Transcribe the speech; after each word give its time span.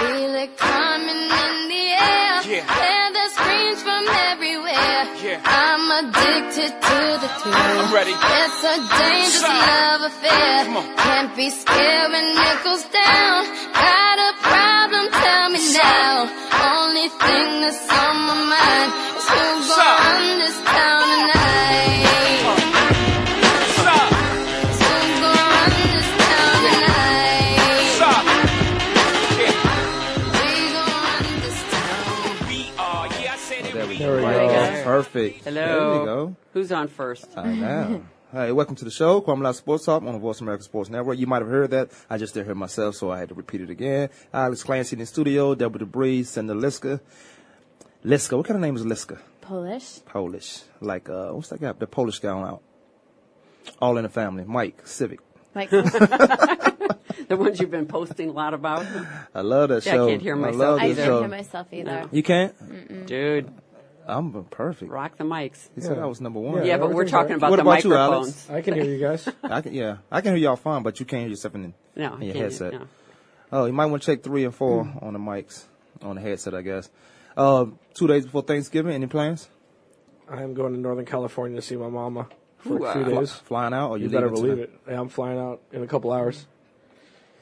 feel 0.00 0.34
it 0.44 0.52
coming 0.56 1.22
in 1.44 1.54
the 1.72 1.84
air. 2.12 2.34
Yeah. 2.44 2.64
Hear 2.66 3.06
the 3.18 3.26
screams 3.36 3.80
from 3.82 4.04
everywhere. 4.30 5.00
Yeah. 5.24 5.40
I'm 5.44 5.84
addicted 6.00 6.72
to 6.88 6.98
the 7.22 7.30
thrill. 7.40 7.54
I'm 7.54 7.92
ready. 7.94 8.14
It's 8.14 8.60
a 8.64 8.76
dangerous 8.76 9.40
Side. 9.40 9.68
love 9.70 10.02
affair. 10.10 10.56
Can't 11.04 11.32
be 11.36 11.48
scared 11.50 12.10
when 12.12 12.26
it 12.50 12.58
goes 12.64 12.84
down. 12.92 13.38
Got 13.72 14.16
a 14.28 14.32
problem? 14.42 15.04
Tell 15.12 15.46
me 15.50 15.60
now. 15.72 16.12
Only 16.74 17.08
thing 17.08 17.48
that's 17.62 17.84
on 18.02 18.16
my 18.28 18.38
mind 18.54 18.90
is 19.18 19.26
who's 19.28 19.68
gonna 19.68 20.04
run 20.04 20.40
Perfect. 35.04 35.44
Hello. 35.44 35.90
There 35.90 36.00
we 36.00 36.06
go. 36.06 36.36
Who's 36.54 36.72
on 36.72 36.88
first? 36.88 37.26
I 37.36 37.52
know. 37.52 38.02
Hey, 38.32 38.52
welcome 38.52 38.74
to 38.76 38.86
the 38.86 38.90
show, 38.90 39.20
Kwamie 39.20 39.42
Lassiter 39.42 39.58
Sports 39.62 39.84
Talk 39.84 40.02
on 40.02 40.14
the 40.14 40.18
Voice 40.18 40.40
America 40.40 40.64
Sports 40.64 40.88
Network. 40.88 41.18
You 41.18 41.26
might 41.26 41.42
have 41.42 41.50
heard 41.50 41.70
that. 41.72 41.90
I 42.08 42.16
just 42.16 42.32
didn't 42.32 42.46
hear 42.46 42.54
myself, 42.54 42.94
so 42.94 43.10
I 43.10 43.18
had 43.18 43.28
to 43.28 43.34
repeat 43.34 43.60
it 43.60 43.68
again. 43.68 44.08
Alex 44.32 44.62
Clancy 44.62 44.94
in 44.94 45.00
the 45.00 45.06
studio, 45.06 45.54
Deborah 45.54 45.80
Debris, 45.80 46.24
Cinder 46.24 46.54
Liska. 46.54 47.00
Liska, 48.02 48.34
what 48.36 48.46
kind 48.46 48.56
of 48.56 48.62
name 48.62 48.76
is 48.76 48.82
Liska? 48.82 49.18
Polish. 49.42 49.98
Polish. 50.06 50.62
Like, 50.80 51.10
uh, 51.10 51.32
what's 51.32 51.50
that 51.50 51.60
guy? 51.60 51.72
The 51.72 51.86
Polish 51.86 52.18
guy 52.18 52.30
on 52.30 52.48
out. 52.48 52.62
All 53.80 53.98
in 53.98 54.04
the 54.04 54.08
family. 54.08 54.44
Mike, 54.46 54.84
Stivic. 54.84 55.18
Like, 55.54 55.70
The 57.28 57.36
ones 57.36 57.60
you've 57.60 57.70
been 57.70 57.86
posting 57.86 58.30
a 58.30 58.32
lot 58.32 58.54
about? 58.54 58.86
I 59.34 59.40
love 59.40 59.70
that 59.70 59.86
Yeah, 59.86 60.02
I 60.04 60.08
can't 60.08 60.22
hear 60.22 60.36
myself 60.36 60.58
love 60.58 60.78
I 60.80 60.94
can't 60.94 60.98
hear 60.98 61.28
myself 61.28 61.66
either. 61.72 62.08
You 62.10 62.22
can't? 62.22 63.06
Dude, 63.06 63.52
I'm 64.06 64.44
perfect. 64.44 64.90
rock 64.90 65.16
the 65.16 65.24
mics. 65.24 65.68
He 65.74 65.80
said 65.80 65.96
Yeah. 65.96 66.02
I 66.04 66.06
was 66.06 66.20
number 66.20 66.40
one. 66.40 66.58
Yeah, 66.58 66.64
Yeah, 66.64 66.76
but 66.78 66.86
we're 66.88 67.02
everything's 67.02 67.10
talking 67.12 67.30
right. 67.30 67.36
about 67.36 67.50
What 67.50 67.56
the 67.56 67.62
about 67.62 67.84
you, 67.84 67.90
microphones. 67.90 68.50
I 68.50 68.60
can 68.62 68.74
hear 68.74 68.84
you 68.84 68.98
guys. 68.98 69.28
I 69.42 69.60
can, 69.62 69.72
yeah, 69.74 69.96
I 70.10 70.20
can 70.20 70.34
hear 70.36 70.42
y'all 70.44 70.56
fine, 70.56 70.82
but 70.82 71.00
you 71.00 71.06
can't 71.06 71.20
hear 71.22 71.30
yourself 71.30 71.54
in, 71.54 71.74
No, 71.96 72.14
in 72.16 72.22
your 72.22 72.32
can't. 72.34 72.36
headset. 72.44 72.72
No. 72.74 72.86
Oh, 73.52 73.64
you 73.66 73.72
might 73.72 73.86
want 73.86 74.02
to 74.02 74.06
check 74.12 74.22
three 74.22 74.44
and 74.44 74.54
four 74.54 74.80
on 75.00 75.12
the 75.12 75.18
mics, 75.18 75.64
on 76.02 76.16
the 76.16 76.20
headset, 76.20 76.54
I 76.54 76.62
guess. 76.62 76.90
Uh, 77.36 77.66
two 77.94 78.06
days 78.06 78.24
before 78.24 78.42
Thanksgiving, 78.42 78.92
any 78.92 79.06
plans? 79.06 79.48
I 80.28 80.42
am 80.42 80.54
going 80.54 80.72
to 80.72 80.78
Northern 80.78 81.04
California 81.04 81.56
to 81.56 81.62
see 81.62 81.76
my 81.76 81.88
mama 81.88 82.28
for 82.58 82.74
Ooh, 82.78 82.84
a 82.84 82.92
few 82.92 83.02
uh, 83.02 83.20
days. 83.20 83.32
Flying 83.32 83.74
out, 83.74 83.90
or 83.90 83.98
you, 83.98 84.04
You 84.04 84.10
better 84.10 84.28
leaving 84.30 84.42
believe 84.42 84.56
today? 84.68 84.72
it. 84.86 84.92
Yeah, 84.92 85.00
I'm 85.00 85.08
flying 85.08 85.38
out 85.38 85.60
in 85.72 85.82
a 85.82 85.86
couple 85.86 86.12
hours. 86.12 86.46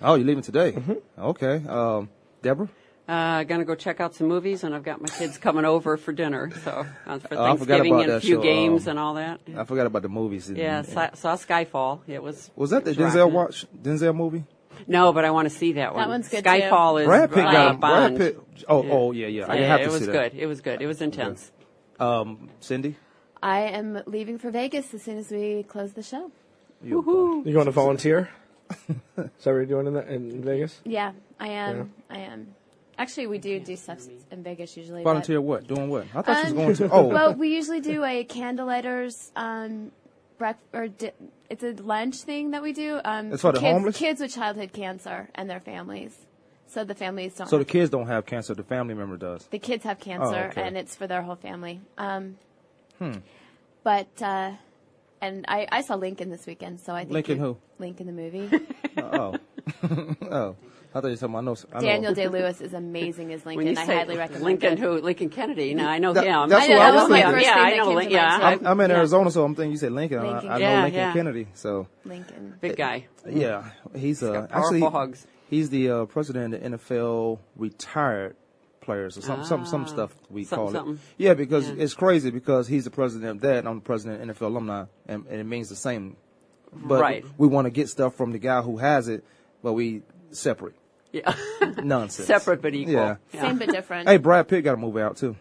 Oh, 0.02 0.14
you're 0.16 0.26
leaving 0.26 0.42
today? 0.42 0.72
Mm-hmm. 0.72 0.92
Okay. 1.20 1.62
Um, 1.68 2.08
Deborah? 2.42 2.68
Uh, 3.08 3.42
gonna 3.44 3.64
go 3.64 3.74
check 3.74 4.00
out 4.00 4.14
some 4.14 4.28
movies, 4.28 4.62
and 4.62 4.74
I've 4.74 4.84
got 4.84 5.00
my 5.00 5.08
kids 5.08 5.36
coming 5.36 5.64
over 5.64 5.96
for 5.96 6.12
dinner. 6.12 6.50
So 6.62 6.86
uh, 7.06 7.18
for 7.18 7.34
Oh, 7.36 7.44
I 7.44 7.56
forgot 7.56 7.56
Thanksgiving 7.58 7.92
about 7.94 8.02
and 8.02 8.10
a 8.10 8.14
that 8.14 8.20
few 8.22 8.36
show, 8.36 8.42
games 8.42 8.86
um, 8.86 8.90
and 8.92 8.98
all 8.98 9.14
that. 9.14 9.40
I 9.56 9.64
forgot 9.64 9.86
about 9.86 10.02
the 10.02 10.08
movies. 10.08 10.48
Yeah, 10.48 10.82
saw, 10.82 11.10
saw 11.14 11.34
Skyfall. 11.36 12.00
It 12.06 12.22
was. 12.22 12.50
Was 12.54 12.70
that 12.70 12.84
the 12.84 12.92
it 12.92 12.98
was 12.98 13.12
Denzel 13.12 13.18
rocking. 13.24 13.34
watch 13.34 13.66
Denzel 13.82 14.14
movie? 14.14 14.44
No, 14.86 15.12
but 15.12 15.24
I 15.24 15.30
want 15.32 15.46
to 15.50 15.54
see 15.54 15.72
that 15.72 15.94
one. 15.94 16.08
one's 16.08 16.28
good, 16.28 16.44
too. 16.44 16.50
Skyfall 16.50 17.00
is 17.02 17.06
Brad 17.06 17.30
Pitt 17.32 17.44
uh, 17.44 17.52
got 17.52 17.74
him. 17.74 17.80
Brad 17.80 17.80
Bond. 17.80 18.18
Pitt. 18.18 18.40
Oh, 18.68 18.82
Yeah. 18.84 18.92
oh 18.92 19.12
yeah, 19.12 19.26
yeah. 19.26 19.42
I 19.42 19.46
Yeah, 19.46 19.52
didn't 19.54 19.68
have 19.70 19.80
to 19.80 19.84
it 19.86 19.90
was 19.92 20.00
see 20.00 20.06
good. 20.12 20.34
It 20.34 20.46
was 20.46 20.60
good. 20.60 20.82
It 20.82 20.86
was 20.86 21.02
intense. 21.02 21.52
Um, 22.00 22.48
Cindy, 22.60 22.96
I 23.42 23.60
am 23.62 24.00
leaving 24.06 24.38
for 24.38 24.50
Vegas 24.50 24.94
as 24.94 25.02
soon 25.02 25.18
as 25.18 25.30
we 25.30 25.64
close 25.64 25.92
the 25.92 26.02
show. 26.02 26.30
you 26.82 27.42
You 27.44 27.52
going 27.52 27.66
to 27.66 27.72
volunteer? 27.72 28.30
Is 28.70 28.96
that 29.16 29.26
what 29.26 29.44
you're 29.44 29.66
doing 29.66 29.88
in, 29.88 29.92
the, 29.94 30.12
in 30.12 30.42
Vegas? 30.42 30.80
Yeah, 30.84 31.12
I 31.38 31.48
am. 31.48 31.92
I 32.08 32.18
am. 32.20 32.54
Actually, 32.98 33.26
we 33.26 33.38
do 33.38 33.58
do 33.58 33.74
stuff 33.76 34.00
in 34.30 34.42
Vegas 34.42 34.76
usually. 34.76 35.02
but- 35.02 35.10
volunteer 35.10 35.40
what? 35.40 35.66
Doing 35.66 35.88
what? 35.88 36.06
I 36.14 36.22
thought 36.22 36.36
she 36.46 36.52
was 36.52 36.52
Um, 36.52 36.56
going 36.56 36.74
to. 36.76 36.90
Oh, 36.90 37.02
Well, 37.08 37.34
we 37.34 37.48
usually 37.54 37.80
do 37.80 38.04
a 38.04 38.24
candlelighters 38.24 39.30
um, 39.34 39.92
breakfast 40.38 40.68
or 40.74 40.88
di- 40.88 41.12
it's 41.48 41.62
a 41.64 41.72
lunch 41.82 42.16
thing 42.22 42.50
that 42.52 42.62
we 42.62 42.72
do. 42.72 43.00
Um, 43.04 43.32
It's 43.32 43.42
for 43.42 43.52
the 43.52 43.60
kids, 43.60 43.72
homeless? 43.72 43.96
kids 43.96 44.20
with 44.20 44.34
childhood 44.34 44.72
cancer 44.72 45.28
and 45.34 45.48
their 45.48 45.60
families. 45.60 46.16
So 46.66 46.84
the 46.84 46.94
families 46.94 47.34
don't. 47.34 47.48
so 47.48 47.58
the 47.58 47.64
kids 47.66 47.90
don't 47.90 48.06
have 48.06 48.24
cancer. 48.24 48.54
The 48.54 48.62
family 48.62 48.94
member 48.94 49.16
does. 49.16 49.46
the 49.50 49.58
kids 49.58 49.84
have 49.84 49.98
cancer, 49.98 50.44
Oh, 50.46 50.48
okay. 50.50 50.62
and 50.62 50.76
it's 50.76 50.94
for 50.96 51.06
their 51.06 51.22
whole 51.22 51.36
family. 51.36 51.80
Um, 51.98 52.36
Hmm. 52.98 53.18
But 53.84 54.22
uh, 54.22 54.52
and 55.20 55.44
I, 55.48 55.66
I 55.72 55.82
saw 55.82 55.96
Lincoln 55.96 56.30
this 56.30 56.46
weekend, 56.46 56.80
so 56.80 56.94
I 56.94 57.00
think 57.00 57.12
Lincoln 57.12 57.38
who? 57.38 57.56
Lincoln 57.78 58.06
the 58.06 58.12
movie. 58.12 58.48
oh, 58.98 59.34
oh. 60.30 60.56
I 60.94 61.00
thought 61.00 61.08
you 61.08 61.12
were 61.12 61.16
talking 61.16 61.34
about. 61.34 61.64
I 61.72 61.78
know. 61.80 61.86
Daniel 61.86 62.14
Day 62.14 62.28
Lewis 62.28 62.60
is 62.60 62.74
amazing 62.74 63.32
as 63.32 63.44
When 63.44 63.56
Lincoln. 63.56 63.74
you 63.76 63.80
I 63.82 63.86
say 63.86 63.96
highly 63.96 64.16
recommend 64.18 64.44
Lincoln, 64.44 64.72
it. 64.74 64.78
who? 64.78 65.00
Lincoln 65.00 65.30
Kennedy. 65.30 65.74
Now 65.74 65.88
I 65.88 65.98
know 65.98 66.12
That- 66.12 66.24
him. 66.24 66.48
that's 66.50 66.64
I 66.64 66.68
know, 66.68 66.74
what 66.74 66.78
that 66.80 66.90
I 66.90 66.94
was 66.94 67.02
was 67.02 67.10
my 67.10 67.16
thinking. 67.16 67.32
first 67.34 67.46
yeah, 67.46 67.54
thing 67.54 67.62
I 67.62 67.70
that 67.70 67.76
know. 67.78 67.88
came 68.00 68.08
to 68.08 68.10
yeah, 68.14 68.28
mind. 68.38 68.42
I'm, 68.60 68.66
I'm 68.66 68.80
in 68.80 68.90
yeah. 68.90 68.96
Arizona, 68.98 69.30
so 69.30 69.44
I'm 69.44 69.54
thinking 69.54 69.72
you 69.72 69.78
said 69.78 69.92
Lincoln. 69.92 70.18
I- 70.18 70.22
Lincoln. 70.32 70.48
I, 70.50 70.52
know 70.52 70.58
Yeah, 70.58 70.82
Lincoln 70.82 70.94
yeah. 71.00 71.12
Kennedy. 71.12 71.46
So 71.54 71.86
Lincoln. 72.04 72.54
Big 72.60 72.76
guy. 72.76 73.06
yeah, 73.28 73.70
he's 73.96 74.22
uh, 74.22 74.46
actually 74.50 74.80
hugs. 74.80 75.26
he's 75.48 75.70
the 75.70 75.90
uh, 75.90 76.04
president 76.06 76.54
of 76.54 76.62
the 76.62 76.68
NFL 76.78 77.38
retired 77.56 78.36
players 78.80 79.16
or 79.16 79.20
some 79.22 79.44
some 79.44 79.64
some 79.64 79.82
Ah, 79.84 79.86
stuff 79.86 80.12
we 80.28 80.44
something, 80.44 80.64
call 80.64 80.72
something. 80.72 80.94
it. 80.94 81.00
Yeah, 81.16 81.34
because 81.34 81.68
Yeah. 81.68 81.76
it's 81.84 81.94
crazy 81.94 82.30
because 82.30 82.66
he's 82.66 82.84
the 82.84 82.90
president 82.90 83.30
of 83.30 83.40
that 83.42 83.58
and 83.58 83.68
I'm 83.68 83.76
the 83.76 83.80
president 83.84 84.28
of 84.28 84.36
NFL 84.36 84.46
alumni, 84.48 84.84
and, 85.06 85.24
and 85.30 85.40
it 85.40 85.44
means 85.44 85.68
the 85.68 85.76
same. 85.76 86.16
But 86.74 87.00
Right. 87.00 87.24
we 87.38 87.46
want 87.48 87.66
to 87.66 87.70
get 87.70 87.88
stuff 87.88 88.14
from 88.16 88.32
the 88.32 88.38
guy 88.38 88.60
who 88.62 88.78
has 88.78 89.06
it, 89.08 89.24
but 89.62 89.74
we 89.74 90.02
separate 90.32 90.74
Yeah. 91.12 91.34
nonsense. 91.82 92.26
Separate 92.26 92.62
but 92.62 92.74
equal. 92.74 92.94
Yeah. 92.94 93.16
Same 93.32 93.58
but 93.58 93.68
different. 93.70 94.08
Hey, 94.08 94.16
Brad 94.16 94.48
Pitt 94.48 94.64
got 94.64 94.74
a 94.74 94.76
movie 94.78 95.00
out 95.02 95.16
too, 95.18 95.36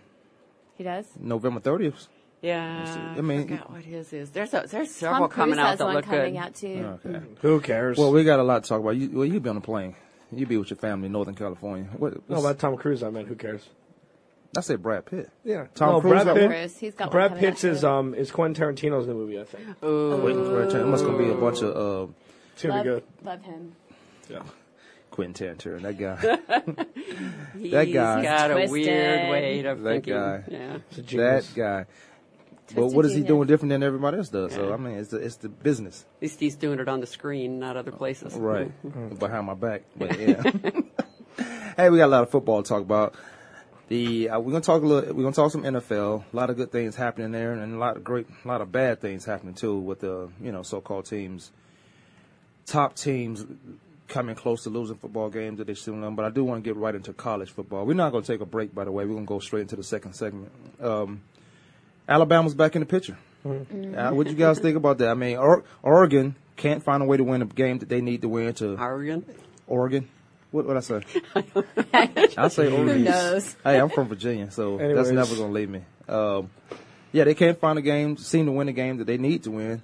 he 0.77 0.83
does. 0.83 1.05
November 1.19 1.59
30th. 1.61 2.07
Yeah. 2.41 3.13
I 3.17 3.21
mean- 3.21 3.39
I 3.41 3.43
forgot 3.43 3.71
what 3.71 3.81
his 3.83 4.11
is. 4.13 4.31
There's 4.31 4.53
a, 4.53 4.65
there's 4.67 4.87
Tom 4.87 4.87
several 4.87 5.27
Cruise 5.27 5.35
coming 5.35 5.59
out 5.59 5.67
has 5.69 5.79
that 5.79 5.85
one 5.85 5.95
look 5.95 6.05
coming 6.05 6.33
good. 6.33 6.39
out 6.39 6.55
too. 6.55 6.99
Okay. 7.05 7.19
Who 7.41 7.61
cares? 7.61 7.97
Well, 7.97 8.11
we 8.11 8.23
got 8.23 8.39
a 8.39 8.43
lot 8.43 8.63
to 8.63 8.69
talk 8.69 8.79
about. 8.81 8.95
You, 8.97 9.09
well, 9.11 9.25
you 9.25 9.39
be 9.39 9.49
on 9.49 9.57
a 9.57 9.61
plane. 9.61 9.95
You 10.33 10.45
be 10.45 10.57
with 10.57 10.69
your 10.69 10.77
family 10.77 11.05
in 11.07 11.11
Northern 11.11 11.35
California. 11.35 11.85
What? 11.97 12.13
no, 12.15 12.21
what's- 12.27 12.41
about 12.43 12.59
Tom 12.59 12.77
Cruise, 12.77 13.03
I 13.03 13.09
meant 13.09 13.27
who 13.27 13.35
cares? 13.35 13.67
I 14.57 14.59
said 14.61 14.81
Brad 14.83 15.05
Pitt. 15.05 15.29
Yeah. 15.45 15.67
Tom 15.75 15.93
no, 15.93 16.01
Cruise 16.01 16.11
Brad 16.11 16.25
got 16.25 16.33
Pitt, 16.35 16.43
one? 16.43 16.51
Cruise, 16.51 16.77
he's 16.77 16.93
got 16.95 17.11
Brad 17.11 17.37
Pitt's 17.37 17.63
is 17.63 17.83
um 17.85 18.13
is 18.13 18.31
Quentin 18.31 18.61
Tarantino's 18.75 19.07
new 19.07 19.13
movie, 19.13 19.39
I 19.39 19.45
think. 19.45 19.65
Waiting 19.81 20.43
for 20.43 20.63
a 20.63 20.69
turn. 20.69 20.81
It 20.81 20.87
must 20.87 21.05
gonna 21.05 21.17
be 21.17 21.29
a 21.29 21.35
bunch 21.35 21.61
of 21.61 22.09
uh, 22.09 22.11
It's 22.53 22.63
gonna 22.63 22.75
love, 22.75 22.83
be 22.83 22.89
good. 22.89 23.03
love 23.23 23.41
him. 23.43 23.75
Yeah. 24.29 24.41
Quentin 25.11 25.55
Tarantino. 25.55 25.81
That 25.81 25.97
guy. 25.97 26.85
That 27.71 27.85
He's 27.87 27.93
guy. 27.93 28.23
got 28.23 28.49
a 28.51 28.53
Twisted. 28.55 28.71
weird 28.71 29.29
way 29.29 29.59
of 29.65 29.81
That 29.81 29.89
thinking. 29.93 30.13
guy. 30.13 30.43
Yeah. 30.49 30.77
It's 30.89 30.97
a 30.97 31.01
genius. 31.03 31.47
that 31.47 31.55
guy. 31.55 31.85
But 32.67 32.73
Twisted 32.75 32.95
what 32.95 33.05
is 33.05 33.13
he 33.13 33.21
doing 33.21 33.47
different 33.47 33.69
than 33.69 33.83
everybody 33.83 34.17
else 34.17 34.29
does? 34.29 34.53
So 34.53 34.73
I 34.73 34.77
mean, 34.77 34.95
it's 34.95 35.09
the 35.09 35.17
it's 35.17 35.35
the 35.35 35.49
business, 35.49 36.05
At 36.17 36.21
least 36.23 36.39
he's 36.39 36.55
doing 36.55 36.79
it 36.79 36.87
on 36.87 37.01
the 37.01 37.07
screen, 37.07 37.59
not 37.59 37.75
other 37.77 37.91
places. 37.91 38.33
right? 38.33 38.71
Behind 39.19 39.45
my 39.45 39.53
back, 39.53 39.83
but 39.97 40.17
yeah. 40.19 40.41
hey, 41.77 41.89
we 41.89 41.97
got 41.97 42.05
a 42.05 42.07
lot 42.07 42.23
of 42.23 42.29
football 42.31 42.63
to 42.63 42.67
talk 42.69 42.81
about. 42.81 43.13
The 43.89 44.29
uh, 44.29 44.39
we're 44.39 44.51
gonna 44.53 44.61
talk 44.63 44.81
a 44.81 44.85
little. 44.85 45.13
We're 45.13 45.23
gonna 45.23 45.35
talk 45.35 45.51
some 45.51 45.63
NFL. 45.63 46.23
A 46.31 46.35
lot 46.35 46.49
of 46.49 46.55
good 46.55 46.71
things 46.71 46.95
happening 46.95 47.31
there, 47.31 47.51
and 47.51 47.75
a 47.75 47.77
lot 47.77 47.97
of 47.97 48.03
great, 48.05 48.25
a 48.45 48.47
lot 48.47 48.61
of 48.61 48.71
bad 48.71 49.01
things 49.01 49.25
happening 49.25 49.53
too 49.53 49.77
with 49.77 49.99
the 49.99 50.29
you 50.41 50.51
know 50.53 50.63
so-called 50.63 51.05
teams, 51.05 51.51
top 52.65 52.95
teams 52.95 53.45
coming 54.11 54.35
close 54.35 54.63
to 54.63 54.69
losing 54.69 54.97
football 54.97 55.29
games 55.29 55.57
that 55.57 55.65
they 55.67 55.73
shouldn't 55.73 56.03
win. 56.03 56.15
But 56.15 56.25
I 56.25 56.29
do 56.29 56.43
want 56.43 56.63
to 56.63 56.67
get 56.69 56.75
right 56.77 56.93
into 56.93 57.13
college 57.13 57.49
football. 57.49 57.85
We're 57.85 57.93
not 57.95 58.11
gonna 58.11 58.23
take 58.25 58.41
a 58.41 58.45
break, 58.45 58.75
by 58.75 58.83
the 58.83 58.91
way. 58.91 59.05
We're 59.05 59.15
gonna 59.15 59.25
go 59.25 59.39
straight 59.39 59.61
into 59.61 59.75
the 59.75 59.83
second 59.83 60.13
segment. 60.13 60.51
Um, 60.79 61.21
Alabama's 62.07 62.53
back 62.53 62.75
in 62.75 62.81
the 62.81 62.85
picture. 62.85 63.17
Uh, 63.45 64.11
what 64.11 64.25
do 64.25 64.31
you 64.31 64.37
guys 64.37 64.59
think 64.59 64.77
about 64.77 64.99
that? 64.99 65.09
I 65.09 65.13
mean, 65.15 65.37
or- 65.37 65.63
Oregon 65.81 66.35
can't 66.57 66.83
find 66.83 67.01
a 67.01 67.05
way 67.05 67.17
to 67.17 67.23
win 67.23 67.41
a 67.41 67.45
game 67.45 67.79
that 67.79 67.89
they 67.89 68.01
need 68.01 68.21
to 68.21 68.29
win 68.29 68.53
to 68.55 68.77
Oregon. 68.77 69.25
Oregon. 69.67 70.07
What 70.51 70.67
what 70.67 70.77
I 70.77 70.81
say? 70.81 71.01
I 72.37 72.47
say 72.49 72.71
Oregon. 72.71 72.97
Who 72.99 73.03
knows? 73.03 73.55
Hey, 73.63 73.79
I'm 73.79 73.89
from 73.89 74.09
Virginia, 74.09 74.51
so 74.51 74.77
that's 74.77 75.09
never 75.09 75.35
gonna 75.35 75.53
leave 75.53 75.69
me. 75.69 75.81
Um, 76.07 76.49
yeah, 77.13 77.23
they 77.23 77.33
can't 77.35 77.59
find 77.59 77.79
a 77.79 77.81
game, 77.81 78.17
seem 78.17 78.45
to 78.45 78.51
win 78.51 78.67
a 78.67 78.73
game 78.73 78.97
that 78.97 79.05
they 79.05 79.17
need 79.17 79.43
to 79.43 79.51
win. 79.51 79.81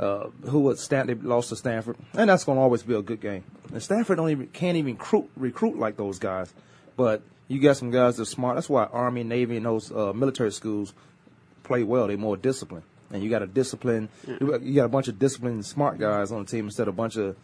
Uh, 0.00 0.28
who 0.48 0.60
would 0.60 0.78
Stan? 0.78 1.06
They 1.06 1.14
lost 1.14 1.50
to 1.50 1.56
Stanford, 1.56 1.96
and 2.14 2.28
that's 2.28 2.44
gonna 2.44 2.60
always 2.60 2.82
be 2.82 2.94
a 2.94 3.02
good 3.02 3.20
game. 3.20 3.44
And 3.72 3.82
Stanford 3.82 4.16
don't 4.16 4.30
even 4.30 4.48
can't 4.48 4.76
even 4.76 4.94
recruit 4.94 5.30
recruit 5.36 5.78
like 5.78 5.96
those 5.96 6.18
guys, 6.18 6.52
but 6.96 7.22
you 7.48 7.60
got 7.60 7.76
some 7.76 7.90
guys 7.90 8.16
that 8.16 8.22
are 8.22 8.26
smart. 8.26 8.56
That's 8.56 8.68
why 8.68 8.84
Army, 8.86 9.22
Navy, 9.22 9.56
and 9.56 9.66
those 9.66 9.92
uh, 9.92 10.12
military 10.12 10.50
schools 10.50 10.94
play 11.62 11.82
well. 11.84 12.08
They're 12.08 12.16
more 12.16 12.36
disciplined, 12.36 12.84
and 13.12 13.22
you 13.22 13.30
got 13.30 13.42
a 13.42 13.46
discipline. 13.46 14.08
You 14.26 14.46
got- 14.50 14.62
you 14.62 14.74
got 14.74 14.86
a 14.86 14.88
bunch 14.88 15.06
of 15.08 15.18
disciplined, 15.18 15.64
smart 15.64 15.98
guys 15.98 16.32
on 16.32 16.44
the 16.44 16.50
team 16.50 16.64
instead 16.64 16.88
of 16.88 16.94
a 16.94 16.96
bunch 16.96 17.16
of 17.16 17.36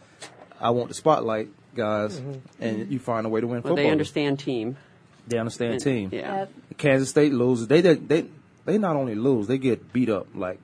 I 0.59 0.71
want 0.71 0.89
the 0.89 0.93
spotlight 0.93 1.47
guys, 1.73 2.21
and 2.59 2.91
you 2.91 2.99
find 2.99 3.25
a 3.25 3.29
way 3.29 3.39
to 3.39 3.47
win 3.47 3.55
Well, 3.61 3.61
football. 3.61 3.75
they 3.77 3.89
understand 3.89 4.39
team. 4.39 4.75
They 5.25 5.37
understand 5.37 5.75
And- 5.75 5.83
team. 5.83 6.09
Yeah. 6.11 6.47
Kansas 6.77 7.09
State 7.09 7.31
loses. 7.31 7.67
They 7.67 7.79
they 7.79 7.93
they 7.95 8.25
they 8.65 8.77
not 8.77 8.97
only 8.97 9.15
lose, 9.15 9.47
they 9.47 9.57
get 9.57 9.93
beat 9.93 10.09
up. 10.09 10.27
Like 10.35 10.59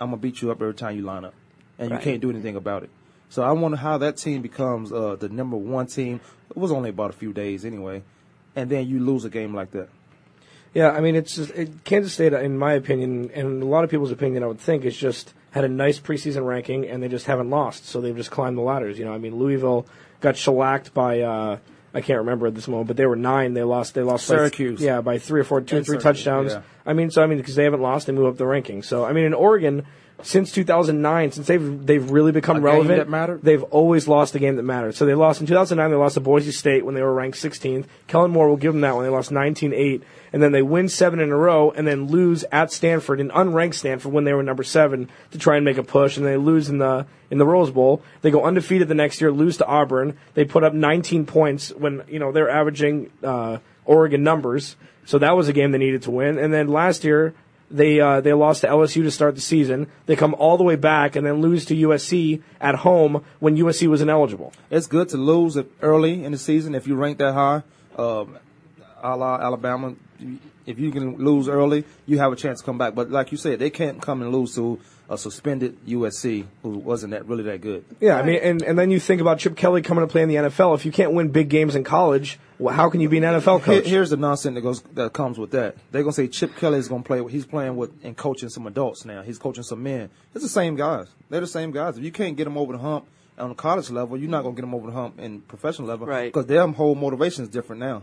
I'm 0.00 0.08
gonna 0.08 0.16
beat 0.18 0.42
you 0.42 0.50
up 0.50 0.60
every 0.60 0.74
time 0.74 0.96
you 0.96 1.02
line 1.02 1.24
up, 1.24 1.34
and 1.78 1.90
Right. 1.90 2.00
you 2.00 2.04
can't 2.04 2.20
do 2.20 2.30
anything 2.30 2.56
about 2.56 2.82
it. 2.82 2.90
So 3.28 3.42
I 3.42 3.52
wonder 3.52 3.76
how 3.76 3.98
that 3.98 4.16
team 4.16 4.42
becomes 4.42 4.92
uh, 4.92 5.16
the 5.18 5.28
number 5.28 5.56
one 5.56 5.86
team. 5.86 6.20
It 6.50 6.56
was 6.56 6.70
only 6.70 6.90
about 6.90 7.10
a 7.10 7.14
few 7.14 7.32
days 7.32 7.64
anyway, 7.64 8.02
and 8.54 8.70
then 8.70 8.86
you 8.86 9.00
lose 9.00 9.24
a 9.24 9.30
game 9.30 9.54
like 9.54 9.72
that. 9.72 9.88
Yeah, 10.74 10.90
I 10.90 11.00
mean, 11.00 11.16
it's 11.16 11.36
just, 11.36 11.50
it, 11.52 11.84
Kansas 11.84 12.12
State, 12.12 12.34
in 12.34 12.58
my 12.58 12.74
opinion, 12.74 13.30
and 13.34 13.62
a 13.62 13.66
lot 13.66 13.82
of 13.82 13.90
people's 13.90 14.10
opinion, 14.10 14.42
I 14.42 14.46
would 14.46 14.60
think, 14.60 14.84
is 14.84 14.96
just 14.96 15.32
had 15.52 15.64
a 15.64 15.68
nice 15.68 15.98
preseason 15.98 16.44
ranking, 16.46 16.86
and 16.86 17.02
they 17.02 17.08
just 17.08 17.24
haven't 17.26 17.48
lost, 17.48 17.86
so 17.86 18.00
they've 18.00 18.16
just 18.16 18.30
climbed 18.30 18.58
the 18.58 18.62
ladders. 18.62 18.98
You 18.98 19.06
know, 19.06 19.14
I 19.14 19.18
mean, 19.18 19.34
Louisville 19.36 19.86
got 20.20 20.36
shellacked 20.36 20.92
by 20.92 21.20
uh, 21.20 21.58
I 21.96 22.00
can't 22.02 22.18
remember 22.20 22.46
at 22.46 22.54
this 22.54 22.68
moment, 22.68 22.88
but 22.88 22.96
they 22.96 23.06
were 23.06 23.16
nine. 23.16 23.54
They 23.54 23.62
lost. 23.62 23.94
They 23.94 24.02
lost 24.02 24.28
by 24.28 24.34
th- 24.36 24.52
Syracuse. 24.52 24.80
yeah, 24.80 25.00
by 25.00 25.18
three 25.18 25.40
or 25.40 25.44
four, 25.44 25.60
two 25.62 25.78
or 25.78 25.80
three 25.80 25.98
Syracuse, 25.98 26.02
touchdowns. 26.02 26.52
yeah. 26.52 26.62
I 26.84 26.92
mean, 26.92 27.10
so 27.10 27.22
I 27.22 27.26
mean, 27.26 27.38
because 27.38 27.54
they 27.54 27.64
haven't 27.64 27.80
lost, 27.80 28.06
they 28.06 28.12
move 28.12 28.26
up 28.26 28.36
the 28.36 28.44
rankings. 28.44 28.84
So 28.84 29.04
I 29.04 29.12
mean, 29.12 29.24
in 29.24 29.34
Oregon, 29.34 29.86
since 30.22 30.50
2009, 30.52 31.32
since 31.32 31.46
they've 31.46 31.86
they've 31.86 32.10
really 32.10 32.32
become 32.32 32.56
A 32.56 32.60
relevant, 32.60 33.44
they've 33.44 33.62
always 33.64 34.08
lost 34.08 34.34
a 34.34 34.38
game 34.38 34.56
that 34.56 34.62
mattered. 34.62 34.94
So 34.94 35.04
they 35.04 35.14
lost 35.14 35.40
in 35.40 35.46
2009. 35.46 35.90
They 35.90 35.96
lost 35.96 36.14
to 36.14 36.20
Boise 36.20 36.52
State 36.52 36.84
when 36.84 36.94
they 36.94 37.02
were 37.02 37.12
ranked 37.12 37.36
16th. 37.36 37.84
Kellen 38.06 38.30
Moore 38.30 38.48
will 38.48 38.56
give 38.56 38.72
them 38.72 38.80
that 38.80 38.96
when 38.96 39.04
they 39.04 39.10
lost 39.10 39.30
19-8, 39.30 40.02
and 40.32 40.42
then 40.42 40.52
they 40.52 40.62
win 40.62 40.88
seven 40.88 41.20
in 41.20 41.30
a 41.30 41.36
row, 41.36 41.70
and 41.70 41.86
then 41.86 42.06
lose 42.06 42.44
at 42.50 42.72
Stanford, 42.72 43.20
an 43.20 43.30
unranked 43.30 43.74
Stanford 43.74 44.12
when 44.12 44.24
they 44.24 44.32
were 44.32 44.42
number 44.42 44.64
seven 44.64 45.10
to 45.32 45.38
try 45.38 45.56
and 45.56 45.64
make 45.64 45.78
a 45.78 45.82
push, 45.82 46.16
and 46.16 46.24
they 46.24 46.36
lose 46.36 46.68
in 46.68 46.78
the 46.78 47.06
in 47.30 47.38
the 47.38 47.46
Rose 47.46 47.70
Bowl. 47.70 48.02
They 48.22 48.30
go 48.30 48.44
undefeated 48.44 48.88
the 48.88 48.94
next 48.94 49.20
year, 49.20 49.30
lose 49.30 49.58
to 49.58 49.66
Auburn. 49.66 50.16
They 50.34 50.44
put 50.44 50.64
up 50.64 50.72
19 50.72 51.26
points 51.26 51.70
when 51.70 52.02
you 52.08 52.18
know 52.18 52.32
they're 52.32 52.50
averaging 52.50 53.10
uh, 53.22 53.58
Oregon 53.84 54.22
numbers. 54.22 54.76
So 55.04 55.18
that 55.18 55.36
was 55.36 55.48
a 55.48 55.52
game 55.52 55.70
they 55.70 55.78
needed 55.78 56.02
to 56.02 56.10
win. 56.10 56.36
And 56.36 56.52
then 56.52 56.66
last 56.66 57.04
year 57.04 57.32
they 57.70 58.00
uh, 58.00 58.20
they 58.20 58.32
lost 58.32 58.60
to 58.60 58.68
LSU 58.68 59.02
to 59.02 59.10
start 59.10 59.34
the 59.34 59.40
season. 59.40 59.88
They 60.06 60.16
come 60.16 60.34
all 60.34 60.56
the 60.56 60.64
way 60.64 60.76
back 60.76 61.16
and 61.16 61.26
then 61.26 61.40
lose 61.40 61.64
to 61.66 61.74
USC 61.74 62.42
at 62.60 62.76
home 62.76 63.24
when 63.40 63.56
USC 63.56 63.88
was 63.88 64.00
ineligible. 64.00 64.52
It's 64.70 64.86
good 64.86 65.08
to 65.10 65.16
lose 65.16 65.58
early 65.82 66.24
in 66.24 66.32
the 66.32 66.38
season 66.38 66.74
if 66.74 66.86
you 66.86 66.94
rank 66.94 67.18
that 67.18 67.34
high. 67.34 67.62
Um, 67.96 68.38
a 69.02 69.16
la 69.16 69.36
Alabama, 69.36 69.94
if 70.66 70.78
you 70.78 70.90
can 70.90 71.16
lose 71.16 71.48
early, 71.48 71.84
you 72.06 72.18
have 72.18 72.32
a 72.32 72.36
chance 72.36 72.60
to 72.60 72.66
come 72.66 72.78
back. 72.78 72.94
But 72.94 73.10
like 73.10 73.32
you 73.32 73.38
said, 73.38 73.58
they 73.58 73.70
can't 73.70 74.00
come 74.00 74.22
and 74.22 74.32
lose 74.32 74.54
to 74.54 74.80
a 75.08 75.16
suspended 75.16 75.76
USC 75.86 76.44
who 76.62 76.70
wasn't 76.70 77.12
that 77.12 77.26
really 77.26 77.44
that 77.44 77.60
good. 77.60 77.84
Yeah, 78.00 78.16
I 78.18 78.22
mean, 78.22 78.40
and, 78.42 78.62
and 78.62 78.78
then 78.78 78.90
you 78.90 78.98
think 78.98 79.20
about 79.20 79.38
Chip 79.38 79.56
Kelly 79.56 79.82
coming 79.82 80.02
to 80.06 80.10
play 80.10 80.22
in 80.22 80.28
the 80.28 80.34
NFL. 80.36 80.74
If 80.74 80.84
you 80.84 80.92
can't 80.92 81.12
win 81.12 81.28
big 81.28 81.48
games 81.48 81.76
in 81.76 81.84
college, 81.84 82.38
well, 82.58 82.74
how 82.74 82.90
can 82.90 83.00
you 83.00 83.08
be 83.08 83.18
an 83.18 83.24
NFL 83.24 83.58
Here- 83.64 83.76
coach? 83.80 83.86
here's 83.86 84.10
the 84.10 84.16
nonsense 84.16 84.54
that 84.54 84.60
goes 84.62 84.82
that 84.94 85.12
comes 85.12 85.38
with 85.38 85.50
that. 85.52 85.76
They're 85.92 86.02
gonna 86.02 86.12
say 86.12 86.26
Chip 86.28 86.56
Kelly 86.56 86.78
is 86.78 86.88
gonna 86.88 87.02
play. 87.02 87.22
He's 87.28 87.46
playing 87.46 87.76
with 87.76 87.92
and 88.02 88.16
coaching 88.16 88.48
some 88.48 88.66
adults 88.66 89.04
now. 89.04 89.22
He's 89.22 89.38
coaching 89.38 89.62
some 89.62 89.82
men. 89.82 90.10
It's 90.34 90.42
the 90.42 90.48
same 90.48 90.74
guys. 90.74 91.06
They're 91.30 91.40
the 91.40 91.46
same 91.46 91.70
guys. 91.70 91.98
If 91.98 92.04
you 92.04 92.12
can't 92.12 92.36
get 92.36 92.44
them 92.44 92.58
over 92.58 92.72
the 92.72 92.78
hump 92.78 93.06
on 93.38 93.50
the 93.50 93.54
college 93.54 93.90
level, 93.90 94.16
you're 94.16 94.30
not 94.30 94.42
gonna 94.42 94.54
get 94.56 94.62
them 94.62 94.74
over 94.74 94.86
the 94.86 94.92
hump 94.94 95.20
in 95.20 95.40
professional 95.42 95.86
level. 95.86 96.06
Right. 96.06 96.32
Because 96.32 96.46
their 96.46 96.66
whole 96.66 96.94
motivation 96.94 97.44
is 97.44 97.48
different 97.50 97.80
now. 97.80 98.02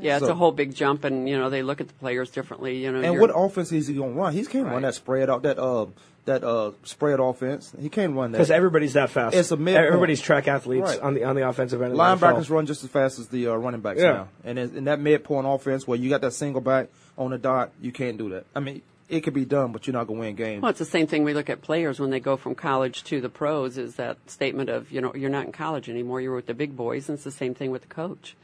Yeah, 0.00 0.16
it's 0.16 0.26
So- 0.26 0.32
a 0.32 0.34
whole 0.34 0.50
big 0.52 0.74
jump, 0.74 1.04
and 1.04 1.28
you 1.28 1.38
know 1.38 1.48
they 1.48 1.62
look 1.62 1.80
at 1.80 1.86
the 1.88 1.94
players 1.94 2.30
differently. 2.30 2.78
You 2.78 2.90
know, 2.92 3.00
And 3.00 3.20
what 3.20 3.30
offense 3.34 3.70
is 3.70 3.86
he 3.86 3.94
gonna 3.94 4.12
run? 4.12 4.32
He 4.32 4.44
can't 4.44 4.66
run 4.66 4.82
that 4.82 4.94
spread 4.94 5.30
out 5.30 5.42
that 5.44 5.58
uh 5.58 5.86
that 6.30 6.42
uh 6.42 6.72
spread 6.84 7.20
offense. 7.20 7.72
He 7.80 7.88
can't 7.88 8.14
run 8.16 8.32
that. 8.32 8.38
Because 8.38 8.50
everybody's 8.50 8.94
that 8.94 9.10
fast. 9.10 9.36
It's 9.36 9.50
a 9.50 9.56
midpoint. 9.56 9.86
Everybody's 9.86 10.20
track 10.20 10.48
athletes 10.48 10.88
Right. 10.90 11.00
on 11.00 11.14
the 11.14 11.24
on 11.24 11.36
the 11.36 11.48
offensive 11.48 11.80
end. 11.82 11.94
Linebackers 11.94 12.46
NFL. 12.46 12.50
run 12.50 12.66
just 12.66 12.82
as 12.84 12.90
fast 12.90 13.18
as 13.18 13.28
the 13.28 13.48
uh, 13.48 13.54
running 13.54 13.80
backs 13.82 14.00
Yeah. 14.00 14.12
now, 14.12 14.28
and 14.44 14.58
in, 14.58 14.76
in 14.78 14.84
that 14.84 14.98
midpoint 15.00 15.46
offense 15.46 15.86
where 15.86 15.98
you 15.98 16.08
got 16.10 16.22
that 16.22 16.32
single 16.32 16.60
back 16.60 16.88
on 17.18 17.30
the 17.30 17.38
dot, 17.38 17.70
you 17.80 17.92
can't 17.92 18.16
do 18.18 18.30
that. 18.30 18.46
I 18.54 18.60
mean, 18.60 18.82
it 19.08 19.20
could 19.22 19.34
be 19.34 19.44
done, 19.44 19.72
but 19.72 19.86
you're 19.86 19.92
not 19.94 20.06
gonna 20.06 20.20
win 20.20 20.36
games. 20.36 20.62
Well, 20.62 20.70
it's 20.70 20.78
the 20.78 20.84
same 20.84 21.06
thing 21.06 21.24
we 21.24 21.34
look 21.34 21.50
at 21.50 21.60
players 21.62 21.98
when 22.00 22.10
they 22.10 22.20
go 22.20 22.36
from 22.36 22.54
college 22.54 23.02
to 23.04 23.20
the 23.20 23.28
pros 23.28 23.76
is 23.76 23.96
that 23.96 24.16
statement 24.30 24.70
of, 24.70 24.90
you 24.92 25.00
know, 25.00 25.12
you're 25.14 25.30
not 25.30 25.46
in 25.46 25.52
college 25.52 25.88
anymore, 25.90 26.20
you're 26.20 26.34
with 26.34 26.46
the 26.46 26.54
big 26.54 26.76
boys, 26.76 27.08
and 27.08 27.16
it's 27.16 27.24
the 27.24 27.30
same 27.30 27.52
thing 27.54 27.70
with 27.72 27.82
the 27.82 27.88
coach. 27.88 28.36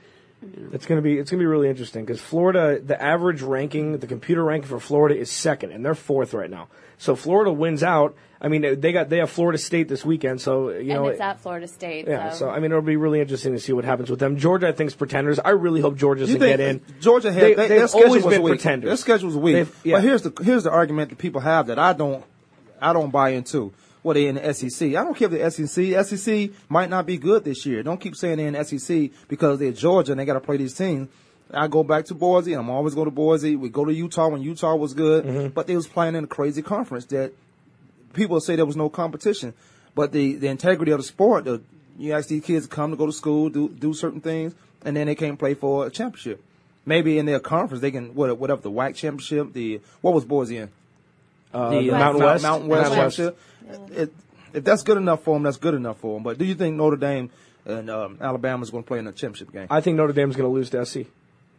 It's 0.72 0.86
gonna 0.86 1.02
be 1.02 1.18
it's 1.18 1.30
gonna 1.30 1.40
be 1.40 1.46
really 1.46 1.68
interesting 1.68 2.04
because 2.04 2.20
Florida, 2.20 2.78
the 2.80 3.00
average 3.00 3.42
ranking, 3.42 3.98
the 3.98 4.06
computer 4.06 4.44
ranking 4.44 4.68
for 4.68 4.78
Florida 4.78 5.18
is 5.18 5.30
second, 5.30 5.72
and 5.72 5.84
they're 5.84 5.94
fourth 5.94 6.34
right 6.34 6.50
now. 6.50 6.68
So 6.98 7.16
Florida 7.16 7.52
wins 7.52 7.82
out. 7.82 8.14
I 8.40 8.48
mean, 8.48 8.80
they 8.80 8.92
got 8.92 9.08
they 9.08 9.16
have 9.18 9.30
Florida 9.30 9.56
State 9.58 9.88
this 9.88 10.04
weekend, 10.04 10.40
so 10.42 10.68
you 10.68 10.78
and 10.92 11.02
know. 11.02 11.06
it's 11.08 11.20
at 11.20 11.40
Florida 11.40 11.66
State. 11.66 12.06
yeah, 12.06 12.30
so, 12.30 12.40
so 12.40 12.50
I 12.50 12.56
mean, 12.60 12.70
it'll 12.70 12.82
be 12.82 12.96
really 12.96 13.20
interesting 13.20 13.54
to 13.54 13.58
see 13.58 13.72
what 13.72 13.84
happens 13.86 14.10
with 14.10 14.18
them. 14.20 14.36
Georgia, 14.36 14.68
I 14.68 14.72
think, 14.72 14.88
is 14.88 14.94
pretenders. 14.94 15.38
I 15.38 15.50
really 15.50 15.80
hope 15.80 15.96
Georgia 15.96 16.20
doesn't 16.20 16.34
You 16.34 16.40
think 16.40 16.58
get 16.58 16.60
in. 16.68 16.82
Georgia 17.00 17.32
had 17.32 17.42
They- 17.42 17.54
they, 17.54 17.68
they've 17.68 17.78
their 17.78 17.88
schedule 17.88 18.06
always 18.08 18.24
was 18.24 18.34
been 18.34 18.42
weak. 18.42 18.50
pretenders. 18.52 18.88
Their 18.88 18.96
schedule 18.98 19.28
was 19.28 19.36
weak. 19.38 19.66
Yeah. 19.84 19.96
But 19.96 20.02
here's 20.04 20.22
the 20.22 20.32
here's 20.44 20.64
the 20.64 20.70
argument 20.70 21.08
that 21.10 21.18
people 21.18 21.40
have 21.40 21.68
that 21.68 21.78
I 21.78 21.94
don't 21.94 22.22
I 22.80 22.92
don't 22.92 23.10
buy 23.10 23.30
into. 23.30 23.72
Well, 24.06 24.14
they're 24.14 24.28
in 24.28 24.36
the 24.36 24.54
SEC. 24.54 24.90
I 24.90 25.02
don't 25.02 25.16
care 25.16 25.26
if 25.34 25.56
the 25.56 25.66
SEC. 25.66 26.06
SEC 26.06 26.50
might 26.68 26.88
not 26.88 27.06
be 27.06 27.18
good 27.18 27.42
this 27.42 27.66
year. 27.66 27.82
Don't 27.82 28.00
keep 28.00 28.14
saying 28.14 28.36
they're 28.36 28.46
in 28.46 28.52
the 28.54 28.62
SEC 28.64 29.10
because 29.26 29.58
they're 29.58 29.72
Georgia 29.72 30.12
and 30.12 30.20
they 30.20 30.24
got 30.24 30.34
to 30.34 30.40
play 30.40 30.56
these 30.56 30.74
teams. 30.74 31.08
I 31.52 31.66
go 31.66 31.82
back 31.82 32.04
to 32.04 32.14
Boise. 32.14 32.52
I'm 32.52 32.70
always 32.70 32.94
go 32.94 33.04
to 33.04 33.10
Boise. 33.10 33.56
We 33.56 33.68
go 33.68 33.84
to 33.84 33.92
Utah 33.92 34.28
when 34.28 34.42
Utah 34.42 34.76
was 34.76 34.94
good, 34.94 35.24
Mm-hmm. 35.24 35.48
but 35.48 35.66
they 35.66 35.74
was 35.74 35.88
playing 35.88 36.14
in 36.14 36.22
a 36.22 36.26
crazy 36.28 36.62
conference 36.62 37.04
that 37.06 37.32
people 38.12 38.40
say 38.40 38.54
there 38.54 38.64
was 38.64 38.76
no 38.76 38.88
competition. 38.88 39.54
But 39.96 40.12
the, 40.12 40.36
the 40.36 40.46
integrity 40.46 40.92
of 40.92 40.98
the 40.98 41.04
sport, 41.04 41.44
the, 41.44 41.60
you 41.98 42.12
ask 42.12 42.28
these 42.28 42.44
kids 42.44 42.68
to 42.68 42.72
come 42.72 42.92
to 42.92 42.96
go 42.96 43.06
to 43.06 43.12
school, 43.12 43.48
do 43.48 43.68
do 43.70 43.92
certain 43.92 44.20
things, 44.20 44.54
and 44.84 44.96
then 44.96 45.08
they 45.08 45.16
can't 45.16 45.36
play 45.36 45.54
for 45.54 45.86
a 45.86 45.90
championship. 45.90 46.40
Maybe 46.84 47.18
in 47.18 47.26
their 47.26 47.40
conference 47.40 47.80
they 47.80 47.90
can 47.90 48.14
what 48.14 48.38
whatever 48.38 48.60
the 48.62 48.70
WAC 48.70 48.94
championship, 48.94 49.52
the 49.52 49.80
what 50.00 50.14
was 50.14 50.24
Boise 50.24 50.58
in? 50.58 50.70
Uh, 51.52 51.70
the 51.70 51.86
the 51.86 51.90
Mountain 51.92 52.22
West, 52.22 52.42
Mountain 52.42 52.68
West 52.68 52.82
Mountain 52.82 52.98
West. 53.04 53.16
championship. 53.16 53.38
It, 53.90 54.12
if 54.52 54.64
that's 54.64 54.82
good 54.82 54.96
enough 54.96 55.22
for 55.22 55.34
them, 55.34 55.42
that's 55.42 55.56
good 55.58 55.74
enough 55.74 55.98
for 55.98 56.14
them. 56.16 56.22
But 56.22 56.38
do 56.38 56.44
you 56.44 56.54
think 56.54 56.76
Notre 56.76 56.96
Dame 56.96 57.30
and 57.64 57.90
um, 57.90 58.18
Alabama 58.20 58.62
is 58.62 58.70
going 58.70 58.84
to 58.84 58.88
play 58.88 58.98
in 58.98 59.06
a 59.06 59.12
championship 59.12 59.52
game? 59.52 59.66
I 59.70 59.80
think 59.80 59.96
Notre 59.96 60.12
Dame 60.12 60.30
is 60.30 60.36
going 60.36 60.48
to 60.48 60.54
lose 60.54 60.70
to 60.70 60.84
SC 60.86 61.08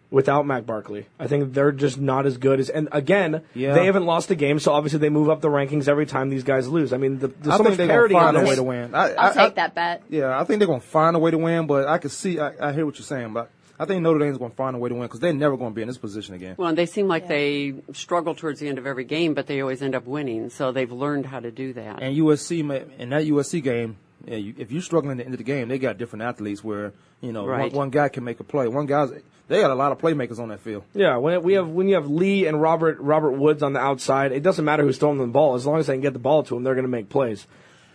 without 0.10 0.48
Matt 0.48 0.66
Barkley. 0.66 1.06
I 1.20 1.28
think 1.28 1.54
they're 1.54 1.74
just 1.74 2.00
not 2.00 2.26
as 2.26 2.38
good 2.38 2.62
as. 2.62 2.70
And 2.70 2.88
again, 2.94 3.42
Yeah. 3.54 3.74
they 3.74 3.86
haven't 3.88 4.06
lost 4.06 4.32
a 4.32 4.36
game, 4.36 4.58
so 4.60 4.72
obviously 4.72 5.00
they 5.00 5.10
move 5.10 5.30
up 5.30 5.42
the 5.42 5.50
rankings 5.50 5.90
every 5.90 6.06
time 6.06 6.30
these 6.30 6.46
guys 6.46 6.68
lose. 6.70 6.94
I 6.94 6.98
mean, 6.98 7.20
the, 7.20 7.28
there's 7.28 7.48
I 7.56 7.58
so 7.58 7.64
think 7.64 7.70
much 7.72 7.78
they're 7.78 7.88
going 7.88 7.90
parity 7.90 8.14
to 8.16 8.20
in 8.20 8.26
find 8.36 8.38
a 8.38 8.50
way 8.50 8.56
to 8.56 8.64
win. 8.64 8.96
I, 8.96 9.14
I'll 9.14 9.30
I- 9.30 9.34
take 9.34 9.38
I- 9.40 9.50
that 9.50 9.76
bet. 9.76 10.04
Yeah, 10.10 10.40
I 10.40 10.46
think 10.46 10.60
they're 10.60 10.68
going 10.68 10.80
to 10.80 10.88
find 10.88 11.16
a 11.16 11.20
way 11.20 11.32
to 11.32 11.38
win, 11.38 11.68
but 11.68 11.88
I 11.90 11.98
can 11.98 12.10
see, 12.10 12.40
I, 12.40 12.70
I 12.70 12.72
hear 12.74 12.86
what 12.86 12.98
you're 12.98 13.06
saying, 13.06 13.34
but 13.34 13.52
I 13.80 13.86
think 13.86 14.02
Notre 14.02 14.20
Dame's 14.20 14.38
going 14.38 14.52
to 14.52 14.58
find 14.58 14.76
a 14.76 14.80
way 14.80 14.90
to 14.90 14.96
win 14.96 15.04
because 15.04 15.20
they're 15.20 15.34
never 15.34 15.56
going 15.56 15.72
to 15.72 15.76
be 15.76 15.82
in 15.84 15.88
this 15.88 15.98
position 16.00 16.34
again. 16.34 16.56
Well, 16.58 16.70
and 16.70 16.78
they 16.78 16.86
seem 16.88 17.08
like 17.08 17.24
Yeah. 17.24 17.30
they 17.30 17.74
struggle 17.94 18.34
towards 18.34 18.60
the 18.60 18.68
end 18.68 18.78
of 18.80 18.88
every 18.88 19.04
game, 19.04 19.34
but 19.34 19.46
they 19.48 19.62
always 19.62 19.82
end 19.82 19.94
up 19.96 20.06
winning, 20.08 20.50
so 20.50 20.72
they've 20.72 20.92
learned 20.92 21.28
how 21.28 21.40
to 21.40 21.52
do 21.52 21.74
that. 21.74 22.02
And 22.02 22.16
USC, 22.18 22.60
in 22.98 23.10
that 23.10 23.24
USC 23.26 23.62
game, 23.62 23.98
yeah, 24.26 24.38
you, 24.38 24.56
if 24.58 24.72
you're 24.72 24.82
struggling 24.82 25.12
at 25.12 25.18
the 25.18 25.26
end 25.26 25.34
of 25.36 25.38
the 25.38 25.44
game, 25.44 25.68
they 25.68 25.78
got 25.78 25.98
different 26.00 26.24
athletes 26.24 26.64
where, 26.64 26.92
you 27.22 27.32
know, 27.32 27.46
Right. 27.46 27.72
one, 27.72 27.78
one 27.78 27.90
guy 27.92 28.10
can 28.10 28.24
make 28.24 28.40
a 28.40 28.44
play. 28.44 28.68
One 28.68 28.88
guy's, 28.88 29.12
they 29.48 29.62
got 29.62 29.70
a 29.72 29.76
lot 29.76 29.92
of 29.92 30.00
playmakers 30.00 30.40
on 30.40 30.50
that 30.50 30.60
field. 30.60 30.84
Yeah, 30.96 31.18
when 31.18 31.34
it, 31.36 31.44
we 31.44 31.54
have 31.54 31.70
when 31.70 31.88
you 31.88 31.96
have 31.96 32.10
Lee 32.10 32.48
and 32.48 32.60
Robert 32.62 33.00
Robert 33.00 33.32
Woods 33.34 33.62
on 33.64 33.74
the 33.74 33.80
outside, 33.80 34.32
it 34.34 34.42
doesn't 34.44 34.66
matter 34.66 34.84
who's 34.84 34.98
throwing 34.98 35.20
the 35.20 35.28
ball 35.28 35.54
as 35.56 35.66
long 35.66 35.78
as 35.80 35.88
they 35.88 35.94
can 35.94 36.02
get 36.02 36.14
the 36.14 36.20
ball 36.20 36.44
to 36.44 36.56
them, 36.56 36.64
they're 36.64 36.74
going 36.74 36.84
to 36.84 36.90
make 36.90 37.08
plays. 37.10 37.46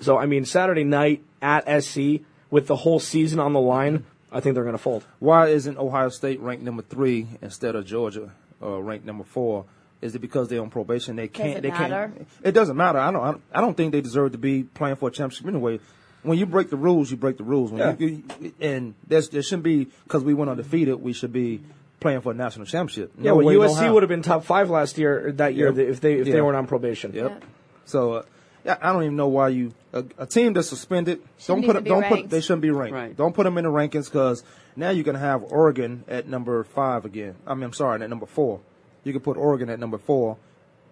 So 0.00 0.16
I 0.16 0.24
mean, 0.26 0.44
Saturday 0.46 0.84
night 0.84 1.22
at 1.42 1.82
SC 1.82 2.22
with 2.50 2.68
the 2.68 2.76
whole 2.76 3.00
season 3.00 3.38
on 3.40 3.52
the 3.52 3.60
line, 3.60 4.04
I 4.32 4.40
think 4.40 4.54
they're 4.54 4.64
going 4.64 4.76
to 4.76 4.82
fold. 4.82 5.04
Why 5.18 5.48
isn't 5.48 5.76
Ohio 5.78 6.08
State 6.08 6.40
ranked 6.40 6.64
number 6.64 6.82
three 6.82 7.26
instead 7.42 7.74
of 7.76 7.84
Georgia 7.86 8.30
uh, 8.62 8.80
ranked 8.80 9.04
number 9.04 9.24
four? 9.24 9.66
Is 10.00 10.14
it 10.14 10.18
because 10.20 10.48
they're 10.48 10.60
on 10.60 10.70
probation? 10.70 11.14
They 11.16 11.28
can't. 11.28 11.58
it 11.58 11.60
they 11.62 11.70
matter? 11.70 12.12
can't. 12.16 12.28
It 12.42 12.52
doesn't 12.52 12.76
matter. 12.76 12.98
I 12.98 13.10
don't. 13.12 13.40
I 13.52 13.60
don't- 13.60 13.76
think 13.76 13.92
they 13.92 14.00
deserve 14.00 14.32
to 14.32 14.38
be 14.38 14.64
playing 14.64 14.96
for 14.96 15.08
a 15.08 15.12
championship 15.12 15.46
anyway. 15.46 15.78
When 16.24 16.38
you 16.38 16.46
break 16.46 16.70
the 16.70 16.76
rules, 16.76 17.10
you 17.10 17.16
break 17.16 17.36
the 17.36 17.44
rules. 17.44 17.70
When 17.72 17.80
Yeah. 17.80 17.96
you, 17.98 18.22
you, 18.40 18.52
and 18.60 18.94
there's, 19.06 19.28
there 19.28 19.42
shouldn't 19.42 19.64
be 19.64 19.88
because 20.04 20.22
we 20.24 20.34
went 20.34 20.50
undefeated. 20.50 21.00
We 21.02 21.12
should 21.12 21.32
be 21.32 21.60
playing 22.00 22.20
for 22.20 22.32
a 22.32 22.34
national 22.34 22.66
championship. 22.66 23.12
Yeah, 23.18 23.30
No 23.30 23.36
well, 23.36 23.46
way, 23.46 23.54
no 23.54 23.60
USC 23.62 23.92
would 23.92 24.02
have 24.02 24.08
been 24.08 24.22
top 24.22 24.44
five 24.44 24.70
last 24.70 24.98
year 24.98 25.32
that 25.32 25.54
year 25.54 25.68
Yep. 25.72 25.88
if 25.88 26.00
they 26.00 26.14
if 26.14 26.26
they 26.26 26.40
weren't 26.40 26.56
on 26.56 26.66
probation. 26.66 27.12
Yep. 27.12 27.30
Yeah. 27.40 27.46
So, 27.84 28.12
uh, 28.12 28.22
yeah, 28.22 28.26
I 28.64 28.92
don't 28.92 29.02
even 29.02 29.16
know 29.16 29.28
why 29.28 29.48
you 29.48 29.72
a, 29.92 30.04
a 30.18 30.26
team 30.26 30.52
that's 30.52 30.68
suspended 30.68 31.20
Shouldn't 31.38 31.46
don't 31.46 31.66
put 31.66 31.70
even 31.70 31.84
be 31.84 31.90
don't 31.90 32.04
put 32.04 32.30
they 32.30 32.40
shouldn't 32.40 32.62
be 32.62 32.70
ranked. 32.70 32.94
Right. 32.94 33.16
Don't 33.16 33.34
put 33.34 33.44
them 33.44 33.58
in 33.58 33.64
the 33.64 33.70
rankings 33.70 34.04
because 34.04 34.44
now 34.76 34.90
you're 34.90 35.04
gonna 35.04 35.18
have 35.18 35.42
Oregon 35.44 36.04
at 36.08 36.28
number 36.28 36.62
five 36.64 37.04
again. 37.04 37.36
I 37.46 37.54
mean, 37.54 37.64
I'm 37.64 37.72
sorry, 37.72 38.02
at 38.02 38.08
number 38.08 38.26
four. 38.26 38.60
You 39.04 39.12
can 39.12 39.20
put 39.20 39.36
Oregon 39.36 39.68
at 39.68 39.80
number 39.80 39.98
four, 39.98 40.36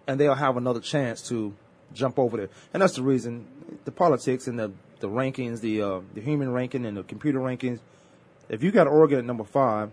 and 0.05 0.19
they'll 0.19 0.35
have 0.35 0.57
another 0.57 0.81
chance 0.81 1.21
to 1.29 1.53
jump 1.93 2.19
over 2.19 2.37
there. 2.37 2.49
And 2.73 2.81
that's 2.81 2.95
the 2.95 3.03
reason 3.03 3.47
the 3.85 3.91
politics 3.91 4.47
and 4.47 4.59
the 4.59 4.71
the 4.99 5.09
rankings, 5.09 5.61
the 5.61 5.81
uh, 5.81 6.01
the 6.13 6.21
human 6.21 6.51
ranking 6.51 6.85
and 6.85 6.97
the 6.97 7.03
computer 7.03 7.39
rankings. 7.39 7.79
If 8.49 8.63
you 8.63 8.71
got 8.71 8.87
Oregon 8.87 9.19
at 9.19 9.25
number 9.25 9.45
five, 9.45 9.91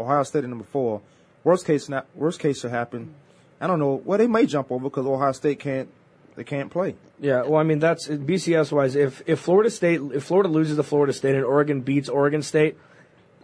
Ohio 0.00 0.22
State 0.22 0.44
at 0.44 0.50
number 0.50 0.64
four, 0.64 1.02
worst 1.44 1.66
case 1.66 1.88
not 1.88 2.06
worst 2.14 2.40
case 2.40 2.60
should 2.60 2.70
happen. 2.70 3.14
I 3.60 3.66
don't 3.66 3.78
know. 3.78 4.02
Well, 4.04 4.18
they 4.18 4.26
may 4.26 4.46
jump 4.46 4.72
over 4.72 4.84
because 4.84 5.06
Ohio 5.06 5.32
State 5.32 5.60
can't 5.60 5.88
they 6.36 6.44
can't 6.44 6.70
play. 6.70 6.96
Yeah, 7.20 7.42
well, 7.42 7.56
I 7.60 7.62
mean 7.62 7.78
that's 7.78 8.08
BCS 8.08 8.72
wise. 8.72 8.96
If 8.96 9.22
if 9.26 9.40
Florida 9.40 9.70
State, 9.70 10.00
if 10.14 10.24
Florida 10.24 10.48
loses 10.48 10.76
to 10.76 10.82
Florida 10.82 11.12
State 11.12 11.34
and 11.34 11.44
Oregon 11.44 11.80
beats 11.80 12.08
Oregon 12.08 12.42
State, 12.42 12.76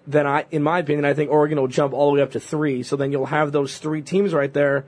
then 0.07 0.27
I, 0.27 0.47
in 0.51 0.63
my 0.63 0.79
opinion, 0.81 1.05
I 1.05 1.15
think 1.15 1.31
Oregon 1.31 1.59
will 1.61 1.69
jump 1.69 1.93
all 1.95 2.11
the 2.11 2.17
way 2.17 2.23
up 2.23 2.33
to 2.33 2.41
three. 2.41 2.83
So 2.83 2.97
then 2.97 3.13
you'll 3.13 3.27
have 3.27 3.53
those 3.53 3.79
three 3.79 4.03
teams 4.03 4.33
right 4.35 4.53
there, 4.53 4.87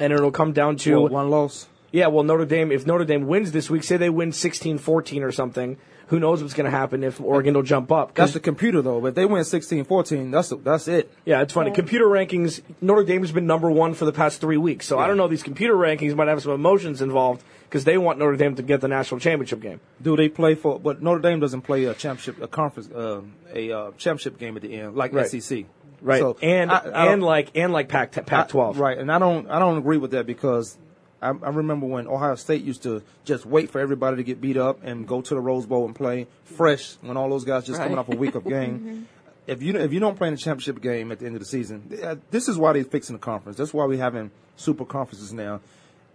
and 0.00 0.12
it'll 0.12 0.30
come 0.30 0.52
down 0.52 0.76
to 0.78 0.94
Well, 1.00 1.08
one 1.08 1.30
loss. 1.30 1.68
yeah. 1.92 2.06
Well, 2.06 2.24
Notre 2.24 2.46
Dame, 2.46 2.72
if 2.72 2.86
Notre 2.86 3.04
Dame 3.04 3.26
wins 3.26 3.52
this 3.52 3.68
week, 3.68 3.82
say 3.84 3.96
they 3.96 4.08
win 4.10 4.30
16-14 4.30 5.22
or 5.22 5.32
something, 5.32 5.76
Who 6.08 6.20
knows 6.20 6.40
what's 6.40 6.54
going 6.54 6.66
to 6.66 6.70
happen 6.70 7.02
if 7.02 7.20
Oregon 7.20 7.54
will 7.54 7.64
jump 7.64 7.90
up. 7.90 8.14
That's 8.14 8.32
the 8.32 8.38
computer 8.40 8.80
though. 8.80 9.00
But 9.00 9.08
if 9.08 9.14
they 9.16 9.26
win 9.26 9.42
16-14, 9.42 10.30
that's 10.30 10.52
that's 10.62 10.86
it. 10.86 11.12
yeah, 11.24 11.42
it's 11.42 11.52
funny. 11.52 11.72
Computer 11.72 12.04
rankings. 12.06 12.60
Notre 12.80 13.02
Dame's 13.04 13.32
been 13.32 13.46
number 13.46 13.70
one 13.70 13.92
for 13.94 14.04
the 14.04 14.12
past 14.12 14.40
three 14.40 14.56
weeks. 14.56 14.86
So 14.86 14.98
I 15.00 15.08
don't 15.08 15.16
know. 15.16 15.26
These 15.26 15.42
computer 15.42 15.74
rankings 15.74 16.14
might 16.14 16.28
have 16.28 16.40
some 16.42 16.52
emotions 16.52 17.02
involved 17.02 17.42
because 17.64 17.82
they 17.84 17.98
want 17.98 18.20
Notre 18.20 18.36
Dame 18.36 18.54
to 18.54 18.62
get 18.62 18.80
the 18.80 18.88
national 18.88 19.18
championship 19.18 19.60
game. 19.60 19.80
Do 20.00 20.16
they 20.16 20.28
play 20.28 20.54
for? 20.54 20.78
But 20.78 21.02
Notre 21.02 21.20
Dame 21.20 21.40
doesn't 21.40 21.62
play 21.62 21.84
a 21.86 21.94
championship, 21.94 22.40
a 22.40 22.46
conference, 22.46 22.88
uh, 22.92 23.22
a 23.52 23.72
uh, 23.72 23.90
championship 23.98 24.38
game 24.38 24.54
at 24.56 24.62
the 24.62 24.74
end 24.78 24.94
like 24.94 25.12
Right. 25.12 25.28
SEC. 25.28 25.64
Right. 26.02 26.20
So 26.20 26.36
and 26.40 26.70
I- 26.70 26.76
I 26.94 27.12
and 27.12 27.22
like 27.22 27.50
and 27.56 27.72
like 27.72 27.88
Pac 27.88 28.12
Pac 28.26 28.48
twelve. 28.50 28.78
Right, 28.78 28.96
and 28.96 29.10
I 29.10 29.18
don't 29.18 29.50
I 29.50 29.58
don't 29.58 29.78
agree 29.78 29.96
with 29.98 30.12
that 30.12 30.26
because 30.26 30.76
I, 31.22 31.28
I 31.28 31.48
remember 31.48 31.86
when 31.86 32.06
Ohio 32.06 32.34
State 32.34 32.62
used 32.62 32.82
to 32.82 33.02
just 33.24 33.46
wait 33.46 33.70
for 33.70 33.80
everybody 33.80 34.16
to 34.16 34.22
get 34.22 34.40
beat 34.40 34.56
up 34.56 34.82
and 34.84 35.06
go 35.06 35.20
to 35.22 35.34
the 35.34 35.40
Rose 35.40 35.66
Bowl 35.66 35.86
and 35.86 35.94
play 35.94 36.26
fresh 36.44 36.96
when 37.00 37.16
all 37.16 37.28
those 37.30 37.44
guys 37.44 37.66
just 37.66 37.80
coming 37.80 37.98
off 37.98 38.08
a 38.08 38.16
week 38.16 38.34
of 38.34 38.44
game. 38.44 39.08
If 39.46 39.62
you 39.62 39.76
if 39.76 39.92
you 39.92 40.00
don't 40.00 40.16
play 40.16 40.26
in 40.26 40.34
the 40.34 40.40
championship 40.40 40.82
game 40.82 41.12
at 41.12 41.20
the 41.20 41.26
end 41.26 41.36
of 41.36 41.40
the 41.40 41.46
season, 41.46 41.96
uh, 42.02 42.16
this 42.32 42.48
is 42.48 42.58
why 42.58 42.72
they're 42.72 42.82
fixing 42.82 43.14
the 43.14 43.20
conference. 43.20 43.56
That's 43.56 43.72
why 43.72 43.84
we're 43.84 43.96
having 43.96 44.32
super 44.56 44.84
conferences 44.84 45.32
now. 45.32 45.60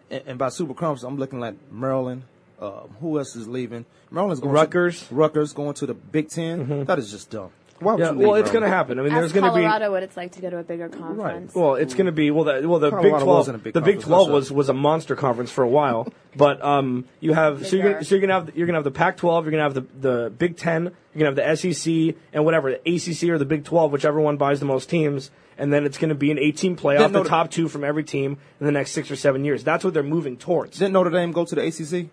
And, 0.10 0.24
and 0.27 0.38
by 0.38 0.50
super 0.50 0.74
conference, 0.74 1.03
I'm 1.03 1.17
looking 1.17 1.41
at 1.41 1.55
Maryland. 1.72 2.24
Uh, 2.60 2.81
who 3.00 3.17
else 3.17 3.36
is 3.38 3.48
leaving? 3.48 3.86
Maryland's 4.12 4.41
going 4.41 4.53
Rutgers. 4.53 5.08
To, 5.08 5.15
Rutgers 5.15 5.53
going 5.53 5.75
to 5.75 5.86
the 5.86 5.93
Big 5.93 6.29
10 6.29 6.84
That 6.84 7.00
is 7.00 7.10
just 7.10 7.29
dumb. 7.29 7.51
Why 7.81 7.93
would 7.93 8.00
Yeah, 8.00 8.11
you 8.11 8.19
leave 8.19 8.27
well, 8.27 8.35
it's 8.35 8.51
going 8.51 8.63
to 8.63 8.69
happen. 8.69 9.00
I 9.00 9.01
mean, 9.01 9.11
Ask 9.11 9.19
there's 9.19 9.33
going 9.33 9.45
to 9.45 9.57
be 9.57 9.63
Colorado 9.63 9.91
what 9.91 10.03
it's 10.03 10.15
like 10.15 10.33
to 10.33 10.41
go 10.41 10.50
to 10.50 10.57
a 10.59 10.63
bigger 10.63 10.88
conference. 10.88 11.53
Well, 11.55 11.75
it's 11.75 11.93
going 11.93 12.05
to 12.05 12.11
be 12.11 12.31
well. 12.31 12.43
The, 12.43 12.67
well, 12.67 12.79
the 12.79 12.89
Colorado 12.91 13.17
Big 13.17 13.23
Twelve, 13.23 13.38
wasn't 13.38 13.55
a 13.55 13.59
big 13.59 13.73
the 13.73 13.81
Big 13.81 13.95
conference, 13.95 14.05
Twelve 14.05 14.27
that's 14.27 14.33
was 14.33 14.51
was 14.51 14.69
a 14.69 14.73
monster 14.73 15.15
conference 15.15 15.51
for 15.51 15.63
a 15.63 15.69
while. 15.69 16.11
but 16.35 16.63
um, 16.63 17.05
you 17.19 17.33
have 17.33 17.65
so 17.67 17.75
you're 17.75 17.93
gonna, 17.93 18.05
so 18.05 18.15
you're 18.15 18.21
gonna 18.21 18.33
have 18.33 18.55
you're 18.55 18.67
gonna 18.67 18.77
have 18.77 18.83
the 18.83 18.91
Pac-12, 18.91 19.43
you're 19.43 19.51
gonna 19.51 19.63
have 19.63 19.73
the 19.73 19.85
the 20.00 20.29
Big 20.29 20.57
Ten, 20.57 20.83
you're 20.83 21.31
gonna 21.31 21.41
have 21.41 21.61
the 21.61 21.73
SEC, 21.73 22.15
and 22.33 22.45
whatever 22.45 22.71
the 22.71 22.95
ACC 22.95 23.29
or 23.29 23.38
the 23.38 23.45
Big 23.45 23.65
12, 23.65 23.91
whichever 23.91 24.21
one 24.21 24.38
buys 24.38 24.59
the 24.59 24.65
most 24.65 24.89
teams, 24.89 25.31
and 25.57 25.71
then 25.71 25.85
it's 25.85 25.97
going 25.97 26.09
to 26.09 26.15
be 26.15 26.31
an 26.31 26.39
18 26.39 26.75
playoff, 26.75 27.00
Didn't 27.00 27.13
the 27.13 27.19
Notre- 27.19 27.29
top 27.29 27.51
two 27.51 27.67
from 27.67 27.83
every 27.83 28.03
team 28.03 28.38
in 28.59 28.65
the 28.65 28.71
next 28.71 28.91
six 28.91 29.11
or 29.11 29.15
seven 29.15 29.45
years. 29.45 29.63
That's 29.63 29.83
what 29.83 29.93
they're 29.93 30.03
moving 30.03 30.38
towards. 30.38 30.79
Didn't 30.79 30.93
Notre 30.93 31.11
Dame 31.11 31.31
go 31.31 31.45
to 31.45 31.55
the 31.55 31.61
ACC? 31.61 32.09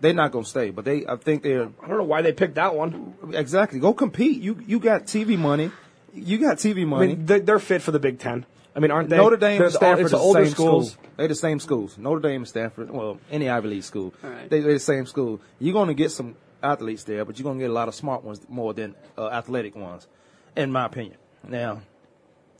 They're 0.00 0.12
not 0.12 0.32
going 0.32 0.44
to 0.44 0.50
stay, 0.50 0.70
but 0.70 0.84
they 0.84 1.06
I 1.06 1.16
think 1.16 1.42
they're 1.42 1.68
I 1.82 1.88
don't 1.88 1.96
know 1.98 2.04
why 2.04 2.22
they 2.22 2.32
picked 2.32 2.56
that 2.56 2.74
one. 2.74 3.14
exactly 3.32 3.78
go 3.80 3.94
compete. 3.94 4.40
You 4.42 4.58
you 4.66 4.78
got 4.78 5.04
TV 5.04 5.38
money, 5.38 5.70
you 6.12 6.38
got 6.38 6.58
TV 6.58 6.82
I 6.82 6.84
money. 6.84 7.06
mean, 7.08 7.26
they're, 7.26 7.40
they're 7.40 7.58
fit 7.58 7.80
for 7.82 7.90
the 7.92 7.98
Big 8.00 8.18
Ten. 8.18 8.44
I 8.76 8.80
mean, 8.80 8.90
aren't 8.90 9.08
they? 9.08 9.16
Notre 9.16 9.36
Dame 9.36 9.58
They're 9.58 9.66
and 9.66 9.74
the- 9.74 9.78
Stanford 9.78 10.04
it's 10.06 10.14
are 10.14 10.16
the 10.16 10.22
the 10.22 10.24
older 10.24 10.44
same 10.44 10.52
schools. 10.52 10.90
school. 10.92 11.04
They're 11.16 11.28
the 11.28 11.34
same 11.36 11.60
schools. 11.60 11.96
Notre 11.96 12.20
Dame 12.20 12.40
and 12.42 12.48
Stanford, 12.48 12.90
well, 12.90 13.18
any 13.30 13.48
Ivy 13.48 13.68
League 13.68 13.84
school, 13.84 14.12
Right. 14.20 14.50
they, 14.50 14.60
they're 14.60 14.72
the 14.74 14.80
same 14.80 15.06
school. 15.06 15.40
You're 15.60 15.72
going 15.74 15.86
to 15.88 15.94
get 15.94 16.10
some 16.10 16.34
athletes 16.60 17.04
there, 17.04 17.24
but 17.24 17.38
you're 17.38 17.44
going 17.44 17.58
to 17.58 17.62
get 17.64 17.70
a 17.70 17.72
lot 17.72 17.86
of 17.86 17.94
smart 17.94 18.24
ones 18.24 18.40
more 18.48 18.74
than 18.74 18.96
uh, 19.16 19.28
athletic 19.28 19.76
ones, 19.76 20.08
in 20.56 20.72
my 20.72 20.86
opinion. 20.86 21.18
Now, 21.46 21.82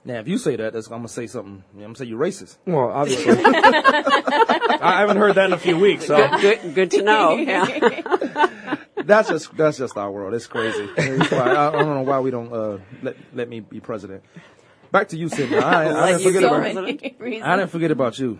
now 0.05 0.21
if 0.21 0.29
you 0.29 0.39
say 0.39 0.57
that, 0.57 0.73
that's, 0.73 0.87
I'm 0.87 0.93
going 0.99 1.03
to 1.05 1.09
say 1.13 1.27
something. 1.27 1.63
I'm 1.75 1.79
going 1.81 1.95
to 1.95 1.99
say 1.99 2.05
you're 2.07 2.19
racist. 2.21 2.57
Well, 2.67 2.91
obviously. 2.91 3.33
I 3.45 5.01
haven't 5.01 5.17
heard 5.17 5.35
that 5.37 5.47
in 5.47 5.53
a 5.53 5.59
few 5.59 5.79
weeks. 5.79 6.07
So 6.07 6.17
Good, 6.41 6.75
good 6.75 6.91
to 6.93 7.03
know. 7.03 7.37
Yeah. 7.37 8.49
That's 9.05 9.29
just 9.29 9.55
that's 9.55 9.77
just 9.77 9.99
our 9.99 10.11
world. 10.11 10.33
It's 10.33 10.47
crazy. 10.47 10.89
It's 10.97 11.31
why- 11.31 11.39
I, 11.53 11.69
I 11.69 11.73
don't 11.73 11.95
know 11.95 12.03
why 12.03 12.21
we 12.21 12.31
don't 12.31 12.51
uh, 12.51 12.79
let 13.03 13.17
let 13.35 13.51
me 13.51 13.61
be 13.61 13.79
president. 13.79 14.23
Back 14.93 15.09
to 15.09 15.17
you, 15.19 15.29
Sydney. 15.29 15.59
I, 15.59 15.85
I 15.85 15.93
Let 15.93 16.07
didn't 16.19 16.23
forget 16.23 16.41
be 16.41 16.47
about 16.47 16.61
president. 16.61 17.43
I 17.45 17.57
didn't 17.57 17.71
forget 17.71 17.91
about 17.91 18.19
you. 18.19 18.39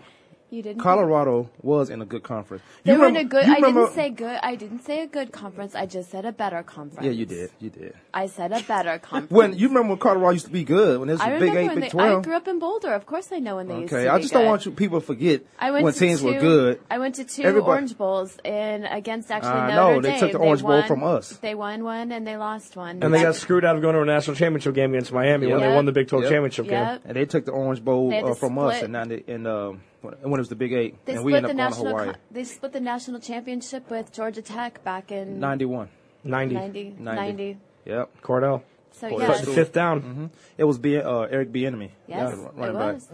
You 0.55 0.63
didn't. 0.63 0.81
Colorado 0.81 1.49
was 1.61 1.89
in 1.89 2.01
a 2.01 2.05
good 2.05 2.23
conference. 2.23 2.63
They 2.83 2.93
You 2.93 2.99
were 2.99 3.07
in 3.07 3.17
a 3.17 3.23
good. 3.25 3.43
I 3.43 3.55
remember- 3.55 3.81
didn't 3.81 3.95
say 3.95 4.09
good. 4.09 4.39
I 4.41 4.55
didn't 4.55 4.83
say 4.85 5.01
a 5.01 5.07
good 5.07 5.33
conference. 5.33 5.75
I 5.75 5.85
just 5.85 6.09
said 6.09 6.23
a 6.25 6.31
better 6.31 6.63
conference. 6.63 7.05
Yeah, 7.05 7.11
you 7.11 7.25
did. 7.25 7.51
You 7.59 7.69
did. 7.69 7.93
I 8.13 8.27
said 8.27 8.53
a 8.53 8.61
better 8.61 8.97
conference. 9.09 9.31
When 9.31 9.53
you 9.57 9.67
remember 9.67 9.89
when 9.89 9.97
Colorado 9.99 10.29
used 10.31 10.45
to 10.45 10.51
be 10.51 10.63
good 10.63 10.99
when 10.99 11.09
it 11.09 11.13
was 11.13 11.21
I 11.21 11.25
the 11.25 11.33
remember 11.33 11.53
Big 11.53 11.57
Eight, 11.63 11.67
when 11.67 11.79
Big 11.81 11.91
they, 11.91 11.99
I 11.99 12.21
grew 12.21 12.35
up 12.35 12.47
in 12.47 12.59
Boulder. 12.59 12.93
Of 12.93 13.05
course, 13.05 13.31
I 13.33 13.39
know 13.39 13.57
when 13.57 13.67
they 13.67 13.79
used 13.81 13.89
to 13.89 13.97
Okay, 13.97 14.07
I 14.07 14.17
just 14.19 14.31
don't 14.31 14.43
good. 14.43 14.49
want 14.49 14.65
you 14.65 14.71
people 14.71 15.01
to 15.01 15.05
forget 15.05 15.41
I 15.59 15.71
went 15.71 15.83
when 15.83 15.93
to 15.93 15.99
teams 15.99 16.21
two, 16.21 16.27
were 16.27 16.39
good. 16.39 16.79
I 16.89 16.97
went 16.99 17.15
to 17.15 17.25
two 17.25 17.43
Everybody- 17.43 17.69
Orange 17.71 17.97
Bowls 17.97 18.37
and 18.45 18.85
against 18.89 19.29
actually 19.31 19.51
I 19.51 19.75
Notre 19.75 19.95
know, 19.95 20.01
they 20.01 20.09
Dame. 20.11 20.19
took 20.21 20.31
the 20.31 20.37
Orange 20.37 20.61
Bowl 20.61 20.71
won, 20.71 20.87
from 20.87 21.03
us. 21.03 21.33
They 21.37 21.55
won 21.55 21.83
one 21.83 22.11
and 22.13 22.25
they 22.25 22.37
lost 22.37 22.77
one. 22.77 23.03
and 23.03 23.13
they 23.13 23.21
got 23.23 23.35
screwed 23.35 23.65
out 23.65 23.75
of 23.75 23.81
going 23.81 23.95
to 23.95 24.01
a 24.01 24.05
national 24.05 24.37
championship 24.37 24.73
game 24.73 24.93
against 24.93 25.11
Miami 25.11 25.47
when 25.47 25.59
they 25.59 25.67
won 25.75 25.85
the 25.85 25.91
Big 25.91 26.07
12 26.07 26.23
Yep. 26.23 26.31
championship 26.31 26.67
game. 26.69 26.99
And 27.03 27.15
they 27.17 27.25
took 27.25 27.43
the 27.43 27.51
Orange 27.51 27.83
Bowl 27.83 28.13
uh, 28.13 28.33
from 28.35 28.57
us, 28.59 28.75
split. 28.77 28.83
and 28.83 28.93
now 28.93 29.05
they, 29.05 29.23
and 29.27 29.47
um, 29.47 29.81
when 30.05 30.13
when 30.31 30.33
it 30.39 30.43
was 30.45 30.49
the 30.49 30.55
Big 30.55 30.73
Eight, 30.73 31.03
They 31.05 31.13
and 31.15 31.23
we 31.25 31.31
split 31.33 31.43
ended 31.45 31.57
the 31.57 31.63
up 31.63 31.71
going 31.71 31.83
to 31.83 31.83
national. 31.83 31.97
Hawaii. 31.99 32.13
co- 32.13 32.19
They 32.31 32.43
split 32.43 32.71
the 32.73 32.79
national 32.79 33.19
championship 33.19 33.89
with 33.89 34.11
Georgia 34.13 34.41
Tech 34.41 34.83
back 34.83 35.11
in 35.11 35.39
Ninety-one. 35.39 35.89
90. 36.23 36.55
90, 36.55 36.83
90. 36.99 37.01
90. 37.03 37.57
Yep. 37.85 38.09
Cordell. 38.21 38.63
So 38.91 39.09
Boy, 39.09 39.19
yeah, 39.21 39.27
that's 39.27 39.41
The 39.45 39.51
fifth 39.53 39.73
down. 39.73 40.31
It 40.57 40.63
was 40.63 40.77
B, 40.79 40.97
uh, 40.97 41.21
Eric 41.21 41.51
Bieniemy. 41.51 41.91
yes, 42.07 42.17
Yeah, 42.17 42.29
it 42.31 42.51
running 42.55 42.75
back. 42.77 42.93
was. 42.95 43.09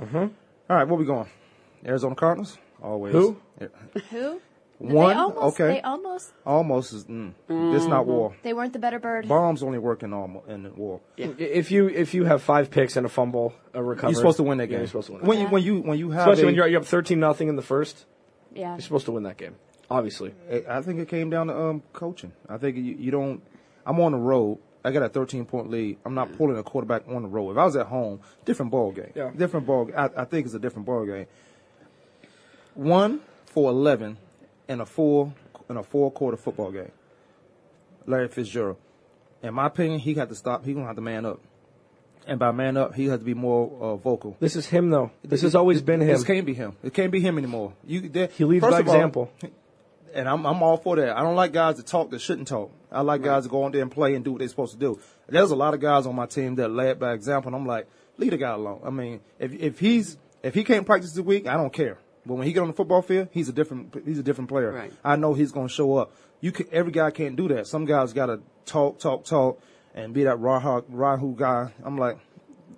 All 0.69 0.75
right, 0.77 0.88
where 0.88 0.95
we 0.98 1.05
going? 1.05 1.27
Arizona 1.86 2.15
Cardinals. 2.15 2.57
Always. 2.81 3.13
Who? 3.13 3.38
Yeah. 3.60 3.67
Who? 4.12 4.39
One. 4.82 5.10
They 5.10 5.14
almost, 5.22 5.62
okay. 5.62 5.74
They 5.76 5.82
almost. 5.82 6.34
almost 6.46 6.94
is. 6.94 7.06
Mm, 7.06 7.34
It's 7.76 7.86
not 7.86 8.08
war. 8.08 8.36
They 8.42 8.54
weren't 8.54 8.74
the 8.74 8.80
better 8.80 8.98
bird. 9.00 9.28
Bombs 9.28 9.62
only 9.62 9.78
work 9.78 10.02
in 10.02 10.12
almo- 10.12 10.44
in 10.48 10.76
war. 10.76 11.02
If 11.18 11.70
you 11.72 11.88
if 11.88 12.14
you 12.16 12.26
have 12.26 12.42
five 12.42 12.72
picks 12.72 12.98
and 12.98 13.06
a 13.06 13.10
fumble, 13.10 13.54
a 13.76 13.84
recovery, 13.84 14.12
You're 14.14 14.18
supposed 14.22 14.38
to 14.38 14.44
win 14.44 14.58
that 14.58 14.64
yeah, 14.66 14.70
game. 14.72 14.80
you're 14.80 14.88
supposed 14.88 15.08
to 15.08 15.14
win. 15.14 15.22
That. 15.22 15.28
When 15.28 15.40
you 15.40 15.48
when 15.48 15.64
you 15.64 15.82
when 15.82 16.00
you 16.00 16.10
have 16.12 16.22
Especially 16.28 16.44
a- 16.44 16.46
when 16.48 16.56
you're 16.56 16.68
you're 16.68 16.82
up 16.82 16.88
13 16.88 17.20
nothing 17.20 17.48
in 17.48 17.56
the 17.58 17.62
first, 17.62 18.06
Yeah. 18.56 18.72
you're 18.72 18.82
supposed 18.82 19.06
to 19.06 19.12
win 19.12 19.24
that 19.24 19.38
game. 19.38 19.56
Obviously. 19.90 20.34
I 20.68 20.82
think 20.82 21.00
it 21.00 21.08
came 21.10 21.30
down 21.30 21.48
to 21.48 21.56
um, 21.60 21.84
coaching. 21.94 22.32
I 22.50 22.58
think 22.58 22.78
you, 22.78 22.84
you 22.84 23.12
don't. 23.12 23.42
I'm 23.86 24.00
on 24.00 24.14
the 24.14 24.18
road. 24.18 24.58
I 24.84 24.92
got 24.92 25.04
a 25.04 25.10
13 25.10 25.46
point 25.46 25.70
lead. 25.70 25.98
I'm 26.06 26.16
not 26.16 26.36
pulling 26.38 26.58
a 26.58 26.64
quarterback 26.64 27.04
on 27.08 27.22
the 27.22 27.28
road. 27.30 27.52
If 27.52 27.58
I 27.58 27.66
was 27.66 27.76
at 27.76 27.86
home, 27.88 28.22
different 28.46 28.72
ball 28.72 28.92
game. 28.94 29.12
Yeah. 29.14 29.30
Different 29.36 29.68
ball. 29.68 29.92
I, 29.96 30.10
I 30.18 30.26
think 30.26 30.46
it's 30.48 30.56
a 30.56 30.60
different 30.60 30.88
ball 30.88 31.06
game. 31.06 31.28
One 32.74 33.20
for 33.46 33.70
11 33.70 34.18
in 34.72 34.82
a 34.82 34.86
four 34.86 35.34
in 35.70 35.78
a 35.78 35.84
four 35.84 36.12
quarter 36.12 36.38
football 36.38 36.72
game. 36.72 36.92
Larry 38.08 38.28
Fitzgerald. 38.28 38.78
In 39.44 39.54
my 39.54 39.68
opinion, 39.68 40.00
he 40.00 40.13
had 40.13 40.30
to 40.30 40.36
stop. 40.36 40.66
He 40.66 40.74
gonna 40.74 40.86
have 40.88 40.96
to 40.96 41.01
man 41.01 41.25
up. 41.25 41.40
And 42.28 42.38
by 42.38 42.51
man 42.51 42.78
up, 42.78 42.94
he 42.94 43.06
has 43.08 43.20
to 43.20 43.25
be 43.25 43.34
more 43.34 43.72
uh, 43.82 43.96
vocal. 43.96 44.38
This 44.40 44.56
is 44.56 44.68
him 44.68 44.90
though. 44.92 45.12
This 45.24 45.42
has 45.42 45.56
always 45.56 45.82
been 45.82 46.01
him. 46.01 46.08
This 46.10 46.24
can't 46.24 46.46
be 46.46 46.54
him. 46.54 46.74
It 46.84 46.94
can't 46.94 47.12
be 47.12 47.20
him 47.20 47.38
anymore. 47.38 47.74
You, 47.86 48.10
there- 48.10 48.28
He 48.28 48.46
leads 48.46 48.62
by 48.62 48.68
of 48.68 48.74
all, 48.74 48.80
example. 48.96 49.32
and 50.13 50.30
I'm 50.30 50.46
I'm 50.46 50.62
all 50.62 50.78
for 50.78 50.96
that. 50.98 51.18
I 51.18 51.22
don't 51.24 51.36
like 51.36 51.51
guys 51.51 51.78
that 51.78 51.88
talk 51.88 52.12
that 52.12 52.20
shouldn't 52.22 52.48
talk. 52.48 52.72
I 52.92 53.01
like 53.01 53.24
guys 53.24 53.44
that 53.44 53.50
go 53.50 53.63
on 53.63 53.72
there 53.72 53.82
and 53.82 53.92
play 53.92 54.13
and 54.16 54.24
do 54.24 54.34
what 54.34 54.40
they're 54.40 54.48
supposed 54.50 54.74
to 54.74 54.80
do. 54.80 55.00
There's 55.28 55.51
a 55.51 55.56
lot 55.56 55.74
of 55.74 55.80
guys 55.80 56.06
on 56.06 56.16
my 56.16 56.25
team 56.28 56.56
that 56.56 56.70
led 56.70 57.00
by 57.00 57.13
example, 57.13 57.50
and 57.50 57.56
I'm 57.56 57.66
like, 57.66 57.88
leave 58.18 58.32
the 58.32 58.38
guy 58.38 58.51
alone. 58.51 58.82
I 58.86 58.90
mean, 58.92 59.22
if 59.40 59.54
if 59.54 59.80
he's 59.80 60.18
if 60.44 60.54
he 60.54 60.63
can't 60.63 60.86
practice 60.86 61.13
the 61.13 61.24
week, 61.24 61.48
I 61.48 61.54
don't 61.56 61.74
care. 61.74 61.98
But 62.25 62.36
when 62.36 62.46
he 62.46 62.54
get 62.54 62.62
on 62.62 62.68
the 62.68 62.74
football 62.74 63.01
field, 63.01 63.30
he's 63.32 63.50
a 63.50 63.54
different 63.54 63.96
he's 64.06 64.20
a 64.20 64.24
different 64.24 64.50
player. 64.50 64.72
Right. 64.72 64.94
I 65.04 65.16
know 65.16 65.34
he's 65.34 65.51
going 65.51 65.68
to 65.68 65.74
show 65.74 65.98
up. 65.98 66.13
You 66.40 66.51
can, 66.51 66.68
every 66.72 66.92
guy 66.92 67.12
can't 67.12 67.36
do 67.36 67.48
that. 67.50 67.68
Some 67.68 67.86
guys 67.86 68.13
got 68.13 68.28
to 68.28 68.42
talk, 68.66 69.00
talk, 69.00 69.25
talk, 69.25 69.62
and 69.96 70.13
be 70.13 70.24
that 70.24 70.40
rahu 70.40 70.84
rahu 70.90 71.36
guy. 71.36 71.72
I'm 71.84 71.98
like, 71.98 72.18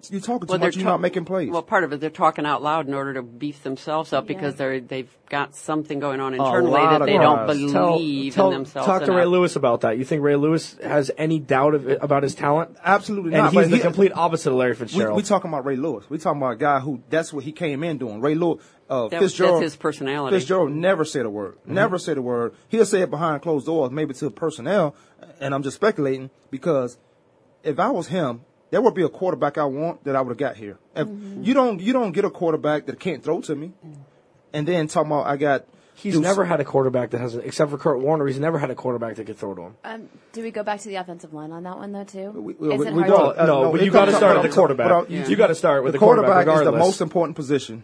you 0.10 0.20
talking 0.20 0.48
too 0.50 0.58
much. 0.58 0.76
You're 0.76 0.84
ta- 0.84 0.90
not 0.92 1.00
making 1.02 1.24
plays. 1.24 1.50
Well, 1.50 1.62
part 1.62 1.86
of 1.86 1.94
it, 1.94 2.02
they're 2.02 2.10
talking 2.10 2.46
out 2.46 2.62
loud 2.62 2.90
in 2.90 2.94
order 2.94 3.14
to 3.14 3.22
beef 3.22 3.64
themselves 3.64 4.12
up 4.12 4.28
because 4.28 4.56
they're 4.56 4.82
they've 4.82 5.10
got 5.30 5.56
something 5.56 6.00
going 6.00 6.20
on 6.20 6.34
internally 6.34 6.74
that 6.74 7.02
of 7.02 7.08
they 7.08 7.18
don't 7.18 7.48
believe 7.48 8.34
Tell- 8.34 8.48
in 8.50 8.54
themselves. 8.54 8.86
Talk 8.86 9.04
to 9.06 9.14
Ray. 9.14 9.24
Lewis 9.26 9.56
about 9.56 9.82
that. 9.82 9.98
You 9.98 10.04
think 10.04 10.22
Ray 10.24 10.36
Lewis 10.36 10.76
has 10.84 11.10
any 11.18 11.40
doubt 11.40 11.74
of, 11.76 11.88
about 12.04 12.24
his 12.24 12.36
talent? 12.36 12.76
Absolutely 12.84 13.34
And 13.34 13.44
not. 13.44 13.54
he's 13.54 13.62
but 13.62 13.70
the 13.70 13.78
he- 13.78 13.82
complete 13.82 14.12
opposite 14.14 14.50
of 14.52 14.58
Larry 14.58 14.74
We, 14.74 14.78
Fitzgerald. 14.80 15.16
we 15.16 15.24
talking 15.24 15.50
about 15.50 15.64
Ray 15.64 15.78
Lewis. 15.78 16.10
We 16.10 16.18
talking 16.18 16.42
about 16.42 16.52
a 16.54 16.58
guy 16.58 16.80
who 16.82 17.02
that's 17.10 17.32
what 17.32 17.46
he 17.46 17.54
came 17.54 17.82
in 17.82 17.98
doing. 17.98 18.20
Ray 18.20 18.36
Lewis, 18.36 18.62
uh, 18.94 19.08
That- 19.10 19.20
Fitzgerald. 19.22 19.56
that's 19.64 19.74
his 19.74 19.76
personality. 19.76 20.36
Fitzgerald 20.38 20.72
never 20.72 21.04
said 21.06 21.26
a 21.26 21.30
word. 21.30 21.58
Never 21.66 21.98
said 21.98 22.18
a 22.18 22.22
word. 22.22 22.54
He'll 22.70 22.86
say 22.86 23.02
it 23.02 23.10
behind 23.10 23.42
closed 23.42 23.66
doors, 23.66 23.92
maybe 23.92 24.14
to 24.16 24.30
personnel. 24.30 24.96
And 25.40 25.54
I'm 25.54 25.64
just 25.64 25.76
speculating 25.76 26.30
because 26.52 26.98
if 27.64 27.80
I 27.80 27.90
was 27.90 28.08
him, 28.08 28.42
there 28.72 28.82
would 28.82 28.94
be 28.94 29.04
a 29.04 29.10
quarterback 29.10 29.58
I 29.58 29.66
want 29.66 30.04
that 30.04 30.16
I 30.16 30.22
would 30.22 30.30
have 30.32 30.38
got 30.38 30.56
here. 30.58 30.78
If 30.96 31.08
you 31.42 31.54
don't, 31.54 31.80
you 31.80 31.94
don't 31.94 32.12
get 32.12 32.26
a 32.26 32.30
quarterback 32.30 32.86
that 32.88 33.00
can't 33.00 33.24
throw 33.24 33.42
to 33.42 33.56
me. 33.56 33.72
And 34.54 34.68
then 34.68 34.88
talking 34.88 35.12
about 35.12 35.26
I 35.28 35.38
got. 35.38 35.66
he's 35.96 36.14
Deuce- 36.14 36.22
never 36.24 36.44
had 36.46 36.60
a 36.60 36.64
quarterback 36.66 37.12
that 37.12 37.22
has, 37.22 37.36
except 37.36 37.72
for 37.72 37.78
Kurt 37.78 38.00
Warner, 38.00 38.26
he's 38.28 38.40
never 38.40 38.58
had 38.60 38.70
a 38.72 38.76
quarterback 38.76 39.16
that 39.16 39.26
could 39.26 39.38
throw 39.38 39.54
to 39.56 39.62
him. 39.62 39.76
Um, 39.84 40.10
do 40.32 40.42
we 40.44 40.52
go 40.52 40.64
back 40.64 40.80
to 40.82 40.88
the 40.88 40.96
offensive 40.96 41.34
line 41.34 41.52
on 41.52 41.64
that 41.64 41.78
one 41.78 41.92
though 41.92 42.04
too? 42.04 42.32
We- 42.32 42.54
we- 42.54 42.78
we 42.78 42.86
don't. 42.86 42.96
to- 43.36 43.42
Uh, 43.44 43.46
no, 43.46 43.64
no, 43.64 43.72
but 43.72 43.82
you 43.84 43.92
got 43.92 44.06
to 44.06 44.14
start 44.14 44.36
but 44.36 44.44
with 44.44 44.52
the 44.52 44.56
quarterback. 44.56 44.90
but 44.90 44.96
I'm- 45.12 45.30
You 45.30 45.36
got 45.36 45.48
to 45.48 45.56
start 45.56 45.84
with 45.84 45.94
the 45.94 46.00
the, 46.00 46.06
quarterback, 46.06 46.46
quarterback 46.46 46.58
is 46.68 46.72
the 46.72 46.78
most 46.78 47.02
important 47.02 47.36
position 47.36 47.84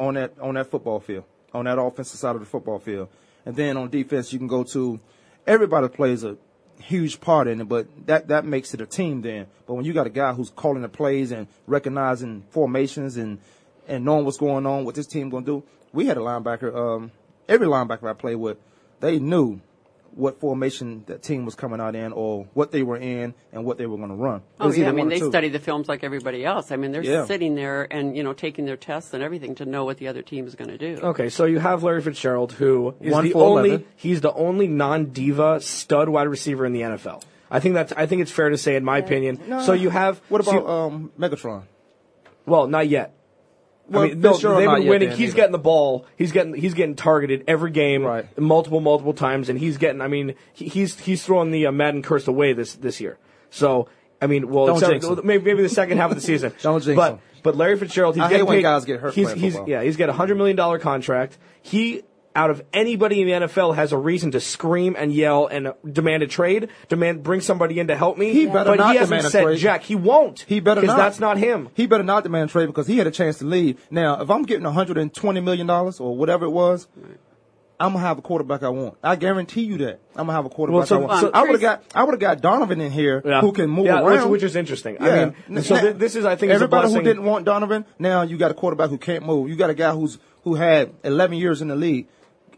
on 0.00 0.14
that 0.14 0.32
on 0.40 0.54
that 0.54 0.70
football 0.70 0.98
field, 0.98 1.24
on 1.52 1.66
that 1.66 1.78
offensive 1.78 2.18
side 2.18 2.34
of 2.34 2.40
the 2.40 2.46
football 2.46 2.78
field. 2.78 3.08
And 3.44 3.54
then 3.54 3.76
on 3.76 3.90
defense, 3.90 4.32
you 4.32 4.38
can 4.38 4.48
go 4.48 4.64
to 4.64 4.98
everybody 5.46 5.88
plays 5.88 6.24
a 6.24 6.36
huge 6.80 7.20
part 7.20 7.46
in 7.46 7.60
it, 7.60 7.68
but 7.68 7.86
that 8.06 8.28
that 8.28 8.44
makes 8.44 8.74
it 8.74 8.80
a 8.80 8.86
team 8.86 9.20
then. 9.20 9.46
But 9.66 9.74
when 9.74 9.84
you 9.84 9.92
got 9.92 10.06
a 10.06 10.10
guy 10.10 10.32
who's 10.32 10.50
calling 10.50 10.82
the 10.82 10.88
plays 10.88 11.30
and 11.30 11.46
recognizing 11.66 12.44
formations 12.50 13.16
and 13.16 13.38
and 13.86 14.04
knowing 14.04 14.24
what's 14.24 14.38
going 14.38 14.66
on, 14.66 14.84
what 14.84 14.94
this 14.94 15.06
team 15.06 15.30
to 15.30 15.42
do, 15.42 15.62
we 15.92 16.06
had 16.06 16.16
a 16.16 16.20
linebacker. 16.20 16.74
Um, 16.74 17.12
every 17.48 17.66
linebacker 17.66 18.08
I 18.08 18.14
played 18.14 18.36
with, 18.36 18.56
they 19.00 19.18
knew 19.18 19.60
what 20.14 20.40
formation 20.40 21.04
that 21.06 21.22
team 21.22 21.44
was 21.44 21.54
coming 21.54 21.80
out 21.80 21.94
in 21.94 22.12
or 22.12 22.46
what 22.54 22.72
they 22.72 22.82
were 22.82 22.96
in 22.96 23.32
and 23.52 23.64
what 23.64 23.78
they 23.78 23.86
were 23.86 23.96
going 23.96 24.08
to 24.08 24.14
run. 24.14 24.42
Oh 24.58 24.72
yeah, 24.72 24.88
I 24.88 24.92
mean 24.92 25.08
they 25.08 25.20
study 25.20 25.48
the 25.48 25.58
films 25.58 25.88
like 25.88 26.02
everybody 26.02 26.44
else. 26.44 26.72
I 26.72 26.76
mean 26.76 26.92
they're 26.92 27.04
Yeah. 27.04 27.26
sitting 27.26 27.54
there 27.54 27.86
and 27.90 28.16
you 28.16 28.22
know 28.22 28.32
taking 28.32 28.64
their 28.66 28.76
tests 28.76 29.14
and 29.14 29.22
everything 29.22 29.54
to 29.56 29.64
know 29.64 29.84
what 29.84 29.98
the 29.98 30.08
other 30.08 30.22
team 30.22 30.46
is 30.46 30.54
going 30.54 30.70
to 30.70 30.78
do. 30.78 31.00
Okay, 31.02 31.28
so 31.28 31.44
you 31.44 31.58
have 31.60 31.82
Larry 31.82 32.02
Fitzgerald, 32.02 32.52
who 32.52 32.94
is 33.00 33.12
One 33.12 33.24
the 33.24 33.32
for 33.32 33.58
only 33.58 33.70
11. 33.70 33.86
he's 33.96 34.20
the 34.20 34.32
only 34.32 34.66
non-diva 34.66 35.60
stud 35.60 36.08
wide 36.08 36.28
receiver 36.28 36.66
in 36.66 36.72
the 36.72 36.80
NFL. 36.82 37.22
I 37.50 37.60
think 37.60 37.74
that's 37.74 37.92
I 37.92 38.06
think 38.06 38.22
it's 38.22 38.30
fair 38.32 38.48
to 38.50 38.58
say, 38.58 38.76
in 38.76 38.84
my 38.84 38.98
opinion. 38.98 39.40
So 39.62 39.72
you 39.72 39.90
have 39.90 40.20
What 40.28 40.44
so- 40.44 40.58
about 40.58 40.68
um, 40.70 41.12
Megatron? 41.18 41.62
well, 42.46 42.66
not 42.66 42.88
yet. 42.88 43.14
Well, 43.90 44.04
I 44.04 44.08
mean, 44.08 44.20
no, 44.20 44.36
they've 44.36 44.68
been 44.70 44.86
winning. 44.86 45.10
He's 45.10 45.30
either. 45.30 45.36
getting 45.36 45.52
the 45.52 45.58
ball. 45.58 46.06
He's 46.16 46.32
getting 46.32 46.54
he's 46.54 46.74
getting 46.74 46.94
targeted 46.94 47.44
every 47.48 47.70
game, 47.72 48.04
Right. 48.04 48.38
multiple 48.38 48.80
multiple 48.80 49.12
times, 49.14 49.48
and 49.48 49.58
he's 49.58 49.76
getting. 49.78 50.00
I 50.00 50.06
mean, 50.08 50.34
he, 50.52 50.68
he's 50.68 50.98
he's 51.00 51.24
throwing 51.24 51.50
the 51.50 51.66
uh, 51.66 51.72
Madden 51.72 52.02
curse 52.02 52.28
away 52.28 52.52
this 52.52 52.74
this 52.76 53.00
year. 53.00 53.18
So 53.50 53.88
I 54.22 54.26
mean, 54.26 54.48
well, 54.48 54.66
Don't 54.66 54.76
except- 54.76 54.92
jinx 54.92 55.06
him. 55.06 55.20
maybe 55.24 55.44
maybe 55.44 55.62
the 55.62 55.68
second 55.68 55.98
half 55.98 56.10
of 56.10 56.16
the 56.16 56.22
season. 56.22 56.52
Don't 56.62 56.82
jinx 56.82 56.96
but 56.96 57.12
him. 57.14 57.18
but 57.42 57.56
Larry 57.56 57.76
Fitzgerald, 57.78 58.14
he's 58.14 58.24
I 58.24 58.30
getting 58.30 58.46
paid, 58.46 58.62
guys 58.62 58.84
get 58.84 59.00
hurt 59.00 59.14
He's, 59.14 59.32
he's 59.32 59.58
yeah, 59.66 59.82
he's 59.82 59.96
got 59.96 60.08
a 60.08 60.12
hundred 60.12 60.36
million 60.36 60.56
dollar 60.56 60.78
contract. 60.78 61.36
He 61.62 62.02
out 62.36 62.50
of 62.50 62.62
anybody 62.72 63.20
in 63.22 63.26
the 63.28 63.46
NFL 63.46 63.74
has 63.74 63.92
a 63.92 63.98
reason 63.98 64.30
to 64.30 64.40
scream 64.40 64.94
and 64.96 65.12
yell 65.12 65.46
and 65.48 65.72
demand 65.90 66.22
a 66.22 66.26
trade, 66.28 66.68
demand 66.88 67.22
bring 67.24 67.40
somebody 67.40 67.80
in 67.80 67.88
to 67.88 67.96
help 67.96 68.16
me. 68.18 68.32
He 68.32 68.46
better 68.46 68.70
but 68.70 68.78
not 68.78 68.92
he 68.92 68.98
hasn't 68.98 69.08
demand 69.10 69.26
a 69.26 69.30
said 69.30 69.42
trade. 69.42 69.58
Jack. 69.58 69.82
He 69.82 69.96
won't. 69.96 70.40
He 70.46 70.60
better 70.60 70.80
because 70.80 70.96
not. 70.96 71.02
that's 71.02 71.18
not 71.20 71.38
him. 71.38 71.68
He 71.74 71.86
better 71.86 72.04
not 72.04 72.22
demand 72.22 72.50
a 72.50 72.52
trade 72.52 72.66
because 72.66 72.86
he 72.86 72.98
had 72.98 73.06
a 73.06 73.10
chance 73.10 73.38
to 73.38 73.44
leave. 73.46 73.84
Now, 73.90 74.20
if 74.22 74.30
I'm 74.30 74.42
getting 74.44 74.64
120 74.64 75.40
million 75.40 75.66
dollars 75.66 75.98
or 75.98 76.16
whatever 76.16 76.44
it 76.44 76.50
was, 76.50 76.86
I'm 77.80 77.94
gonna 77.94 78.04
have 78.04 78.18
a 78.18 78.22
quarterback 78.22 78.62
I 78.62 78.68
want. 78.68 78.98
I 79.02 79.16
guarantee 79.16 79.62
you 79.62 79.78
that. 79.78 80.00
I'm 80.14 80.26
gonna 80.26 80.34
have 80.34 80.44
a 80.44 80.50
quarterback 80.50 80.78
Well, 80.80 80.86
so- 80.86 80.96
I 80.96 81.00
want. 81.06 81.20
so- 81.22 81.30
I 81.32 81.42
would 81.42 81.52
have 81.52 81.60
got 81.62 81.82
I 81.94 82.04
would 82.04 82.12
have 82.12 82.20
got 82.20 82.40
Donovan 82.42 82.80
in 82.80 82.92
here 82.92 83.22
Yeah. 83.24 83.40
who 83.40 83.52
can 83.52 83.70
move 83.70 83.86
yeah, 83.86 84.00
around. 84.02 84.24
Which, 84.30 84.42
which 84.42 84.42
is 84.42 84.54
interesting. 84.54 84.98
Yeah. 85.00 85.32
I 85.48 85.50
mean, 85.50 85.62
so 85.62 85.74
Now, 85.76 85.80
thi- 85.80 85.92
this 85.92 86.14
is, 86.14 86.26
I 86.26 86.36
think, 86.36 86.52
everybody 86.52 86.92
who 86.92 87.00
didn't 87.02 87.24
want 87.24 87.46
Donovan. 87.46 87.86
Now 87.98 88.20
you 88.22 88.36
got 88.36 88.50
a 88.50 88.54
quarterback 88.54 88.90
who 88.90 88.98
can't 88.98 89.24
move. 89.24 89.48
You 89.48 89.56
got 89.56 89.70
a 89.70 89.74
guy 89.74 89.92
who's 89.92 90.18
who 90.44 90.54
had 90.56 90.92
11 91.04 91.38
years 91.38 91.62
in 91.62 91.68
the 91.68 91.76
league. 91.76 92.06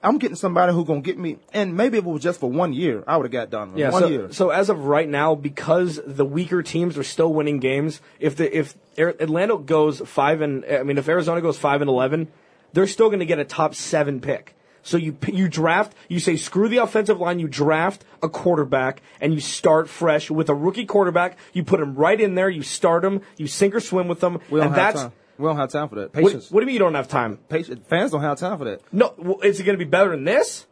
I'm 0.03 0.19
getting 0.19 0.37
somebody 0.37 0.73
who 0.73 0.85
gonna 0.85 1.01
get 1.01 1.19
me, 1.19 1.39
and 1.53 1.77
maybe 1.77 1.99
if 1.99 2.05
it 2.05 2.09
was 2.09 2.23
just 2.23 2.41
for 2.41 2.51
one 2.51 2.73
year, 2.73 3.05
I 3.07 3.17
would 3.17 3.25
have 3.25 3.33
got 3.33 3.51
Donovan. 3.51 3.79
Yeah, 3.79 3.91
one 3.91 4.03
so, 4.03 4.09
year. 4.09 4.33
so 4.33 4.51
as 4.51 4.69
of 4.69 4.85
right 4.85 5.09
now, 5.09 5.35
because 5.35 6.01
the 6.05 6.25
weaker 6.25 6.63
teams 6.63 6.99
are 6.99 7.05
still 7.05 7.33
winning 7.33 7.61
games, 7.61 8.01
if 8.19 8.37
the 8.37 8.57
if 8.57 8.77
Atlanta 8.99 9.59
goes 9.59 10.01
five 10.01 10.41
and 10.41 10.65
I 10.65 10.83
mean 10.83 10.99
if 10.99 11.09
Arizona 11.09 11.41
goes 11.41 11.57
five 11.57 11.81
and 11.83 11.89
eleven, 11.89 12.29
they're 12.73 12.87
still 12.87 13.09
going 13.09 13.21
to 13.21 13.27
get 13.27 13.39
a 13.39 13.45
top 13.45 13.75
seven 13.75 14.21
pick. 14.21 14.55
So 14.83 14.97
you 14.97 15.17
you 15.29 15.49
draft, 15.49 15.95
you 16.09 16.19
say 16.19 16.37
screw 16.37 16.69
the 16.69 16.79
offensive 16.79 17.21
line, 17.21 17.39
you 17.39 17.47
draft 17.47 18.05
a 18.23 18.29
quarterback, 18.29 19.03
and 19.21 19.33
you 19.33 19.41
start 19.41 19.89
fresh 19.89 20.31
with 20.31 20.49
a 20.49 20.55
rookie 20.55 20.87
quarterback. 20.87 21.39
You 21.53 21.63
put 21.63 21.81
him 21.81 21.95
right 21.95 22.21
in 22.21 22.35
there, 22.35 22.51
you 22.51 22.63
start 22.63 23.05
him, 23.05 23.21
you 23.37 23.47
sink 23.47 23.75
or 23.75 23.81
swim 23.81 24.09
with 24.09 24.21
them, 24.21 24.41
and 24.51 24.75
that's 24.75 25.03
time. 25.03 25.13
We 25.39 25.47
don't 25.47 25.57
have 25.57 25.71
time 25.71 25.89
for 25.89 25.97
that. 25.97 26.12
Patience. 26.12 26.51
what 26.51 26.61
do 26.61 26.65
you 26.65 26.67
mean 26.67 26.75
you 26.75 26.79
don't 26.81 26.95
have 26.95 27.09
time? 27.09 27.39
Patience. 27.49 27.85
Fans 27.89 28.11
don't 28.11 28.23
have 28.23 28.39
time 28.39 28.59
for 28.59 28.65
that. 28.65 28.81
No, 28.93 29.15
well, 29.19 29.41
is 29.41 29.59
it 29.61 29.65
going 29.65 29.79
to 29.79 29.85
be 29.85 29.89
better 29.89 30.11
than 30.11 30.25
this? 30.25 30.67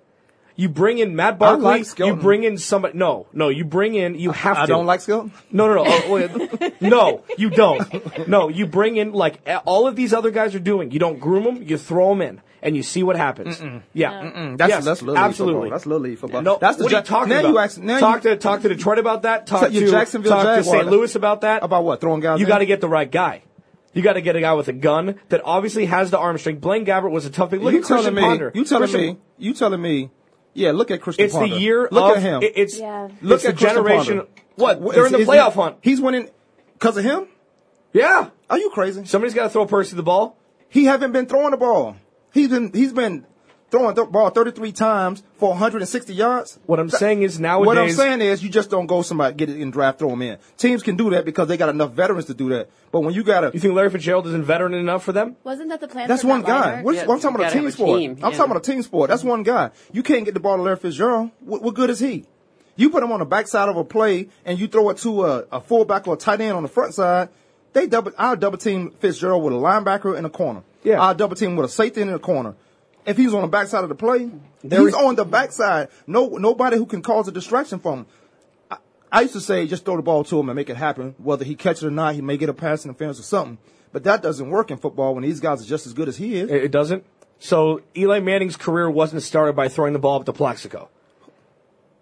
You 0.57 0.69
bring 0.69 0.99
in 0.99 1.17
Matt 1.17 1.39
Barkley. 1.39 1.63
like 1.65 1.99
you 1.99 2.15
bring 2.17 2.45
in 2.45 2.59
somebody. 2.59 2.99
No, 2.99 3.27
no, 3.33 3.49
you 3.49 3.65
bring 3.65 3.95
in. 3.95 4.17
You 4.17 4.33
have 4.33 4.59
I 4.59 4.63
to. 4.63 4.67
don't 4.67 4.85
like 4.85 5.01
Skelton. 5.01 5.33
No, 5.51 5.67
no, 5.73 5.83
no. 5.83 5.85
Oh, 5.87 6.11
wait. 6.13 6.81
no, 6.83 7.25
you 7.39 7.49
don't. 7.49 8.29
No, 8.29 8.49
you 8.49 8.67
bring 8.67 8.97
in 8.97 9.13
like 9.13 9.41
all 9.65 9.87
of 9.87 9.97
these 9.97 10.13
other 10.13 10.31
guys 10.31 10.55
are 10.55 10.59
doing. 10.61 10.91
You 10.91 10.99
don't 10.99 11.19
groom 11.19 11.45
them. 11.45 11.63
You 11.63 11.79
throw 11.79 12.11
them 12.11 12.21
in, 12.21 12.43
and 12.61 12.77
you 12.77 12.83
see 12.83 13.03
what 13.03 13.17
happens. 13.17 13.59
Yeah, 13.95 14.11
Mm, 14.13 14.59
That's 14.59 14.69
yes, 14.69 14.85
that's 14.85 15.01
little 15.01 15.17
absolutely. 15.17 15.55
football. 15.63 15.71
That's 15.71 15.87
little 15.87 16.03
league 16.03 16.19
football. 16.19 16.43
No, 16.43 16.59
that's 16.61 16.77
the 16.77 16.85
what 16.85 16.93
are 16.93 16.97
you 16.99 17.03
talking 17.05 17.31
now 17.31 17.41
about? 17.41 17.49
You 17.53 17.59
ask, 17.59 17.79
now 17.79 17.99
talk 18.01 18.25
you, 18.25 18.31
to 18.31 18.37
talk 18.37 18.61
to 18.61 18.69
Detroit 18.69 18.99
about 18.99 19.23
that. 19.23 19.47
Talk 19.47 19.71
to 19.71 19.91
Jacksonville 19.91 20.33
talk 20.33 20.59
to 20.59 20.65
St. 20.65 20.89
Louis 20.89 21.15
about 21.15 21.41
that. 21.41 21.63
about 21.63 21.85
what 21.85 22.03
throwing 22.03 22.21
guys. 22.21 22.39
You 22.39 22.47
got 22.47 22.59
to 22.59 22.67
get 22.67 22.83
the 22.83 22.89
right 22.89 23.11
guy. 23.11 23.45
You 23.93 24.03
got 24.03 24.13
to 24.15 24.21
get 24.21 24.37
a 24.37 24.41
guy 24.41 24.55
with 24.55 24.69
a 24.69 24.73
gun 24.73 25.17
that 25.31 25.41
obviously 25.45 25.87
has 25.87 26.11
the 26.11 26.19
arm 26.19 26.39
strength. 26.39 26.61
Blaine 26.61 26.87
Gabbert 26.87 27.11
was 27.11 27.27
a 27.27 27.31
tough 27.31 27.51
pick. 27.51 27.61
Look 27.61 27.73
you 27.73 27.81
at 27.81 27.85
Christian 27.85 28.15
telling 28.15 28.15
me? 28.15 28.21
Ponder. 28.23 28.53
You 28.55 28.65
telling 28.65 28.89
Christian- 28.89 29.01
me? 29.15 29.19
You 29.39 29.55
telling 29.55 29.83
me? 29.83 30.11
Yeah, 30.55 30.73
look 30.73 30.91
at 30.91 31.01
Christian 31.01 31.25
It's 31.25 31.35
Ponder. 31.35 31.55
the 31.55 31.61
year 31.61 31.89
Look 31.91 32.11
of 32.13 32.17
at 32.19 32.23
him. 32.23 32.43
it- 32.43 32.53
It's 32.57 32.79
Yeah. 32.79 33.09
look 33.23 33.37
it's 33.37 33.45
at 33.47 33.55
the 33.57 33.59
Christian 33.59 33.85
generation. 33.85 34.17
Ponder. 34.19 34.33
What? 34.57 34.81
What 34.81 34.95
They're 34.95 35.07
is- 35.07 35.13
in 35.13 35.21
the 35.21 35.27
playoff 35.27 35.55
he- 35.55 35.61
hunt. 35.61 35.77
He's 35.83 36.01
winning 36.01 36.29
because 36.75 36.97
of 36.97 37.05
him. 37.05 37.27
Yeah. 37.93 38.29
Are 38.49 38.59
you 38.59 38.71
crazy? 38.71 39.05
Somebody's 39.07 39.35
got 39.35 39.45
to 39.45 39.49
throw 39.51 39.67
Percy 39.67 39.97
the 39.97 40.03
ball. 40.03 40.37
He 40.69 40.85
haven't 40.85 41.13
been 41.13 41.27
throwing 41.27 41.51
the 41.51 41.57
ball. 41.57 41.97
He's 42.33 42.49
been 42.49 42.71
he's 42.73 42.93
been 42.93 43.27
throwing 43.71 43.95
the 43.95 44.05
ball 44.05 44.31
33 44.31 44.73
times 44.73 45.23
for 45.39 45.51
160 45.51 46.13
yards. 46.15 46.59
What 46.67 46.81
I'm 46.81 46.89
That- 46.89 46.99
saying 46.99 47.23
is 47.23 47.39
nowadays. 47.39 47.67
What 47.67 47.79
I'm 47.79 47.91
saying 47.93 48.21
is, 48.21 48.43
you 48.43 48.49
just 48.51 48.71
don't 48.71 48.87
go 48.87 49.03
somebody 49.03 49.35
get 49.35 49.49
it 49.51 49.61
in 49.61 49.71
draft, 49.71 49.99
throw 49.99 50.09
them 50.11 50.23
in. 50.23 50.39
Teams 50.59 50.83
can 50.83 50.97
do 50.97 51.11
that 51.11 51.25
because 51.25 51.49
they 51.49 51.57
got 51.57 51.69
enough 51.69 51.93
veterans 51.93 52.27
to 52.27 52.35
do 52.35 52.49
that. 52.51 52.69
But 52.93 53.01
when 53.01 53.15
you 53.15 53.23
got 53.23 53.45
a, 53.45 53.51
You 53.55 53.61
think 53.61 53.75
Larry 53.75 53.91
Fitzgerald 53.91 54.27
isn't 54.27 54.43
veteran 54.45 54.75
enough 54.75 55.05
for 55.05 55.13
them? 55.13 55.37
Wasn't 55.45 55.69
that 55.69 55.81
the 55.81 55.89
plan? 55.89 56.09
that's 56.09 56.23
for 56.23 56.29
one 56.29 56.41
Matt 56.43 56.47
guy. 56.49 56.71
Leinart? 56.79 56.83
What, 56.83 56.95
Yeah, 56.97 57.01
I'm 57.03 57.21
talking 57.21 57.35
about 57.37 57.51
a 57.53 57.55
team 57.55 57.67
a 57.67 57.73
sport. 57.73 57.99
team, 58.01 58.11
I'm 58.23 58.33
talking 58.33 58.51
about 58.51 58.57
a 58.57 58.73
team 58.73 58.83
sport. 58.83 59.11
That's 59.11 59.23
one 59.25 59.43
guy. 59.45 59.71
You 59.93 60.03
can't 60.03 60.25
get 60.25 60.35
the 60.35 60.41
ball 60.41 60.57
to 60.57 60.63
Larry 60.63 60.77
Fitzgerald. 60.77 61.31
What, 61.41 61.63
what 61.63 61.75
good 61.75 61.91
is 61.91 62.01
he? 62.01 62.25
You 62.77 62.91
put 62.91 63.03
him 63.03 63.13
on 63.13 63.19
the 63.21 63.27
backside 63.27 63.69
of 63.69 63.77
a 63.77 63.85
play 63.85 64.29
and 64.45 64.59
you 64.59 64.67
throw 64.67 64.89
it 64.91 64.97
to 64.99 65.25
a, 65.27 65.45
a 65.53 65.61
fullback 65.61 66.09
or 66.09 66.15
a 66.15 66.17
tight 66.17 66.41
end 66.41 66.57
on 66.57 66.63
the 66.63 66.69
front 66.69 66.95
side. 66.95 67.29
They 67.73 67.87
double. 67.87 68.11
I'll 68.19 68.35
double 68.37 68.59
team 68.59 68.91
Fitzgerald 68.99 69.45
with 69.45 69.53
a 69.53 69.57
linebacker 69.57 70.17
in 70.17 70.25
the 70.25 70.31
corner. 70.31 70.63
Yeah. 70.83 71.01
I'll 71.01 71.15
double 71.15 71.37
team 71.37 71.55
with 71.57 71.67
a 71.67 71.69
safety 71.73 72.01
in 72.01 72.11
the 72.11 72.19
corner. 72.19 72.55
If 73.07 73.17
he's 73.17 73.33
on 73.35 73.43
the 73.43 73.49
backside 73.49 73.83
of 73.83 73.89
the 73.89 73.95
play, 73.95 74.31
There 74.63 74.81
he's 74.81 74.89
is- 74.89 74.95
on 74.95 75.15
the 75.17 75.25
backside. 75.25 75.89
No, 76.07 76.29
nobody 76.29 76.77
who 76.77 76.87
can 76.87 77.03
cause 77.03 77.27
a 77.29 77.33
distraction 77.33 77.79
from 77.79 78.01
him. 78.01 78.07
I, 78.71 78.77
I 79.11 79.21
used 79.23 79.33
to 79.35 79.41
say 79.41 79.67
just 79.67 79.85
throw 79.85 79.97
the 79.97 80.03
ball 80.03 80.23
to 80.25 80.39
him 80.39 80.49
and 80.49 80.57
make 80.57 80.69
it 80.71 80.77
happen. 80.77 81.15
Whether 81.19 81.45
he 81.45 81.55
catch 81.55 81.83
it 81.83 81.87
or 81.87 81.91
not, 81.91 82.15
he 82.15 82.21
may 82.21 82.37
get 82.37 82.49
a 82.49 82.55
pass 82.55 82.85
interference 82.85 83.19
or 83.19 83.23
something. 83.25 83.59
But 83.93 84.05
that 84.05 84.23
doesn't 84.23 84.49
work 84.51 84.71
in 84.71 84.77
football 84.77 85.15
when 85.15 85.25
these 85.25 85.41
guys 85.41 85.63
are 85.63 85.67
just 85.67 85.87
as 85.87 85.95
good 85.95 86.09
as 86.09 86.17
he 86.17 86.37
is. 86.37 86.51
It 86.51 86.65
it 86.65 86.71
doesn't. 86.71 87.05
So 87.39 87.81
Eli 87.97 88.21
Manning's 88.21 88.57
career 88.57 88.91
wasn't 88.91 89.23
started 89.23 89.57
by 89.57 89.69
throwing 89.69 89.95
the 89.95 89.99
ball 89.99 90.21
up 90.21 90.27
to 90.27 90.33
Plaxico. 90.33 90.91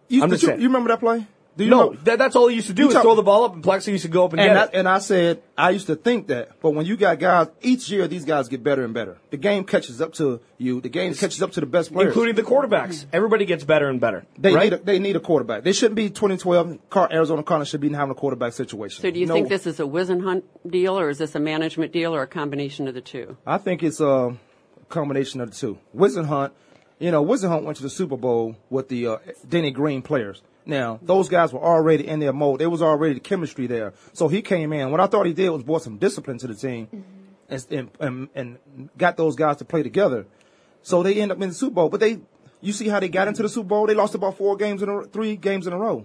You, 0.09 0.23
I'm 0.23 0.31
just 0.31 0.43
you, 0.43 0.49
saying. 0.49 0.61
you 0.61 0.67
remember 0.67 0.89
that 0.89 1.01
play? 1.01 1.27
Do 1.59 1.65
you 1.65 1.71
No, 1.71 1.91
know? 1.91 1.97
that, 2.05 2.19
that's 2.19 2.37
all 2.37 2.47
he 2.47 2.55
used 2.55 2.69
to 2.69 2.73
do 2.73 2.83
You 2.85 2.89
is 2.89 2.95
talk- 2.95 3.03
throw 3.03 3.17
the 3.17 3.23
ball 3.23 3.43
up, 3.45 3.53
and 3.53 3.63
Plaxico 3.65 3.91
used 3.93 4.05
to 4.05 4.09
go 4.11 4.25
up 4.25 4.33
and, 4.33 4.41
And 4.41 4.53
I, 4.53 4.55
get 4.67 4.75
it. 4.75 4.79
and 4.79 4.89
I 4.89 4.99
said, 5.01 5.43
I 5.57 5.71
used 5.71 5.89
to 5.89 5.97
think 5.97 6.29
that, 6.29 6.61
but 6.63 6.71
when 6.71 6.87
you 6.87 6.97
got 6.97 7.19
guys, 7.19 7.49
each 7.63 7.91
year 7.91 8.07
these 8.07 8.25
guys 8.25 8.47
get 8.49 8.63
better 8.63 8.85
and 8.85 8.95
better. 8.95 9.19
The 9.31 9.37
game 9.39 9.65
catches 9.65 10.01
up 10.01 10.13
to 10.15 10.41
you. 10.57 10.81
The 10.81 10.89
game 10.89 11.13
catches 11.15 11.43
up 11.43 11.51
to 11.53 11.61
the 11.61 11.67
best 11.67 11.93
players. 11.93 12.09
Including 12.11 12.37
the 12.37 12.45
quarterbacks. 12.45 13.07
Everybody 13.13 13.45
gets 13.45 13.65
better 13.65 13.89
and 13.89 14.01
better. 14.01 14.25
they 14.39 14.55
right? 14.55 14.71
need 14.71 14.73
a, 14.81 14.83
they 14.85 14.99
need 15.01 15.17
a 15.17 15.21
quarterback. 15.21 15.65
They 15.65 15.73
shouldn't 15.73 15.97
be 15.97 16.09
2012. 16.11 16.89
Car, 16.91 17.09
Arizona 17.13 17.43
Cardinals 17.43 17.69
should 17.71 17.81
be 17.81 17.89
having 17.93 18.13
a 18.13 18.15
quarterback 18.15 18.53
situation. 18.53 19.03
So 19.03 19.11
do 19.11 19.19
you 19.19 19.27
No, 19.27 19.35
think 19.35 19.49
this 19.49 19.67
is 19.67 19.81
a 19.81 19.85
Whisenhunt 19.85 20.45
deal, 20.65 20.97
or 20.97 21.11
is 21.11 21.19
this 21.19 21.35
a 21.35 21.41
management 21.41 21.91
deal, 21.93 22.15
or 22.15 22.23
a 22.23 22.27
combination 22.29 22.87
of 22.87 22.95
the 22.95 23.01
two? 23.01 23.37
I 23.45 23.59
think 23.59 23.83
it's 23.83 24.01
a 24.01 24.37
combination 24.89 25.41
of 25.41 25.51
the 25.51 25.57
two. 25.57 25.79
Whisenhunt, 25.95 26.53
you 26.99 27.11
know, 27.11 27.25
Whisenhunt 27.25 27.63
went 27.63 27.77
to 27.77 27.83
the 27.83 27.91
Super 27.91 28.17
Bowl 28.17 28.57
with 28.71 28.89
the 28.89 29.07
uh, 29.07 29.19
Denny 29.49 29.71
Green 29.71 30.03
players. 30.03 30.43
Now, 30.67 30.99
those 31.03 31.29
guys 31.29 31.53
were 31.53 31.63
already 31.63 32.07
in 32.07 32.21
their 32.21 32.33
mold. 32.33 32.61
There 32.61 32.69
was 32.69 32.83
already 32.83 33.15
the 33.15 33.21
chemistry 33.21 33.67
there. 33.67 33.95
So 34.13 34.29
he 34.29 34.43
came 34.43 34.73
in. 34.73 34.91
What 34.91 35.01
I 35.01 35.07
thought 35.07 35.25
he 35.27 35.33
did 35.33 35.49
was 35.49 35.63
brought 35.63 35.83
some 35.83 35.97
discipline 35.97 36.37
to 36.39 36.47
the 36.47 36.55
team 36.55 36.89
and, 37.49 37.67
and, 37.71 37.91
and, 38.01 38.29
and 38.35 38.59
got 38.99 39.17
those 39.17 39.35
guys 39.35 39.57
to 39.59 39.65
play 39.65 39.83
together. 39.83 40.27
So 40.83 41.03
they 41.03 41.21
end 41.21 41.33
up 41.33 41.41
in 41.41 41.49
the 41.49 41.55
Super 41.55 41.75
Bowl. 41.75 41.89
But 41.89 42.01
they, 42.01 42.21
you 42.61 42.75
see 42.75 42.89
how 42.89 43.01
they 43.01 43.09
got 43.09 43.29
into 43.29 43.43
the 43.43 43.49
Super 43.49 43.69
Bowl? 43.69 43.87
They 43.87 43.95
lost 43.95 44.15
about 44.15 44.37
four 44.37 44.57
games 44.57 44.83
in 44.83 44.91
a, 44.91 45.05
three 45.05 45.37
games 45.37 45.67
in 45.67 45.73
a 45.73 45.79
row. 45.79 46.05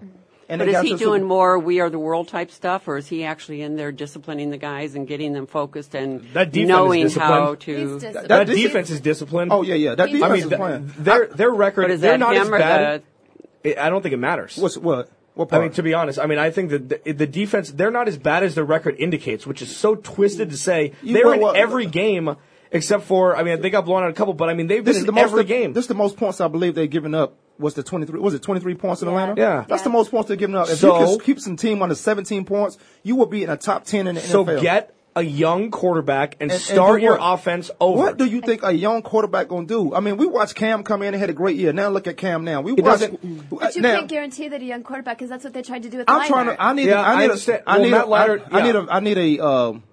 And 0.54 0.60
But 0.60 0.70
is 0.70 0.82
he 0.82 0.90
to 0.90 0.94
the 0.94 1.00
Super 1.00 1.10
doing 1.12 1.24
more 1.24 1.58
"We 1.58 1.80
Are 1.80 1.90
the 1.90 2.00
World" 2.00 2.28
type 2.28 2.52
stuff, 2.52 2.88
or 2.88 2.98
is 2.98 3.08
he 3.08 3.24
actually 3.24 3.62
in 3.62 3.76
there 3.76 3.92
disciplining 3.92 4.52
the 4.52 4.58
guys 4.58 4.94
and 4.96 5.08
getting 5.08 5.34
them 5.34 5.48
focused 5.48 5.96
and 5.96 6.22
That 6.34 6.54
knowing 6.54 7.10
how 7.10 7.56
to? 7.56 8.00
that 8.00 8.28
That- 8.28 8.48
defense 8.48 8.90
is 8.90 9.02
disciplined. 9.02 9.52
Oh, 9.52 9.64
yeah, 9.64 9.76
yeah. 9.76 9.96
That 9.96 10.10
He's- 10.10 10.20
defense 10.22 10.32
I 10.32 10.34
mean, 10.36 10.44
is 10.44 10.50
th- 10.50 10.60
playing. 10.60 10.94
their 11.00 11.28
their 11.28 11.50
record. 11.50 11.82
But 11.84 11.92
is 11.92 12.02
they're 12.02 12.18
not 12.18 12.36
as 12.36 12.48
him 12.48 12.54
or 12.54 12.60
bad. 12.60 13.04
I 13.66 13.76
I 13.80 13.90
don't 13.90 14.02
think 14.02 14.14
it 14.14 14.18
matters. 14.18 14.58
What's, 14.58 14.78
what? 14.78 15.10
What 15.36 15.52
I 15.52 15.60
mean, 15.60 15.72
to 15.72 15.84
be 15.84 15.96
honest, 15.96 16.20
I 16.20 16.28
mean, 16.28 16.38
I 16.38 16.52
think 16.52 16.70
that 16.70 17.04
the, 17.06 17.12
the 17.14 17.26
defense, 17.26 17.72
they're 17.72 17.90
not 17.90 18.08
as 18.08 18.18
bad 18.20 18.44
as 18.44 18.54
their 18.54 18.64
record 18.66 18.98
indicates, 19.00 19.48
which 19.48 19.64
is 19.64 19.76
so 19.76 19.96
twisted 19.96 20.52
to 20.52 20.58
say. 20.58 20.92
You- 21.02 21.14
They're 21.14 21.26
well, 21.26 21.34
in 21.34 21.42
well, 21.42 21.54
every 21.56 21.88
game 21.88 22.36
except 22.72 23.04
for, 23.06 23.36
I 23.38 23.44
mean, 23.44 23.62
they 23.62 23.70
got 23.70 23.86
blown 23.86 24.04
out 24.04 24.10
a 24.10 24.14
couple, 24.14 24.34
but 24.34 24.50
I 24.50 24.54
mean, 24.54 24.68
they've 24.68 24.84
been 24.84 24.92
is 24.96 25.00
in 25.02 25.06
the 25.06 25.12
most 25.12 25.24
every 25.26 25.44
game. 25.44 25.74
This 25.74 25.84
is 25.86 25.88
the 25.88 25.94
most 25.96 26.18
points 26.18 26.42
I 26.42 26.48
believe 26.48 26.76
they've 26.76 26.90
given 26.90 27.14
up. 27.16 27.36
Was 27.64 27.74
the 27.74 27.82
twenty 27.84 28.06
three? 28.06 28.20
Was 28.20 28.34
it 28.36 28.44
twenty 28.44 28.62
three 28.62 28.76
points 28.76 29.02
in 29.02 29.08
Yeah. 29.08 29.14
Atlanta? 29.14 29.42
Yeah. 29.42 29.66
that's 29.68 29.82
the 29.84 29.90
most 29.90 30.12
points 30.12 30.28
they're 30.28 30.38
giving 30.38 30.56
up. 30.56 30.70
If 30.70 30.78
So- 30.78 31.00
you 31.00 31.18
can 31.18 31.26
keep 31.26 31.40
some 31.40 31.56
team 31.56 31.82
under 31.82 31.96
seventeen 31.96 32.46
points, 32.46 32.78
you 33.02 33.16
will 33.16 33.26
be 33.26 33.44
in 33.44 33.50
a 33.50 33.58
top 33.58 33.86
ten 33.86 34.06
in 34.08 34.16
the 34.16 34.22
so 34.22 34.44
NFL. 34.46 34.58
So 34.58 34.62
get 34.62 34.94
a 35.16 35.22
young 35.24 35.70
quarterback 35.70 36.34
and, 36.40 36.44
And- 36.44 36.52
and 36.54 36.60
start 36.62 37.00
do 37.00 37.04
your 37.06 37.18
what? 37.20 37.34
offense 37.40 37.70
over. 37.80 37.98
What 38.00 38.18
do 38.18 38.26
you 38.26 38.42
think 38.42 38.64
a 38.64 38.72
young 38.72 39.04
quarterback 39.04 39.48
gonna 39.48 39.68
do? 39.68 39.94
I 39.94 40.00
mean, 40.00 40.18
we 40.18 40.26
watched 40.26 40.56
Cam 40.56 40.82
come 40.84 41.04
in 41.04 41.14
and 41.14 41.22
had 41.22 41.30
a 41.30 41.34
great 41.34 41.56
year. 41.56 41.72
Now 41.72 41.90
look 41.90 42.08
at 42.08 42.18
Cam 42.18 42.44
now. 42.44 42.62
We 42.62 42.72
watched. 42.74 42.84
doesn't- 43.02 43.50
But 43.50 43.76
you 43.76 43.82
now, 43.84 43.96
can't 43.98 44.08
guarantee 44.10 44.48
that 44.50 44.62
a 44.62 44.66
young 44.66 44.82
quarterback 44.84 45.18
because 45.20 45.30
that's 45.30 45.44
what 45.44 45.54
they 45.54 45.62
tried 45.62 45.84
to 45.84 45.90
do 45.90 46.00
with 46.00 46.10
I'm 46.10 46.28
trying 46.28 46.48
to. 46.48 46.62
I 46.62 46.74
need. 46.74 46.88
Yeah, 46.88 47.00
I 47.02 47.14
I 47.14 47.18
need. 47.20 47.24
understand. 47.26 47.62
a, 47.66 47.70
I 47.70 47.74
Well, 47.76 47.84
need. 47.86 47.92
Matt 47.92 48.08
a, 48.08 48.12
I, 48.12 48.28
Leinart- 48.28 48.42
I 48.52 48.62
need 48.64 48.76
a. 48.76 48.88
I 48.90 49.00
need 49.02 49.18
a. 49.40 49.46
Um, 49.46 49.84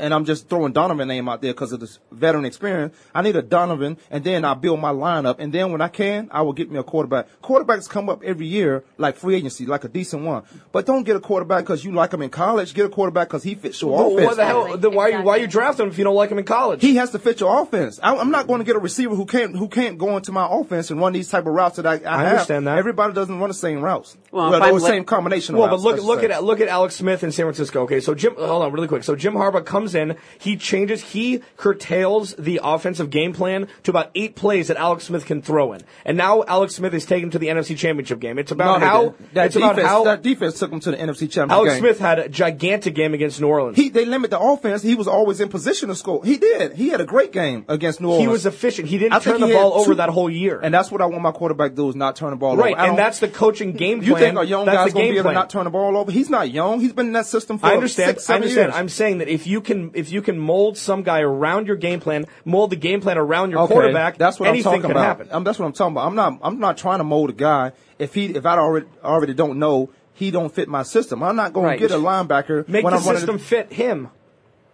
and 0.00 0.12
I'm 0.14 0.24
just 0.24 0.48
throwing 0.48 0.72
Donovan 0.72 1.06
name 1.08 1.28
out 1.28 1.42
there 1.42 1.52
because 1.52 1.72
of 1.72 1.80
this 1.80 1.98
veteran 2.10 2.44
experience. 2.44 2.96
I 3.14 3.22
need 3.22 3.36
a 3.36 3.42
Donovan, 3.42 3.98
and 4.10 4.24
then 4.24 4.44
I 4.44 4.54
build 4.54 4.80
my 4.80 4.90
lineup, 4.92 5.36
and 5.38 5.52
then 5.52 5.70
when 5.72 5.80
I 5.80 5.88
can, 5.88 6.28
I 6.32 6.42
will 6.42 6.52
get 6.52 6.70
me 6.70 6.78
a 6.78 6.82
quarterback. 6.82 7.26
Quarterbacks 7.42 7.88
come 7.88 8.08
up 8.08 8.22
every 8.24 8.46
year 8.46 8.82
like 8.98 9.16
free 9.16 9.34
agency, 9.36 9.66
like 9.66 9.84
a 9.84 9.88
decent 9.88 10.24
one. 10.24 10.42
But 10.72 10.86
don't 10.86 11.04
get 11.04 11.16
a 11.16 11.20
quarterback 11.20 11.64
because 11.64 11.84
you 11.84 11.92
like 11.92 12.12
him 12.12 12.22
in 12.22 12.30
college. 12.30 12.74
Get 12.74 12.86
a 12.86 12.88
quarterback 12.88 13.28
because 13.28 13.42
he 13.42 13.54
fits 13.54 13.80
your 13.82 13.92
Well, 13.92 14.12
offense. 14.14 14.26
what 14.26 14.36
the 14.36 14.44
hell? 14.46 14.76
Then 14.76 14.94
why 14.94 15.08
you 15.08 15.22
why 15.22 15.36
you 15.36 15.46
draft 15.46 15.78
him 15.80 15.88
if 15.88 15.98
you 15.98 16.04
don't 16.04 16.14
like 16.16 16.30
him 16.30 16.38
in 16.38 16.44
college? 16.44 16.80
He 16.80 16.96
has 16.96 17.10
to 17.10 17.18
fit 17.18 17.40
your 17.40 17.62
offense. 17.62 18.00
I, 18.02 18.16
I'm 18.16 18.30
not 18.30 18.46
going 18.46 18.58
to 18.60 18.64
get 18.64 18.76
a 18.76 18.80
receiver 18.80 19.14
who 19.14 19.26
can't 19.26 19.54
who 19.56 19.68
can't 19.68 19.98
go 19.98 20.16
into 20.16 20.32
my 20.32 20.46
offense 20.50 20.90
and 20.90 21.00
run 21.00 21.12
these 21.12 21.28
type 21.28 21.46
of 21.46 21.52
routes 21.54 21.76
that 21.76 21.86
I, 21.86 21.94
I, 21.94 22.14
I 22.14 22.22
have. 22.22 22.32
understand 22.32 22.66
that. 22.66 22.78
Everybody 22.78 23.12
doesn't 23.14 23.38
run 23.38 23.48
the 23.48 23.54
same 23.54 23.80
routes. 23.82 24.16
Well, 24.30 24.50
Well, 24.50 24.54
if 24.54 24.62
I'm 24.62 24.74
or 24.74 24.80
li- 24.80 24.86
same 24.88 25.04
combination. 25.04 25.56
Well, 25.56 25.64
of 25.66 25.70
but 25.72 25.80
look 25.80 25.94
I 25.94 25.98
should 25.98 26.06
look 26.06 26.20
say. 26.20 26.30
at 26.30 26.44
look 26.44 26.60
at 26.60 26.68
Alex 26.68 26.96
Smith 26.96 27.22
in 27.24 27.32
San 27.32 27.44
Francisco. 27.46 27.82
Okay, 27.82 28.00
so 28.00 28.14
Jim, 28.14 28.34
hold 28.36 28.62
on 28.62 28.72
really 28.72 28.88
quick. 28.88 29.04
So 29.04 29.14
Jim 29.16 29.34
Harbaugh 29.34 29.64
comes 29.64 29.89
in, 29.94 30.16
he 30.38 30.56
changes, 30.56 31.02
he 31.02 31.42
curtails 31.56 32.34
the 32.38 32.60
offensive 32.62 33.10
game 33.10 33.32
plan 33.32 33.68
to 33.84 33.90
about 33.90 34.10
eight 34.14 34.36
plays 34.36 34.68
that 34.68 34.76
Alex 34.76 35.04
Smith 35.04 35.26
can 35.26 35.42
throw 35.42 35.72
in, 35.72 35.82
and 36.04 36.16
now 36.16 36.42
Alex 36.44 36.74
Smith 36.74 36.94
is 36.94 37.04
taken 37.04 37.30
to 37.30 37.38
the 37.38 37.48
NFC 37.48 37.76
Championship 37.76 38.20
game. 38.20 38.38
It's 38.38 38.50
about 38.50 38.80
they 38.80 38.86
how 38.86 39.14
that 39.34 39.46
it's 39.46 39.54
defense, 39.54 39.78
about 39.78 39.86
how 39.86 40.04
that 40.04 40.22
defense 40.22 40.58
took 40.58 40.72
him 40.72 40.80
to 40.80 40.90
the 40.90 40.96
NFC 40.96 41.30
Championship 41.30 41.50
Alex 41.50 41.72
game. 41.74 41.80
Smith 41.80 41.98
had 41.98 42.18
a 42.18 42.28
gigantic 42.28 42.94
game 42.94 43.14
against 43.14 43.40
New 43.40 43.48
Orleans. 43.48 43.76
He 43.76 43.88
they 43.88 44.04
limit 44.04 44.30
the 44.30 44.40
offense. 44.40 44.82
He 44.82 44.94
was 44.94 45.08
always 45.08 45.40
in 45.40 45.48
position 45.48 45.88
to 45.88 45.94
score. 45.94 46.24
He 46.24 46.36
did. 46.36 46.74
He 46.74 46.88
had 46.88 47.00
a 47.00 47.06
great 47.06 47.32
game 47.32 47.64
against 47.68 48.00
New 48.00 48.08
Orleans. 48.08 48.24
He 48.24 48.28
was 48.28 48.46
efficient. 48.46 48.88
He 48.88 48.98
didn't 48.98 49.14
I 49.14 49.18
turn 49.18 49.40
the 49.40 49.48
ball 49.48 49.74
over 49.74 49.92
two- 49.92 49.94
that 49.96 50.08
whole 50.10 50.30
year. 50.30 50.60
and 50.62 50.72
that's 50.72 50.90
what 50.90 51.00
I 51.00 51.06
want 51.06 51.22
my 51.22 51.32
quarterback 51.32 51.70
to 51.72 51.76
do 51.76 51.88
is 51.88 51.96
not 51.96 52.16
turn 52.16 52.30
the 52.30 52.36
ball 52.36 52.56
right, 52.56 52.72
over. 52.72 52.80
I 52.80 52.88
and 52.88 52.98
that's 52.98 53.20
the 53.20 53.28
coaching 53.28 53.72
game 53.72 53.98
plan. 53.98 54.08
You 54.08 54.16
think 54.16 54.38
a 54.38 54.44
young 54.44 54.66
that's 54.66 54.76
guy's 54.76 54.92
going 54.92 55.06
to 55.06 55.12
be 55.12 55.18
able 55.18 55.24
plan. 55.24 55.34
to 55.34 55.40
not 55.40 55.50
turn 55.50 55.64
the 55.64 55.70
ball 55.70 55.96
over? 55.96 56.10
He's 56.10 56.30
not 56.30 56.50
young. 56.50 56.80
He's 56.80 56.92
been 56.92 57.06
in 57.06 57.12
that 57.12 57.26
system 57.26 57.58
for 57.58 57.66
I 57.66 57.74
understand. 57.74 58.16
six, 58.16 58.30
I 58.30 58.36
understand. 58.36 58.68
years. 58.68 58.74
I'm 58.76 58.88
saying 58.88 59.18
that 59.18 59.28
if 59.28 59.46
you 59.46 59.60
can, 59.60 59.79
if 59.94 60.10
you 60.12 60.22
can 60.22 60.38
mold 60.38 60.76
some 60.78 61.02
guy 61.02 61.20
around 61.20 61.66
your 61.66 61.76
game 61.76 62.00
plan, 62.00 62.26
mold 62.44 62.70
the 62.70 62.76
game 62.76 63.00
plan 63.00 63.18
around 63.18 63.50
your 63.50 63.60
Okay, 63.60 63.72
quarterback, 63.74 64.18
That's 64.18 64.38
what 64.38 64.48
I'm 64.48 64.62
talking 64.62 64.82
can 64.82 64.90
about. 64.92 65.04
happen. 65.04 65.28
Um, 65.30 65.44
that's 65.44 65.58
what 65.58 65.66
I'm 65.66 65.72
talking 65.72 65.94
about. 65.94 66.06
I'm 66.06 66.14
not. 66.14 66.38
I'm 66.42 66.58
not 66.60 66.76
trying 66.76 66.98
to 66.98 67.04
mold 67.04 67.30
a 67.30 67.34
guy 67.34 67.72
if 67.98 68.14
he 68.14 68.26
if 68.26 68.44
I 68.46 68.56
already 68.58 68.86
already 69.02 69.34
don't 69.34 69.58
know 69.58 69.90
he 70.12 70.30
don't 70.30 70.52
fit 70.54 70.68
my 70.68 70.82
system. 70.82 71.22
I'm 71.22 71.36
not 71.36 71.52
going 71.54 71.66
Right. 71.66 71.80
to 71.80 71.88
get 71.88 71.90
a 71.96 72.00
linebacker 72.00 72.68
Make 72.68 72.84
when 72.84 72.92
the 72.92 72.98
I'm 73.00 73.04
running 73.06 73.20
system 73.20 73.38
fit 73.38 73.72
him. 73.72 74.08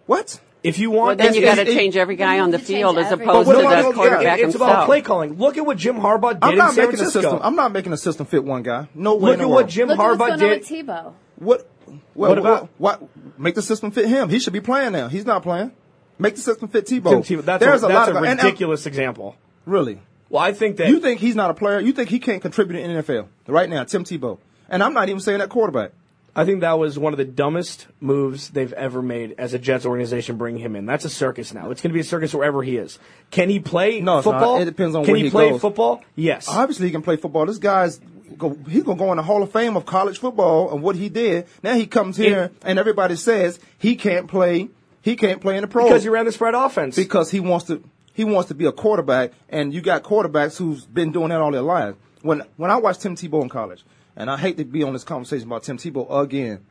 What? 0.05 0.39
If 0.63 0.79
you 0.79 0.89
Well, 0.91 1.01
want, 1.05 1.19
then 1.19 1.33
you 1.35 1.41
It's- 1.41 1.55
got 1.55 1.63
to 1.65 1.73
change 1.73 1.95
every 1.95 2.15
guy 2.17 2.39
on 2.39 2.51
the 2.51 2.59
field 2.59 2.97
as 2.97 3.11
opposed 3.11 3.47
to 3.49 3.55
what 3.55 3.61
the 3.61 3.79
about- 3.79 3.93
quarterback 3.93 4.39
it's 4.39 4.53
himself. 4.53 4.69
about 4.71 4.85
play 4.87 5.01
calling. 5.01 5.37
Look 5.37 5.57
at 5.57 5.65
what 5.65 5.77
Jim 5.77 5.95
Harbaugh 5.97 6.33
did 6.33 6.39
I'm 6.43 6.51
in 6.53 6.57
not 6.57 6.73
San 6.73 6.85
making 6.89 6.99
a 7.05 7.09
system. 7.09 7.39
I'm 7.41 7.55
not 7.55 7.71
making 7.71 7.93
a 7.93 7.97
system 7.97 8.25
fit 8.25 8.43
one 8.43 8.63
guy. 8.63 8.87
No 8.93 9.13
way. 9.15 9.21
Look 9.21 9.33
in 9.33 9.37
the 9.39 9.43
at 9.43 9.49
world. 9.49 9.61
what 9.63 9.67
Jim 9.69 9.87
Look 9.87 9.99
at 9.99 10.03
what's 10.03 10.15
Harbaugh 10.15 10.19
going 10.19 10.31
on 10.33 10.39
did. 10.39 10.59
with 10.59 10.67
Tebow. 10.69 11.11
What? 11.39 11.67
Well, 12.15 12.29
What 12.31 12.37
about- 12.37 12.69
what, 12.77 13.01
what? 13.01 13.39
Make 13.39 13.55
the 13.55 13.61
system 13.61 13.91
fit 13.91 14.07
him. 14.07 14.29
He 14.29 14.39
should 14.39 14.53
be 14.53 14.61
playing 14.61 14.93
now. 14.93 15.07
He's 15.07 15.25
not 15.25 15.43
playing. 15.43 15.71
Make 16.19 16.35
the 16.35 16.41
system 16.41 16.67
fit 16.67 16.85
Tebow. 16.87 17.23
Tim 17.23 17.39
Tebow. 17.39 17.45
That's 17.45 17.63
There's 17.63 17.83
a, 17.83 17.85
a, 17.85 17.89
that's 17.89 18.07
lot 18.07 18.07
a 18.09 18.11
of 18.11 18.17
and- 18.17 18.25
and- 18.39 18.43
ridiculous 18.43 18.85
example. 18.85 19.35
really. 19.65 19.99
Well, 20.29 20.43
I 20.43 20.51
think 20.51 20.77
that 20.77 20.89
You 20.89 20.99
think 20.99 21.21
he's 21.21 21.35
not 21.35 21.51
a 21.51 21.53
player? 21.53 21.79
You 21.79 21.93
think 21.93 22.09
he 22.09 22.19
can't 22.19 22.41
contribute 22.41 22.79
in 22.81 22.91
NFL 22.91 23.27
right 23.47 23.69
now? 23.69 23.83
Tim 23.85 24.03
Tebow. 24.03 24.39
And 24.67 24.83
I'm 24.83 24.93
not 24.93 25.07
even 25.07 25.21
saying 25.21 25.39
that 25.39 25.47
quarterback. 25.49 25.91
I 26.35 26.43
think 26.45 26.61
that 26.61 26.77
was 26.77 26.99
one 26.99 27.13
of 27.13 27.17
the 27.17 27.23
dumbest 27.25 27.87
moves 28.01 28.49
they've 28.49 28.73
ever 28.73 29.01
made 29.01 29.35
as 29.37 29.53
a 29.53 29.59
Jets 29.59 29.85
organization 29.85 30.37
bringing 30.37 30.61
him 30.61 30.75
in. 30.75 30.85
That's 30.85 31.05
a 31.05 31.09
circus 31.09 31.53
now. 31.53 31.71
It's 31.71 31.81
going 31.81 31.89
to 31.91 31.93
be 31.93 32.01
a 32.01 32.03
circus 32.03 32.33
wherever 32.33 32.61
he 32.61 32.77
is. 32.77 32.99
Can 33.31 33.49
he 33.49 33.59
play 33.59 34.01
No, 34.01 34.21
football? 34.21 34.61
It 34.61 34.65
depends 34.65 34.95
on 34.95 35.03
Can 35.05 35.13
where 35.13 35.17
he, 35.17 35.23
he 35.25 35.29
play 35.31 35.49
goes. 35.51 35.61
football? 35.61 36.03
Yes. 36.15 36.47
Obviously, 36.49 36.87
he 36.87 36.91
can 36.91 37.01
play 37.01 37.15
football. 37.15 37.45
This 37.47 37.57
guy's 37.57 37.99
go, 38.37 38.57
he's 38.67 38.83
gonna 38.83 38.97
go 38.97 39.11
in 39.11 39.17
the 39.17 39.23
Hall 39.23 39.41
of 39.43 39.51
Fame 39.51 39.75
of 39.77 39.85
college 39.85 40.19
football 40.19 40.71
and 40.73 40.81
what 40.81 40.95
he 40.95 41.09
did. 41.09 41.47
Now 41.63 41.73
he 41.75 41.87
comes 41.87 42.17
here 42.17 42.51
and 42.63 42.79
everybody 42.79 43.15
says 43.15 43.59
he 43.77 43.95
can't 43.95 44.27
play. 44.27 44.69
He 45.01 45.15
can't 45.15 45.39
play 45.41 45.55
in 45.55 45.61
the 45.61 45.67
pros 45.67 45.85
because 45.89 46.03
he 46.03 46.09
ran 46.09 46.25
the 46.25 46.31
spread 46.31 46.53
offense. 46.53 46.95
because 46.95 47.31
he 47.31 47.39
wants 47.39 47.65
to. 47.67 47.83
He 48.13 48.23
wants 48.23 48.47
to 48.47 48.55
be 48.55 48.65
a 48.65 48.71
quarterback, 48.71 49.31
and 49.47 49.71
you 49.71 49.79
got 49.79 50.01
quarterbacks 50.01 50.57
who's 50.57 50.85
been 50.85 51.11
doing 51.11 51.29
that 51.29 51.39
all 51.39 51.51
their 51.51 51.61
lives. 51.61 51.97
When 52.23 52.41
when 52.57 52.71
I 52.71 52.77
watched 52.77 53.01
Tim 53.01 53.15
Tebow 53.15 53.43
in 53.43 53.49
college, 53.49 53.85
and 54.15 54.29
I 54.29 54.37
hate 54.37 54.57
to 54.57 54.65
be 54.65 54.81
on 54.81 54.93
this 54.93 55.03
conversation 55.03 55.45
about 55.47 55.63
Tim 55.63 55.77
Tebow 55.77 56.21
again, 56.21 56.65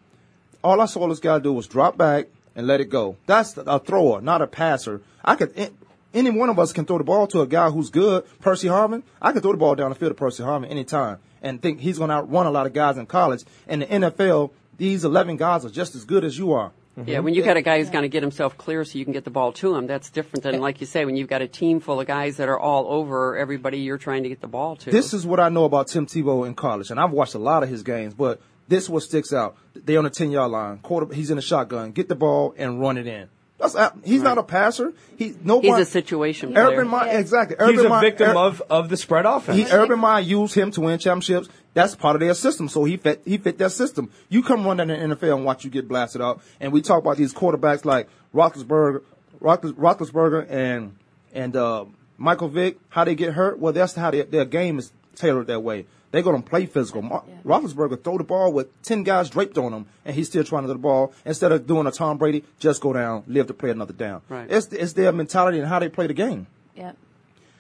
all 0.64 0.80
I 0.80 0.86
saw 0.86 1.08
this 1.08 1.20
guy 1.20 1.38
do 1.38 1.52
was 1.52 1.68
drop 1.68 1.96
back 1.96 2.26
and 2.56 2.66
let 2.66 2.80
it 2.80 2.90
go. 2.90 3.16
That's 3.26 3.56
a 3.56 3.78
thrower, 3.78 4.20
not 4.20 4.42
a 4.42 4.46
passer. 4.48 5.02
I 5.24 5.36
could. 5.36 5.70
Any 6.12 6.30
one 6.30 6.48
of 6.48 6.58
us 6.58 6.72
can 6.72 6.84
throw 6.84 6.98
the 6.98 7.04
ball 7.04 7.26
to 7.28 7.42
a 7.42 7.46
guy 7.46 7.70
who's 7.70 7.90
good, 7.90 8.24
Percy 8.40 8.68
Harvin. 8.68 9.02
I 9.22 9.32
can 9.32 9.40
throw 9.40 9.52
the 9.52 9.58
ball 9.58 9.74
down 9.76 9.90
the 9.90 9.94
field 9.94 10.10
to 10.10 10.14
Percy 10.14 10.42
Harvin 10.42 10.70
anytime 10.70 11.18
and 11.46 11.62
think 11.62 11.80
he's 11.80 11.98
going 11.98 12.08
to 12.08 12.16
outrun 12.16 12.46
a 12.46 12.50
lot 12.50 12.66
of 12.66 12.72
guys 12.72 12.98
in 12.98 13.06
college. 13.06 13.44
In 13.68 13.80
the 13.80 13.86
NFL, 13.86 14.50
these 14.76 15.04
11 15.04 15.36
guys 15.36 15.64
are 15.64 15.70
just 15.70 15.94
as 15.94 16.04
good 16.04 16.24
as 16.24 16.36
you 16.38 16.52
are. 16.52 16.72
Mm-hmm. 16.98 17.10
Yeah, 17.10 17.18
when 17.18 17.34
you 17.34 17.42
got 17.42 17.58
a 17.58 17.62
guy 17.62 17.78
who's 17.78 17.90
going 17.90 18.02
to 18.02 18.08
get 18.08 18.22
himself 18.22 18.56
clear 18.56 18.82
so 18.84 18.98
you 18.98 19.04
can 19.04 19.12
get 19.12 19.24
the 19.24 19.30
ball 19.30 19.52
to 19.52 19.76
him, 19.76 19.86
that's 19.86 20.08
different 20.08 20.42
than, 20.42 20.60
like 20.60 20.80
you 20.80 20.86
say, 20.86 21.04
when 21.04 21.14
you've 21.14 21.28
got 21.28 21.42
a 21.42 21.48
team 21.48 21.78
full 21.78 22.00
of 22.00 22.06
guys 22.06 22.38
that 22.38 22.48
are 22.48 22.58
all 22.58 22.86
over 22.88 23.36
everybody 23.36 23.78
you're 23.78 23.98
trying 23.98 24.22
to 24.22 24.30
get 24.30 24.40
the 24.40 24.48
ball 24.48 24.76
to. 24.76 24.90
This 24.90 25.12
is 25.12 25.26
what 25.26 25.38
I 25.38 25.50
know 25.50 25.64
about 25.64 25.88
Tim 25.88 26.06
Tebow 26.06 26.46
in 26.46 26.54
college, 26.54 26.90
and 26.90 26.98
I've 26.98 27.12
watched 27.12 27.34
a 27.34 27.38
lot 27.38 27.62
of 27.62 27.68
his 27.68 27.82
games. 27.82 28.14
But 28.14 28.40
this 28.66 28.84
is 28.84 28.90
what 28.90 29.02
sticks 29.02 29.32
out: 29.34 29.56
they 29.74 29.96
on 29.96 30.04
the 30.04 30.10
ten 30.10 30.30
yard 30.30 30.50
line, 30.50 30.78
quarter. 30.78 31.14
He's 31.14 31.30
in 31.30 31.36
the 31.36 31.42
shotgun, 31.42 31.92
get 31.92 32.08
the 32.08 32.14
ball 32.14 32.54
and 32.56 32.80
run 32.80 32.96
it 32.96 33.06
in. 33.06 33.28
That's 33.58 33.74
he's 34.04 34.22
not 34.22 34.36
a 34.36 34.42
passer. 34.42 34.92
He 35.16 35.34
nobody. 35.42 35.68
He's 35.68 35.88
a 35.88 35.90
situation 35.90 36.52
player. 36.52 36.66
Urban 36.72 36.88
Meyer, 36.88 37.18
exactly. 37.18 37.56
He's 37.66 37.80
a 37.80 37.88
Meyer- 37.88 38.00
victim 38.02 38.30
Ur- 38.30 38.38
of, 38.38 38.62
of 38.68 38.88
the 38.90 38.98
spread 38.98 39.24
offense. 39.24 39.56
He, 39.56 39.74
Urban 39.74 39.98
Meyer 39.98 40.20
used 40.20 40.54
him 40.54 40.70
to 40.72 40.82
win 40.82 40.98
championships. 40.98 41.48
That's 41.72 41.94
part 41.94 42.16
of 42.16 42.20
their 42.20 42.34
system. 42.34 42.68
So 42.68 42.84
he 42.84 42.98
fit 42.98 43.22
he 43.24 43.38
fit 43.38 43.56
that 43.58 43.72
system. 43.72 44.10
You 44.28 44.42
come 44.42 44.66
run 44.66 44.78
in 44.80 44.88
the 44.88 44.94
NFL 45.16 45.36
and 45.36 45.44
watch 45.44 45.64
you 45.64 45.70
get 45.70 45.88
blasted 45.88 46.20
out. 46.20 46.42
And 46.60 46.70
we 46.70 46.82
talk 46.82 47.00
about 47.02 47.16
these 47.16 47.32
quarterbacks 47.32 47.86
like 47.86 48.08
Roethlisberger, 48.34 49.02
Roethlis- 49.40 49.72
Roethlisberger 49.72 50.50
and 50.50 50.96
and 51.32 51.56
uh, 51.56 51.86
Michael 52.18 52.48
Vick. 52.48 52.78
How 52.90 53.04
they 53.04 53.14
get 53.14 53.32
hurt? 53.32 53.58
Well, 53.58 53.72
that's 53.72 53.94
how 53.94 54.10
they, 54.10 54.22
their 54.22 54.44
game 54.44 54.78
is 54.78 54.92
tailored 55.14 55.46
that 55.46 55.60
way. 55.60 55.86
They're 56.16 56.22
going 56.22 56.42
to 56.42 56.48
play 56.48 56.64
physical. 56.64 57.02
Mar- 57.02 57.24
Roethlisberger 57.44 58.02
throw 58.02 58.16
the 58.16 58.24
ball 58.24 58.50
with 58.52 58.68
ten 58.82 59.02
guys 59.02 59.28
draped 59.28 59.58
on 59.58 59.72
him, 59.74 59.84
and 60.06 60.16
he's 60.16 60.28
still 60.28 60.44
trying 60.44 60.62
to 60.62 60.68
get 60.68 60.72
the 60.72 60.78
ball 60.78 61.12
instead 61.26 61.52
of 61.52 61.66
doing 61.66 61.86
a 61.86 61.90
Tom 61.90 62.16
Brady. 62.16 62.42
Just 62.58 62.80
go 62.80 62.94
down, 62.94 63.22
live 63.26 63.48
to 63.48 63.54
play 63.54 63.68
another 63.70 63.92
down. 63.92 64.22
Right. 64.30 64.50
It's 64.50 64.68
it's 64.68 64.94
their 64.94 65.12
mentality 65.12 65.58
and 65.58 65.68
how 65.68 65.78
they 65.78 65.90
play 65.90 66.06
the 66.06 66.14
game. 66.14 66.46
Yep. 66.74 66.96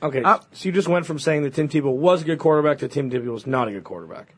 Okay, 0.02 0.22
I- 0.24 0.40
so 0.52 0.66
you 0.68 0.72
just 0.72 0.88
went 0.88 1.04
from 1.04 1.18
saying 1.18 1.42
that 1.42 1.52
Tim 1.54 1.68
Tebow 1.68 1.94
was 1.94 2.22
a 2.22 2.24
good 2.24 2.38
quarterback 2.38 2.78
to 2.78 2.88
Tim 2.88 3.10
Tebow 3.10 3.26
was 3.32 3.46
not 3.46 3.68
a 3.68 3.72
good 3.72 3.84
quarterback 3.84 4.34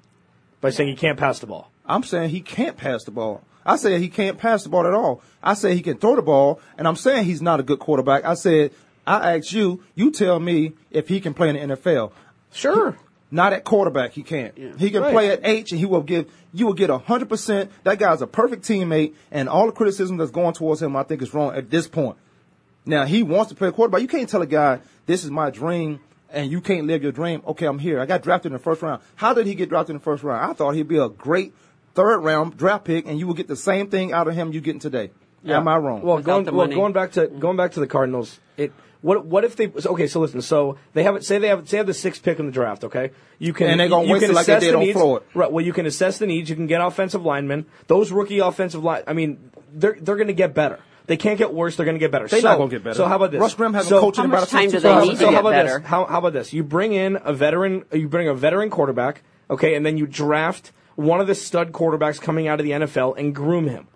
by 0.61 0.71
saying 0.71 0.89
he 0.91 0.97
can't 0.97 1.19
pass 1.19 1.39
the 1.39 1.47
ball. 1.47 1.71
I'm 1.87 2.03
saying 2.03 2.31
he 2.31 2.41
can't 2.41 2.77
pass 2.77 3.05
the 3.05 3.13
ball. 3.13 3.43
I 3.65 3.77
say 3.77 3.99
he 4.01 4.09
can't 4.09 4.39
pass 4.39 4.63
the 4.65 4.69
ball 4.71 4.87
at 4.87 4.95
all. 4.95 5.23
I 5.43 5.55
say 5.55 5.75
he 5.75 5.83
can 5.83 5.99
throw 5.99 6.17
the 6.17 6.23
ball, 6.23 6.61
and 6.77 6.89
I'm 6.89 6.97
saying 6.97 7.25
he's 7.27 7.43
not 7.43 7.61
a 7.61 7.63
good 7.63 7.79
quarterback. 7.79 8.25
I 8.25 8.35
said, 8.35 8.73
I 9.07 9.37
asked 9.37 9.53
you, 9.53 9.83
you 9.95 10.11
tell 10.11 10.41
me 10.41 10.73
if 10.91 11.09
he 11.09 11.21
can 11.21 11.35
play 11.35 11.49
in 11.51 11.57
the 11.69 11.77
NFL. 11.77 12.13
Sure. 12.53 12.97
Not 13.31 13.53
at 13.53 13.65
quarterback, 13.65 14.13
he 14.13 14.23
can't. 14.23 14.57
He 14.79 14.91
can 14.91 15.03
Right. 15.03 15.13
play 15.13 15.31
at 15.31 15.41
H, 15.45 15.71
and 15.73 15.79
he 15.79 15.85
will 15.87 16.01
give 16.03 16.27
you 16.53 16.65
will 16.67 16.73
get 16.73 16.89
hundred 16.89 17.29
percent. 17.29 17.71
That 17.85 17.99
guy's 17.99 18.23
a 18.23 18.27
perfect 18.27 18.63
teammate, 18.65 19.13
and 19.31 19.49
all 19.51 19.67
the 19.67 19.73
criticism 19.73 20.17
that's 20.17 20.31
going 20.31 20.55
towards 20.55 20.81
him, 20.81 20.97
I 20.97 21.03
think, 21.03 21.21
is 21.21 21.35
wrong 21.35 21.55
at 21.55 21.69
this 21.71 21.87
point. 21.89 22.17
Now 22.87 23.05
he 23.05 23.23
wants 23.23 23.51
to 23.51 23.55
play 23.55 23.71
quarterback. 23.71 24.01
You 24.01 24.09
can't 24.09 24.29
tell 24.29 24.41
a 24.41 24.47
guy 24.47 24.81
this 25.05 25.25
is 25.25 25.31
my 25.31 25.51
dream, 25.51 26.01
and 26.33 26.51
you 26.51 26.63
can't 26.63 26.87
live 26.87 27.03
your 27.03 27.13
dream. 27.13 27.43
Okay, 27.47 27.67
I'm 27.67 27.79
here. 27.79 28.01
I 28.01 28.07
got 28.07 28.23
drafted 28.23 28.51
in 28.51 28.55
the 28.55 28.59
first 28.63 28.81
round. 28.81 29.03
How 29.17 29.35
did 29.35 29.47
he 29.47 29.55
get 29.55 29.69
drafted 29.69 29.91
in 29.91 29.99
the 29.99 30.05
first 30.05 30.23
round? 30.23 30.51
I 30.51 30.55
thought 30.55 30.75
he'd 30.75 30.89
be 30.89 30.97
a 30.99 31.11
great 31.11 31.53
third 31.95 32.21
round 32.21 32.57
draft 32.57 32.85
pick, 32.85 33.07
and 33.07 33.19
you 33.19 33.27
will 33.27 33.35
get 33.35 33.47
the 33.49 33.57
same 33.57 33.89
thing 33.89 34.13
out 34.15 34.27
of 34.27 34.35
him 34.35 34.53
you 34.53 34.63
getting 34.63 34.81
today. 34.81 35.11
Am 35.47 35.69
I 35.69 35.77
wrong? 35.77 36.01
Well, 36.03 36.17
Without 36.17 36.45
going 36.47 36.57
well, 36.57 36.67
going 36.69 36.93
back 36.95 37.13
to 37.13 37.27
going 37.27 37.57
back 37.59 37.73
to 37.73 37.81
the 37.81 37.87
Cardinals, 37.87 38.41
it 38.57 38.73
what 39.01 39.25
what 39.25 39.45
if 39.45 39.57
they 39.57 39.69
okay? 39.69 40.07
So 40.07 40.21
listen, 40.21 40.43
so 40.43 40.77
they 40.93 41.05
have 41.05 41.17
it. 41.17 41.25
Say 41.25 41.39
they 41.39 41.49
have 41.49 41.69
say 41.69 41.73
they 41.73 41.77
have 41.79 41.87
the 41.87 41.95
sixth 41.95 42.23
pick 42.23 42.39
in 42.39 42.47
the 42.47 42.53
draft. 42.53 42.85
Okay, 42.85 43.13
you 43.39 43.53
can 43.53 43.69
And 43.69 43.81
they're 43.81 43.89
gonna 43.89 44.07
you 44.07 44.13
waste 44.13 44.23
can 44.23 44.33
it 44.33 44.35
like 44.35 44.47
they 44.47 44.55
assess 44.55 44.63
did 44.63 44.75
the 44.75 44.79
on 44.79 44.85
needs. 44.85 44.99
Floyd. 44.99 45.23
Right. 45.35 45.51
Well, 45.53 45.65
you 45.65 45.73
can 45.73 45.87
assess 45.87 46.19
the 46.19 46.27
needs. 46.27 46.51
You 46.51 46.57
can 46.57 46.67
get 46.67 46.81
offensive 46.81 47.25
linemen. 47.25 47.67
Those 47.87 48.11
rookie 48.11 48.41
offensive 48.41 48.83
line. 48.83 49.05
I 49.07 49.13
mean, 49.13 49.51
they're 49.73 49.97
they're 50.01 50.17
going 50.17 50.29
to 50.29 50.33
get 50.35 50.55
better. 50.55 50.81
They 51.07 51.17
can't 51.17 51.39
get 51.39 51.55
worse. 51.55 51.77
They're 51.77 51.87
going 51.87 51.95
to 51.95 52.01
get 52.01 52.11
better. 52.11 52.29
They're 52.29 52.41
so, 52.41 52.49
not 52.49 52.59
gonna 52.59 52.71
get 52.71 52.85
better. 52.85 52.97
So 52.97 53.07
how 53.07 53.17
about 53.17 53.31
this? 53.31 53.41
Russ 53.41 53.55
Grimm 53.55 53.73
hasn't 53.73 53.89
so, 53.89 54.01
coached 54.01 54.19
How 54.19 54.25
in 54.25 54.31
about 54.31 54.41
much 54.41 54.49
a 54.49 54.53
time 54.53 54.71
do 54.71 54.81
they 54.81 55.01
need 55.01 55.17
so 55.17 55.21
to 55.21 55.25
how 55.27 55.31
get 55.31 55.41
about 55.41 55.51
better? 55.53 55.79
this? 55.79 55.89
How, 55.89 56.05
how 56.05 56.19
about 56.19 56.33
this? 56.35 56.53
You 56.53 56.63
bring 56.65 56.93
in 56.93 57.19
a 57.25 57.33
veteran. 57.33 57.85
You 57.93 58.09
bring 58.09 58.29
a 58.29 58.35
veteran 58.35 58.69
quarterback. 58.69 59.23
Okay, 59.51 59.75
and 59.75 59.87
then 59.87 59.97
you 59.97 60.07
draft 60.07 60.73
one 60.97 61.21
of 61.21 61.27
the 61.27 61.35
stud 61.35 61.73
quarterbacks 61.73 62.21
coming 62.21 62.49
out 62.49 62.61
of 62.61 62.65
the 62.65 62.73
NFL 62.73 63.17
and 63.17 63.35
groom 63.35 63.69
him. 63.69 63.87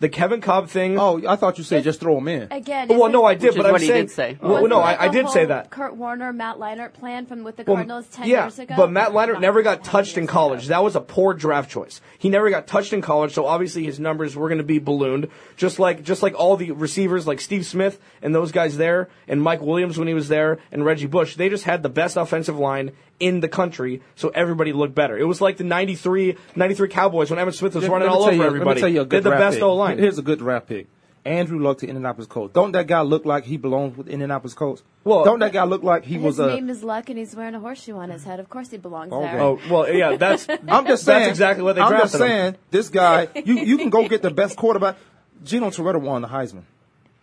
The 0.00 0.08
Kevin 0.08 0.40
Kolb 0.40 0.68
thing. 0.68 0.96
Oh, 0.96 1.20
I 1.28 1.34
thought 1.34 1.58
you 1.58 1.64
said 1.64 1.82
just 1.82 1.98
throw 1.98 2.18
him 2.18 2.28
in. 2.28 2.46
Again. 2.52 2.86
Well, 2.86 3.00
isn't- 3.00 3.12
no, 3.12 3.24
I 3.24 3.34
did, 3.34 3.56
but 3.56 3.66
I'm 3.66 3.72
what 3.72 3.80
he 3.80 3.88
saying. 3.88 4.06
did 4.06 4.10
say. 4.12 4.38
Well, 4.40 4.52
wasn't 4.52 4.70
no, 4.70 4.78
that 4.78 5.00
I, 5.00 5.04
I 5.04 5.08
the 5.08 5.12
did 5.22 5.28
say 5.30 5.44
that. 5.46 5.70
Kurt 5.70 5.96
Warner, 5.96 6.32
Matt 6.32 6.58
Leinart 6.58 6.92
plan 6.92 7.26
from 7.26 7.42
with 7.42 7.56
the 7.56 7.64
Well, 7.66 7.76
Cardinals 7.76 8.06
ten 8.06 8.28
yeah, 8.28 8.44
years 8.44 8.60
ago. 8.60 8.74
but 8.76 8.92
Matt 8.92 9.10
Leinart 9.10 9.32
Not 9.34 9.40
never 9.40 9.62
got 9.62 9.82
10 9.82 9.92
touched 9.92 10.16
in 10.16 10.22
years 10.24 10.30
college. 10.30 10.60
ago. 10.66 10.68
That 10.68 10.84
was 10.84 10.94
a 10.94 11.00
poor 11.00 11.34
draft 11.34 11.68
choice. 11.68 12.00
He 12.16 12.28
never 12.28 12.48
got 12.48 12.68
touched 12.68 12.92
in 12.92 13.00
college, 13.02 13.32
so 13.34 13.46
obviously 13.46 13.82
his 13.84 13.98
numbers 13.98 14.36
were 14.36 14.46
going 14.48 14.58
to 14.58 14.64
be 14.64 14.78
ballooned. 14.78 15.28
Just 15.56 15.80
like 15.80 16.04
just 16.04 16.22
like 16.22 16.34
all 16.38 16.56
the 16.56 16.70
receivers, 16.70 17.26
like 17.26 17.40
Steve 17.40 17.66
Smith 17.66 17.98
and 18.22 18.32
those 18.32 18.52
guys 18.52 18.76
there, 18.76 19.08
and 19.26 19.42
Mike 19.42 19.60
Williams 19.62 19.98
when 19.98 20.06
he 20.06 20.14
was 20.14 20.28
there, 20.28 20.58
and 20.70 20.84
Reggie 20.84 21.06
Bush. 21.06 21.34
They 21.34 21.48
just 21.48 21.64
had 21.64 21.82
the 21.82 21.88
best 21.88 22.16
offensive 22.16 22.56
line 22.56 22.92
in 23.20 23.40
the 23.40 23.48
country, 23.48 24.00
so 24.14 24.28
everybody 24.28 24.72
looked 24.72 24.94
better. 24.94 25.18
It 25.18 25.24
was 25.24 25.40
like 25.40 25.56
the 25.56 25.64
93, 25.64 26.36
93 26.56 26.88
Cowboys 26.88 27.30
when 27.30 27.38
Emmitt 27.38 27.54
Smith 27.54 27.74
was 27.74 27.82
Let- 27.84 27.90
running 27.90 28.08
let 28.08 28.14
me 28.14 28.16
all 28.18 28.24
tell 28.24 28.34
over 28.34 28.42
you- 28.42 28.46
everybody. 28.46 28.68
Let 28.68 28.74
me 28.76 28.80
tell 28.80 28.88
you 28.90 29.00
a 29.00 29.04
They're 29.04 29.20
good 29.20 29.24
the 29.32 29.36
best 29.36 29.56
pick. 29.56 29.62
O 29.64 29.74
line. 29.74 29.98
Here's 29.98 30.18
a 30.18 30.22
good 30.22 30.38
draft 30.38 30.66
pick. 30.68 30.86
Andrew 31.24 31.58
Luck 31.58 31.78
to 31.78 31.86
Indianapolis 31.86 32.26
Colts. 32.26 32.54
Don't 32.54 32.72
that 32.72 32.86
guy 32.86 33.02
look 33.02 33.26
like 33.26 33.44
he 33.44 33.56
belongs 33.58 33.98
with 33.98 34.08
Indianapolis 34.08 34.54
Colts? 34.54 34.82
Well- 35.04 35.24
don't 35.24 35.40
that 35.40 35.52
guy 35.52 35.64
look 35.64 35.82
like 35.82 36.04
he 36.04 36.14
His 36.14 36.22
was 36.22 36.38
a? 36.38 36.46
name 36.46 36.70
is 36.70 36.82
Luck, 36.84 37.10
and 37.10 37.18
he's 37.18 37.34
wearing 37.36 37.54
a 37.54 37.60
horseshoe 37.60 37.96
on 37.96 38.08
his 38.10 38.24
head. 38.24 38.40
Of 38.40 38.48
course, 38.48 38.70
he 38.70 38.78
belongs 38.78 39.12
Okay. 39.12 39.32
there. 39.32 39.40
Oh 39.40 39.58
well, 39.68 39.92
yeah. 39.92 40.16
That's 40.16 40.46
I'm 40.68 40.86
just 40.86 41.04
saying. 41.04 41.18
That's 41.20 41.30
exactly 41.30 41.64
what 41.64 41.74
they 41.74 41.82
I'm 41.82 41.88
drafted 41.90 42.10
just 42.12 42.22
him. 42.22 42.28
saying. 42.28 42.56
This 42.70 42.88
guy, 42.88 43.28
you 43.44 43.56
you 43.56 43.76
can 43.78 43.90
go 43.90 44.08
get 44.08 44.22
the 44.22 44.30
best 44.30 44.56
quarterback. 44.56 44.96
Gino 45.44 45.68
Torretta 45.70 46.00
won 46.00 46.22
the 46.22 46.28
Heisman. 46.28 46.62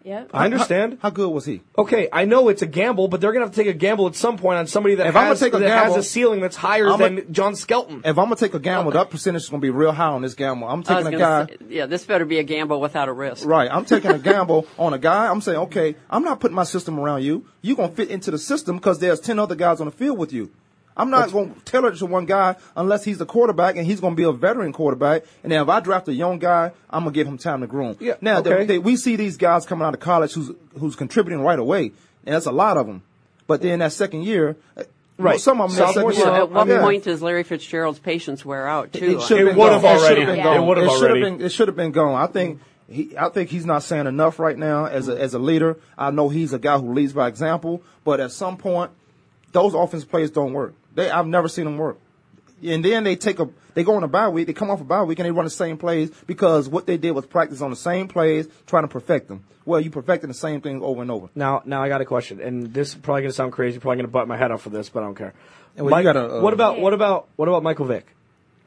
Yep. 0.06 0.30
I 0.36 0.46
understand. 0.46 0.94
How, 1.02 1.10
how 1.10 1.10
good 1.10 1.30
was 1.30 1.46
he? 1.46 1.62
Okay, 1.78 2.08
I 2.14 2.26
know 2.26 2.48
it's 2.50 2.62
a 2.62 2.68
gamble, 2.68 3.08
but 3.08 3.22
they're 3.22 3.34
gonna 3.34 3.46
have 3.46 3.54
to 3.56 3.60
take 3.64 3.74
a 3.74 3.78
gamble 3.78 4.06
at 4.06 4.16
some 4.16 4.38
point 4.38 4.60
on 4.60 4.68
somebody 4.68 4.94
that 4.96 5.08
If 5.08 5.16
I'm 5.16 5.22
gonna 5.22 5.30
has 5.30 5.40
take 5.40 5.54
a 5.56 5.58
that 5.60 5.66
gamble, 5.68 5.96
has 5.96 6.06
a 6.06 6.08
ceiling 6.08 6.42
that's 6.42 6.56
higher 6.56 6.88
I'm 6.88 7.02
a- 7.02 7.10
than 7.22 7.34
John 7.34 7.56
Skelton. 7.56 8.02
If 8.06 8.18
I'm 8.20 8.26
gonna 8.26 8.36
take 8.36 8.54
a 8.54 8.60
gamble, 8.60 8.92
that 8.92 9.10
percentage 9.10 9.42
is 9.42 9.50
gonna 9.50 9.62
be 9.62 9.72
real 9.72 9.92
high 9.92 10.06
on 10.10 10.22
this 10.22 10.36
gamble. 10.36 10.68
I'm 10.68 10.84
taking 10.84 11.08
a 11.08 11.12
gonna 11.12 11.18
guy. 11.18 11.46
say, 11.48 11.58
yeah, 11.70 11.88
this 11.88 12.06
better 12.06 12.24
be 12.26 12.38
a 12.38 12.44
gamble 12.44 12.80
without 12.80 13.10
a 13.10 13.14
risk. 13.14 13.48
Right. 13.48 13.68
I'm 13.72 13.84
taking 13.86 14.12
a 14.12 14.20
gamble 14.32 14.68
on 14.78 14.94
a 14.94 15.00
guy. 15.00 15.28
I'm 15.28 15.42
saying, 15.42 15.58
okay, 15.58 15.96
I'm 16.10 16.24
not 16.24 16.40
putting 16.40 16.56
my 16.56 16.66
system 16.66 17.00
around 17.00 17.24
you. 17.24 17.46
You're 17.64 17.76
going 17.76 17.90
to 17.90 17.96
fit 17.96 18.10
into 18.12 18.30
the 18.30 18.38
system 18.38 18.76
because 18.78 19.00
there's 19.00 19.20
10 19.20 19.40
other 19.40 19.56
guys 19.56 19.80
on 19.82 19.86
the 19.88 19.92
field 19.92 20.20
with 20.20 20.32
you. 20.32 20.52
I'm 20.98 21.10
not 21.10 21.32
going 21.32 21.54
to 21.54 21.60
tailor 21.62 21.90
it 21.90 21.98
to 21.98 22.06
one 22.06 22.26
guy 22.26 22.56
unless 22.76 23.04
he's 23.04 23.18
the 23.18 23.26
quarterback 23.26 23.76
and 23.76 23.86
he's 23.86 24.00
going 24.00 24.14
to 24.14 24.18
be 24.18 24.24
a 24.24 24.32
veteran 24.32 24.72
quarterback. 24.72 25.24
And 25.44 25.52
then 25.52 25.62
if 25.62 25.68
I 25.68 25.80
draft 25.82 26.08
a 26.08 26.14
young 26.14 26.40
guy, 26.40 26.72
I'm 26.90 27.04
going 27.04 27.14
to 27.14 27.18
give 27.18 27.28
him 27.28 27.38
time 27.38 27.62
to 27.62 27.68
groom. 27.68 27.98
Yeah, 28.00 28.14
Now, 28.22 28.40
okay. 28.40 28.66
they- 28.66 28.80
we 28.80 28.96
see 28.96 29.16
these 29.18 29.36
guys 29.38 29.66
coming 29.66 29.86
out 29.86 29.94
of 29.94 30.00
college 30.00 30.34
who's, 30.34 30.52
who's 30.80 30.96
contributing 30.96 31.42
right 31.42 31.60
away. 31.60 31.92
And 32.26 32.34
that's 32.34 32.46
a 32.46 32.52
lot 32.52 32.78
of 32.78 32.88
them. 32.88 33.04
But 33.48 33.62
then 33.62 33.80
that 33.80 33.92
second 33.94 34.24
year, 34.24 34.56
uh, 34.78 34.84
Right. 35.18 35.40
Some 35.40 35.62
of 35.62 35.70
them 35.70 35.80
that 35.80 35.94
Sophomore 35.94 36.12
second 36.12 36.30
Well, 36.34 36.42
at 36.44 36.52
what 36.52 36.68
yeah. 36.68 36.82
point 36.82 37.04
does 37.06 37.22
Larry 37.22 37.44
Fitzgerald's 37.44 38.00
patience 38.00 38.44
wear 38.44 38.68
out 38.68 38.92
too? 38.92 39.18
It 39.18 39.22
should 39.22 39.40
It 39.40 39.48
have 39.48 39.56
would 39.56 39.64
been 39.64 39.72
have 39.74 39.82
gone. 39.82 39.96
already. 39.96 40.04
It 40.04 40.08
should 40.08 40.18
have 40.18 40.28
been 40.28 40.38
Yeah. 40.38 40.44
gone. 40.44 40.58
It 40.58 40.68
would 40.68 40.78
have 40.78 40.88
already. 40.90 41.22
been. 41.22 41.42
It 41.42 41.50
should 41.54 41.68
have 41.70 41.78
been 41.78 41.92
gone. 41.94 42.22
I 42.22 42.28
think 42.28 42.60
he. 42.90 43.16
I 43.18 43.30
think 43.30 43.50
he's 43.50 43.66
not 43.66 43.84
saying 43.84 44.08
enough 44.08 44.40
right 44.40 44.58
now 44.58 44.88
as 44.88 45.08
a 45.08 45.18
as 45.18 45.34
a 45.34 45.40
leader. 45.40 45.78
I 45.98 46.12
know 46.12 46.28
he's 46.28 46.52
a 46.52 46.60
guy 46.60 46.78
who 46.78 46.92
leads 46.94 47.14
by 47.14 47.30
example, 47.30 47.82
but 48.04 48.20
at 48.20 48.34
some 48.34 48.58
point, 48.58 48.92
those 49.54 49.74
offense 49.74 50.04
plays 50.04 50.32
don't 50.32 50.52
work. 50.52 50.74
They 50.96 51.10
I've 51.10 51.28
never 51.28 51.48
seen 51.48 51.66
them 51.66 51.78
work. 51.78 52.00
And 52.64 52.84
then 52.84 53.04
they 53.04 53.16
take 53.16 53.40
a 53.40 53.50
they 53.74 53.84
go 53.84 53.96
on 53.96 54.04
a 54.04 54.08
bye 54.08 54.30
week. 54.30 54.48
They 54.48 54.54
come 54.54 54.72
off 54.72 54.82
a 54.82 54.86
bye 54.86 55.04
week 55.04 55.20
and 55.20 55.26
they 55.26 55.32
run 55.32 55.44
the 55.46 55.50
same 55.52 55.78
plays 55.78 56.10
because 56.26 56.68
what 56.70 56.88
they 56.88 56.98
did 56.98 57.12
was 57.12 57.26
practice 57.26 57.62
on 57.62 57.70
the 57.70 57.76
same 57.76 58.08
plays, 58.08 58.48
trying 58.66 58.84
to 58.84 58.88
perfect 58.88 59.28
them. 59.28 59.44
Well, 59.66 59.82
you 59.82 59.90
perfecting 59.90 60.28
the 60.30 60.34
same 60.36 60.62
thing 60.62 60.82
over 60.82 61.02
and 61.02 61.10
over. 61.12 61.28
Now, 61.36 61.64
now 61.66 61.82
I 61.84 61.90
got 61.90 62.00
a 62.00 62.06
question, 62.06 62.40
and 62.40 62.72
this 62.74 62.90
is 62.90 62.96
probably 62.96 63.24
going 63.24 63.32
to 63.32 63.36
sound 63.36 63.52
crazy. 63.52 63.80
Probably 63.80 63.98
going 63.98 64.06
to 64.06 64.12
butt 64.12 64.28
my 64.28 64.38
head 64.38 64.52
off 64.52 64.62
for 64.62 64.70
this, 64.70 64.90
but 64.90 65.02
I 65.02 65.08
don't 65.08 65.16
care. 65.16 65.34
Well, 65.76 65.90
Mike- 65.90 66.04
gotta, 66.04 66.38
uh, 66.38 66.42
what 66.42 66.54
about 66.54 66.80
what 66.80 66.94
about 66.94 67.28
what 67.36 67.48
about 67.50 67.64
Michael 67.64 67.86
Vick? 67.86 68.06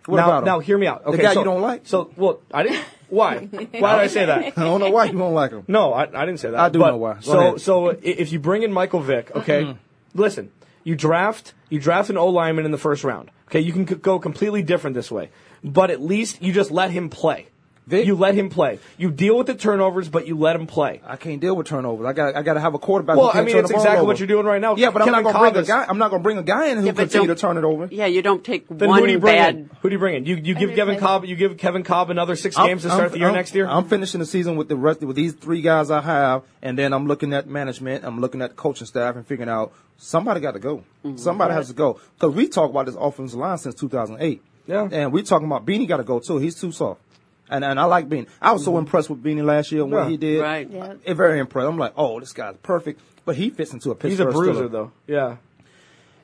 What 0.06 0.16
now, 0.16 0.24
about 0.26 0.38
him? 0.40 0.44
now 0.46 0.58
hear 0.58 0.76
me 0.76 0.86
out. 0.86 1.04
Okay, 1.06 1.16
The 1.16 1.22
guy 1.22 1.34
so, 1.34 1.40
you 1.40 1.44
don't 1.44 1.60
like? 1.62 1.82
So, 1.86 2.10
well, 2.16 2.40
I 2.52 2.62
didn't. 2.64 2.84
Why? 3.08 3.38
Why 3.46 3.66
did 3.68 3.82
I 3.82 4.06
say 4.08 4.26
that? 4.26 4.58
I 4.58 4.64
don't 4.64 4.80
know 4.80 4.90
why 4.90 5.04
you 5.04 5.16
don't 5.16 5.32
like 5.34 5.50
him. 5.52 5.64
No, 5.68 5.92
I, 5.94 6.02
I 6.02 6.26
didn't 6.26 6.40
say 6.40 6.50
that. 6.50 6.58
I 6.60 6.68
do 6.68 6.80
But- 6.80 6.90
know 6.90 6.96
why. 6.98 7.14
Go 7.14 7.20
So, 7.20 7.38
ahead. 7.40 7.60
so 7.62 7.88
if 8.02 8.32
you 8.32 8.38
bring 8.38 8.62
in 8.64 8.72
Michael 8.72 9.00
Vick, 9.00 9.34
okay, 9.34 9.76
listen, 10.14 10.50
you 10.88 10.96
draft 10.96 11.52
you 11.68 11.78
draft 11.78 12.08
an 12.08 12.16
O 12.16 12.28
lineman 12.28 12.64
in 12.64 12.70
the 12.70 12.78
first 12.78 13.04
round. 13.04 13.30
Okay, 13.48 13.60
you 13.60 13.74
can 13.74 13.86
c- 13.86 13.96
go 13.96 14.18
completely 14.18 14.62
different 14.62 14.94
this 14.94 15.10
way, 15.10 15.28
but 15.62 15.90
at 15.90 16.00
least 16.00 16.40
you 16.40 16.50
just 16.50 16.70
let 16.70 16.90
him 16.90 17.10
play. 17.10 17.48
Vick? 17.88 18.06
You 18.06 18.14
let 18.16 18.34
him 18.34 18.50
play. 18.50 18.78
You 18.98 19.10
deal 19.10 19.38
with 19.38 19.46
the 19.46 19.54
turnovers, 19.54 20.08
but 20.10 20.26
you 20.26 20.36
let 20.38 20.54
him 20.54 20.66
play. 20.66 21.00
I 21.06 21.16
can't 21.16 21.40
deal 21.40 21.56
with 21.56 21.66
turnovers. 21.66 22.06
I 22.06 22.12
got 22.12 22.36
I 22.36 22.42
got 22.42 22.54
to 22.54 22.60
have 22.60 22.74
a 22.74 22.78
quarterback. 22.78 23.16
Well, 23.16 23.26
who 23.26 23.30
I 23.30 23.32
can't 23.32 23.46
mean, 23.46 23.54
turn 23.56 23.64
it's 23.64 23.70
exactly 23.72 23.98
over. 24.00 24.06
what 24.06 24.18
you're 24.20 24.26
doing 24.28 24.44
right 24.44 24.60
now. 24.60 24.76
Yeah, 24.76 24.90
but 24.90 25.00
I'm 25.02 25.10
not 25.10 25.24
gonna 25.24 25.38
bring 25.38 25.56
a 25.56 25.66
guy. 25.66 25.86
I'm 25.88 25.96
not 25.98 26.10
gonna 26.10 26.22
bring 26.22 26.36
a 26.38 26.42
guy 26.42 26.66
in 26.66 26.78
who 26.78 26.86
Yeah, 26.86 26.92
continue 26.92 27.28
to 27.28 27.34
turn 27.34 27.56
it 27.56 27.64
over. 27.64 27.88
Yeah, 27.90 28.06
you 28.06 28.20
don't 28.20 28.44
take 28.44 28.68
Then 28.68 28.88
one 28.90 29.00
who 29.00 29.06
do 29.06 29.12
you 29.12 29.18
bring 29.18 29.34
bad. 29.36 29.54
in? 29.54 29.70
Who 29.80 29.88
do 29.88 29.94
you 29.94 29.98
bring 29.98 30.16
in? 30.16 30.26
You 30.26 30.36
you 30.36 30.54
give 30.54 30.74
Kevin. 30.74 30.98
Kolb 30.98 31.24
you 31.24 31.34
give 31.34 31.56
Kevin 31.56 31.82
Kolb 31.82 32.10
another 32.10 32.36
6 32.36 32.56
I'm- 32.58 32.66
games 32.68 32.82
to 32.82 32.88
start 32.88 33.00
I'm- 33.04 33.12
the 33.12 33.18
year 33.18 33.28
I'm- 33.28 33.34
next 33.36 33.54
year. 33.54 33.66
I'm 33.66 33.84
finishing 33.84 34.20
the 34.20 34.26
season 34.26 34.56
with 34.56 34.68
the 34.68 34.76
rest 34.76 35.00
with 35.00 35.16
these 35.16 35.32
three 35.32 35.62
guys 35.62 35.90
I 35.90 36.00
have, 36.02 36.42
and 36.62 36.78
then 36.78 36.92
I'm 36.92 37.06
looking 37.06 37.32
at 37.32 37.48
management. 37.48 38.04
I'm 38.04 38.20
looking 38.20 38.42
at 38.42 38.50
the 38.50 38.56
coaching 38.56 38.86
staff 38.86 39.16
and 39.16 39.26
figuring 39.26 39.48
out 39.48 39.72
somebody 39.96 40.40
got 40.40 40.52
to 40.52 40.58
go. 40.60 40.82
Mm-hmm. 41.04 41.16
Somebody 41.16 41.54
has 41.54 41.68
to 41.68 41.74
go 41.74 41.98
because 42.18 42.34
we 42.34 42.48
talk 42.48 42.68
about 42.70 42.86
this 42.86 42.96
offensive 42.98 43.38
line 43.38 43.56
since 43.58 43.74
2008. 43.74 44.42
Yeah. 44.66 44.86
and 44.92 45.12
we 45.14 45.22
talking 45.22 45.46
about 45.46 45.64
Beanie 45.64 45.88
got 45.88 45.96
to 45.96 46.02
go 46.04 46.18
too. 46.20 46.36
He's 46.36 46.54
too 46.60 46.72
soft. 46.72 47.00
And, 47.50 47.64
and 47.64 47.80
I 47.80 47.84
like 47.84 48.08
Beanie. 48.08 48.28
I 48.42 48.52
was 48.52 48.64
so 48.64 48.76
impressed 48.78 49.08
with 49.10 49.22
Beanie 49.22 49.42
last 49.44 49.72
year 49.72 49.82
and 49.82 49.90
what 49.92 50.02
Mm-hmm. 50.02 50.10
He 50.10 50.16
did. 50.18 50.42
Right. 50.42 50.70
Yeah. 50.70 50.94
Eh, 51.06 51.14
Very 51.14 51.38
impressed. 51.38 51.66
I'm 51.68 51.78
like, 51.78 51.94
oh, 51.96 52.20
this 52.20 52.32
guy's 52.32 52.56
perfect. 52.62 53.00
But 53.24 53.36
he 53.36 53.50
fits 53.50 53.72
into 53.72 53.90
a 53.90 53.94
Pittsburgh 53.94 54.10
He's 54.10 54.20
a 54.20 54.26
bruiser 54.26 54.68
Steeler. 54.68 54.70
though. 54.72 54.92
Yeah. 55.06 55.36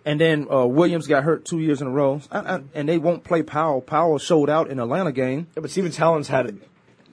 And 0.06 0.20
then 0.20 0.46
uh, 0.52 0.66
Williams 0.66 1.06
got 1.06 1.22
hurt 1.24 1.46
two 1.46 1.60
years 1.60 1.80
in 1.80 1.86
a 1.86 1.90
row, 1.90 2.20
and, 2.30 2.46
and, 2.46 2.68
and 2.74 2.88
they 2.88 2.98
won't 2.98 3.24
play 3.24 3.42
Powell. 3.42 3.80
Powell 3.80 4.18
showed 4.18 4.50
out 4.50 4.68
in 4.70 4.78
Atlanta 4.78 5.12
game. 5.12 5.46
Yeah, 5.56 5.62
but 5.62 5.70
Stephens-Howling's 5.70 6.28
had 6.28 6.58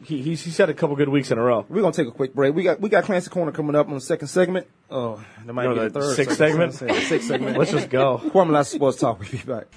he 0.03 0.21
he's, 0.21 0.41
he's 0.43 0.57
had 0.57 0.69
a 0.69 0.73
couple 0.73 0.95
good 0.97 1.07
weeks 1.07 1.31
in 1.31 1.37
a 1.37 1.41
row. 1.41 1.65
We're 1.69 1.81
gonna 1.81 1.93
take 1.93 2.07
a 2.07 2.11
quick 2.11 2.33
break. 2.33 2.53
We 2.53 2.63
got 2.63 2.81
we 2.81 2.89
got 2.89 3.05
Clancy 3.05 3.29
Corner 3.29 3.53
coming 3.53 3.75
up 3.75 3.87
on 3.87 3.93
the 3.93 4.01
second 4.01 4.27
segment. 4.27 4.67
Oh, 4.89 5.23
that 5.45 5.53
might 5.53 5.65
No, 5.65 5.73
be 5.75 5.79
the 5.79 5.89
the 5.89 5.99
third 6.01 6.15
sixth 6.17 6.37
segment? 6.37 6.73
The 6.73 6.99
sixth 7.07 7.27
segment. 7.29 7.57
Let's 7.57 7.71
just 7.71 7.89
go. 7.89 8.17
Kwamie 8.17 8.49
Lassiter 8.51 8.77
Sports 8.77 8.97
Talk. 8.99 9.19
We'll 9.19 9.29
be 9.31 9.37
back. 9.37 9.67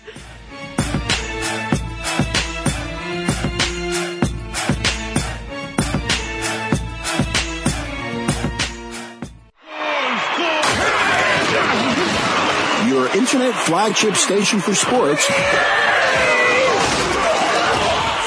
Your 13.34 13.42
internet 13.42 13.64
flagship 13.64 14.14
station 14.14 14.60
for 14.60 14.74
sports. 14.76 15.26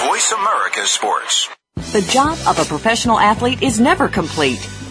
Voice 0.06 0.32
America 0.34 0.86
Sports. 0.86 1.50
The 1.94 2.02
job 2.12 2.38
of 2.46 2.60
a 2.60 2.66
professional 2.66 3.18
athlete 3.18 3.64
is 3.64 3.80
never 3.80 4.10
complete. 4.10 4.60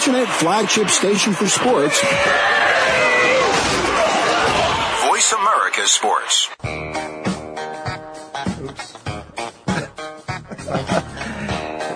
Internet 0.00 0.28
flagship 0.28 0.88
station 0.88 1.34
for 1.34 1.46
sports. 1.46 2.00
Voice 5.04 5.32
America 5.34 5.86
Sports. 5.86 6.48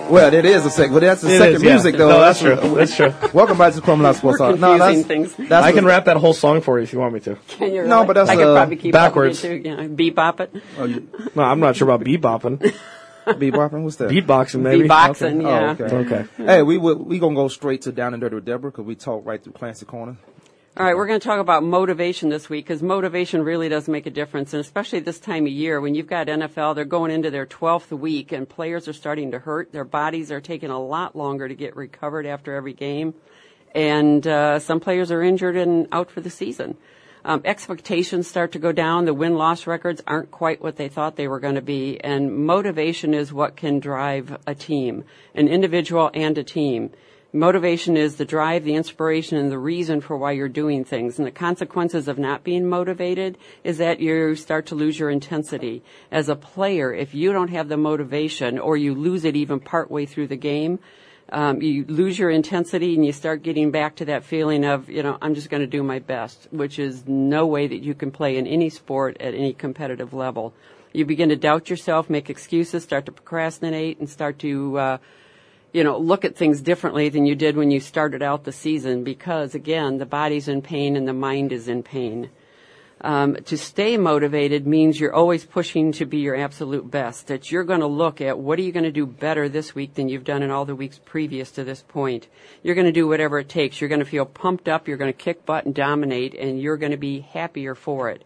Well, 0.07 0.31
it 0.35 0.45
is 0.45 0.63
a 0.63 0.69
second. 0.69 0.91
Well, 0.93 1.01
that's 1.01 1.21
the 1.21 1.33
It 1.33 1.37
second 1.39 1.55
is, 1.55 1.63
yeah. 1.63 1.69
music, 1.71 1.95
though. 1.95 2.09
No, 2.09 2.19
that's 2.21 2.39
true. 2.39 2.55
That's 2.75 2.95
true. 2.95 3.11
Welcome 3.33 3.57
back 3.57 3.73
to 3.73 3.81
Kwamie 3.81 4.01
Lassiter 4.01 4.19
Sports 4.19 4.39
We're 4.39 4.51
Talk. 4.51 4.59
No, 4.59 4.77
that's, 4.77 5.01
confusing 5.01 5.35
things. 5.35 5.49
that's 5.49 5.65
I 5.65 5.71
can 5.71 5.83
what- 5.83 5.89
rap 5.89 6.05
that 6.05 6.17
whole 6.17 6.33
song 6.33 6.61
for 6.61 6.77
you 6.77 6.83
if 6.83 6.93
you 6.93 6.99
want 6.99 7.15
me 7.15 7.21
to. 7.21 7.35
Can 7.47 7.73
you 7.73 7.87
No, 7.87 7.95
really? 8.03 8.07
but 8.07 8.13
that's, 8.13 8.29
I 8.29 8.35
could 8.35 8.45
uh, 8.47 8.53
probably 8.55 8.75
keep 8.75 8.93
backwards. 8.93 9.43
Up 9.43 9.49
with 9.51 9.61
it 9.61 9.63
too. 9.63 9.69
Yeah, 9.69 9.87
bebop 10.11 10.39
it. 10.41 10.55
Oh, 10.77 10.85
you, 10.85 11.09
No, 11.33 11.41
I'm 11.41 11.59
not 11.59 11.75
sure 11.75 11.89
about 11.89 12.05
bebopping. 12.05 12.75
Bebopping? 13.25 13.83
What's 13.83 13.97
that? 13.97 14.09
Beatboxing, 14.09 14.61
maybe. 14.61 14.87
Beatboxing, 14.87 15.39
Okay. 15.39 15.43
yeah. 15.43 15.75
Oh, 15.79 15.83
okay. 15.83 16.15
Okay. 16.15 16.25
Hey, 16.37 16.61
we 16.63 16.77
we, 16.77 16.93
we 16.93 17.19
gonna 17.19 17.35
go 17.35 17.47
straight 17.47 17.81
to 17.83 17.91
down 17.91 18.13
and 18.13 18.21
dirty 18.21 18.35
with 18.35 18.45
Deborah 18.45 18.71
because 18.71 18.85
we 18.85 18.95
talk 18.95 19.25
right 19.25 19.43
through 19.43 19.53
Clancy 19.53 19.85
Corner. 19.85 20.17
All 20.77 20.85
right, 20.85 20.93
we're 20.93 21.07
going 21.07 21.21
to 21.21 21.25
talk 21.25 21.39
about 21.39 21.63
motivation 21.63 22.27
this 22.27 22.49
week 22.49 22.65
because 22.65 22.83
motivation 22.83 23.43
really 23.43 23.69
does 23.69 23.87
make 23.87 24.07
a 24.07 24.09
difference, 24.09 24.53
and 24.53 24.59
especially 24.59 24.99
this 24.99 25.21
time 25.21 25.45
of 25.45 25.53
year 25.53 25.79
when 25.79 25.95
you've 25.95 26.05
got 26.05 26.27
NFL, 26.27 26.75
they're 26.75 26.83
going 26.83 27.11
into 27.11 27.31
their 27.31 27.45
12th 27.45 27.97
week 27.97 28.33
and 28.33 28.49
players 28.49 28.85
are 28.89 28.93
starting 28.93 29.31
to 29.31 29.39
hurt. 29.39 29.71
Their 29.71 29.85
bodies 29.85 30.33
are 30.33 30.41
taking 30.41 30.71
a 30.71 30.77
lot 30.81 31.15
longer 31.15 31.47
to 31.47 31.55
get 31.55 31.77
recovered 31.77 32.25
after 32.25 32.53
every 32.53 32.73
game, 32.73 33.13
and 33.73 34.27
uh, 34.27 34.59
some 34.59 34.81
players 34.81 35.11
are 35.11 35.21
injured 35.23 35.55
and 35.55 35.87
out 35.93 36.11
for 36.11 36.19
the 36.19 36.29
season. 36.29 36.75
Um, 37.27 37.41
expectations 37.43 38.27
start 38.27 38.51
to 38.51 38.59
go 38.59 38.71
down. 38.71 39.05
The 39.05 39.13
win 39.13 39.33
loss 39.33 39.65
records 39.65 39.99
aren't 40.05 40.29
quite 40.29 40.61
what 40.61 40.75
they 40.75 40.87
thought 40.87 41.15
they 41.15 41.27
were 41.27 41.39
going 41.39 41.55
to 41.55 41.61
be. 41.61 41.99
And 42.03 42.45
motivation 42.45 43.15
is 43.15 43.33
what 43.33 43.55
can 43.55 43.79
drive 43.79 44.37
a 44.45 44.53
team, 44.53 45.05
an 45.33 45.47
individual 45.47 46.11
and 46.13 46.37
a 46.37 46.43
team. 46.43 46.91
Motivation 47.33 47.97
is 47.97 48.17
the 48.17 48.25
drive, 48.25 48.63
the 48.63 48.75
inspiration, 48.75 49.39
and 49.39 49.51
the 49.51 49.57
reason 49.57 50.01
for 50.01 50.15
why 50.15 50.33
you're 50.33 50.47
doing 50.47 50.85
things. 50.85 51.17
And 51.17 51.25
the 51.25 51.31
consequences 51.31 52.07
of 52.07 52.19
not 52.19 52.43
being 52.43 52.69
motivated 52.69 53.39
is 53.63 53.79
that 53.79 53.99
you 53.99 54.35
start 54.35 54.67
to 54.67 54.75
lose 54.75 54.99
your 54.99 55.09
intensity. 55.09 55.83
As 56.11 56.29
a 56.29 56.35
player, 56.35 56.93
if 56.93 57.15
you 57.15 57.33
don't 57.33 57.49
have 57.49 57.69
the 57.69 57.75
motivation 57.75 58.59
or 58.59 58.77
you 58.77 58.93
lose 58.93 59.25
it 59.25 59.35
even 59.35 59.59
partway 59.59 60.05
through 60.05 60.27
the 60.27 60.37
game, 60.37 60.77
um, 61.29 61.61
you 61.61 61.85
lose 61.85 62.19
your 62.19 62.29
intensity 62.29 62.93
and 62.93 63.05
you 63.05 63.11
start 63.11 63.41
getting 63.41 63.71
back 63.71 63.95
to 63.95 64.05
that 64.05 64.23
feeling 64.23 64.63
of, 64.63 64.89
you 64.89 65.01
know, 65.01 65.17
I'm 65.21 65.33
just 65.33 65.49
going 65.49 65.61
to 65.61 65.67
do 65.67 65.81
my 65.81 65.99
best, 65.99 66.47
which 66.51 66.77
is 66.77 67.07
no 67.07 67.47
way 67.47 67.67
that 67.67 67.83
you 67.83 67.95
can 67.95 68.11
play 68.11 68.37
in 68.37 68.45
any 68.45 68.69
sport 68.69 69.17
at 69.19 69.33
any 69.33 69.53
competitive 69.53 70.13
level. 70.13 70.53
You 70.93 71.03
begin 71.05 71.29
to 71.29 71.35
doubt 71.35 71.69
yourself, 71.69 72.09
make 72.09 72.29
excuses, 72.29 72.83
start 72.83 73.05
to 73.07 73.11
procrastinate, 73.11 73.99
and 73.99 74.09
start 74.09 74.39
to, 74.39 74.77
uh, 74.77 74.97
you 75.73 75.83
know, 75.83 75.97
look 75.97 76.23
at 76.23 76.37
things 76.37 76.61
differently 76.61 77.09
than 77.09 77.25
you 77.25 77.35
did 77.35 77.57
when 77.57 77.71
you 77.71 77.79
started 77.79 78.21
out 78.21 78.43
the 78.43 78.51
season 78.51 79.03
because, 79.03 79.55
again, 79.55 79.97
the 79.97 80.05
body's 80.05 80.47
in 80.47 80.61
pain 80.61 80.95
and 80.95 81.07
the 81.07 81.13
mind 81.13 81.51
is 81.51 81.67
in 81.67 81.81
pain. 81.83 82.29
Um, 83.05 83.35
to 83.35 83.55
stay 83.55 83.97
motivated 83.97 84.65
means 84.65 84.99
you're 84.99 85.13
always 85.13 85.45
pushing 85.45 85.91
to 85.91 86.07
be 86.07 86.17
your 86.17 86.35
absolute 86.35 86.89
best. 86.89 87.27
That 87.27 87.51
you're 87.51 87.63
going 87.63 87.81
to 87.81 87.85
look 87.85 88.19
at 88.19 88.39
what 88.39 88.57
are 88.57 88.63
you 88.63 88.71
going 88.71 88.83
to 88.85 88.91
do 88.91 89.05
better 89.05 89.47
this 89.47 89.75
week 89.75 89.93
than 89.93 90.09
you've 90.09 90.23
done 90.23 90.41
in 90.41 90.49
all 90.49 90.65
the 90.65 90.75
weeks 90.75 90.99
previous 91.05 91.51
to 91.51 91.63
this 91.63 91.83
point. 91.83 92.27
You're 92.63 92.73
going 92.73 92.87
to 92.87 92.91
do 92.91 93.07
whatever 93.07 93.37
it 93.37 93.47
takes. 93.47 93.79
You're 93.79 93.89
going 93.89 93.99
to 93.99 94.05
feel 94.05 94.25
pumped 94.25 94.67
up. 94.67 94.87
You're 94.87 94.97
going 94.97 95.13
to 95.13 95.17
kick 95.17 95.45
butt 95.45 95.65
and 95.65 95.75
dominate, 95.75 96.33
and 96.33 96.59
you're 96.59 96.77
going 96.77 96.93
to 96.93 96.97
be 96.97 97.19
happier 97.19 97.75
for 97.75 98.09
it. 98.09 98.23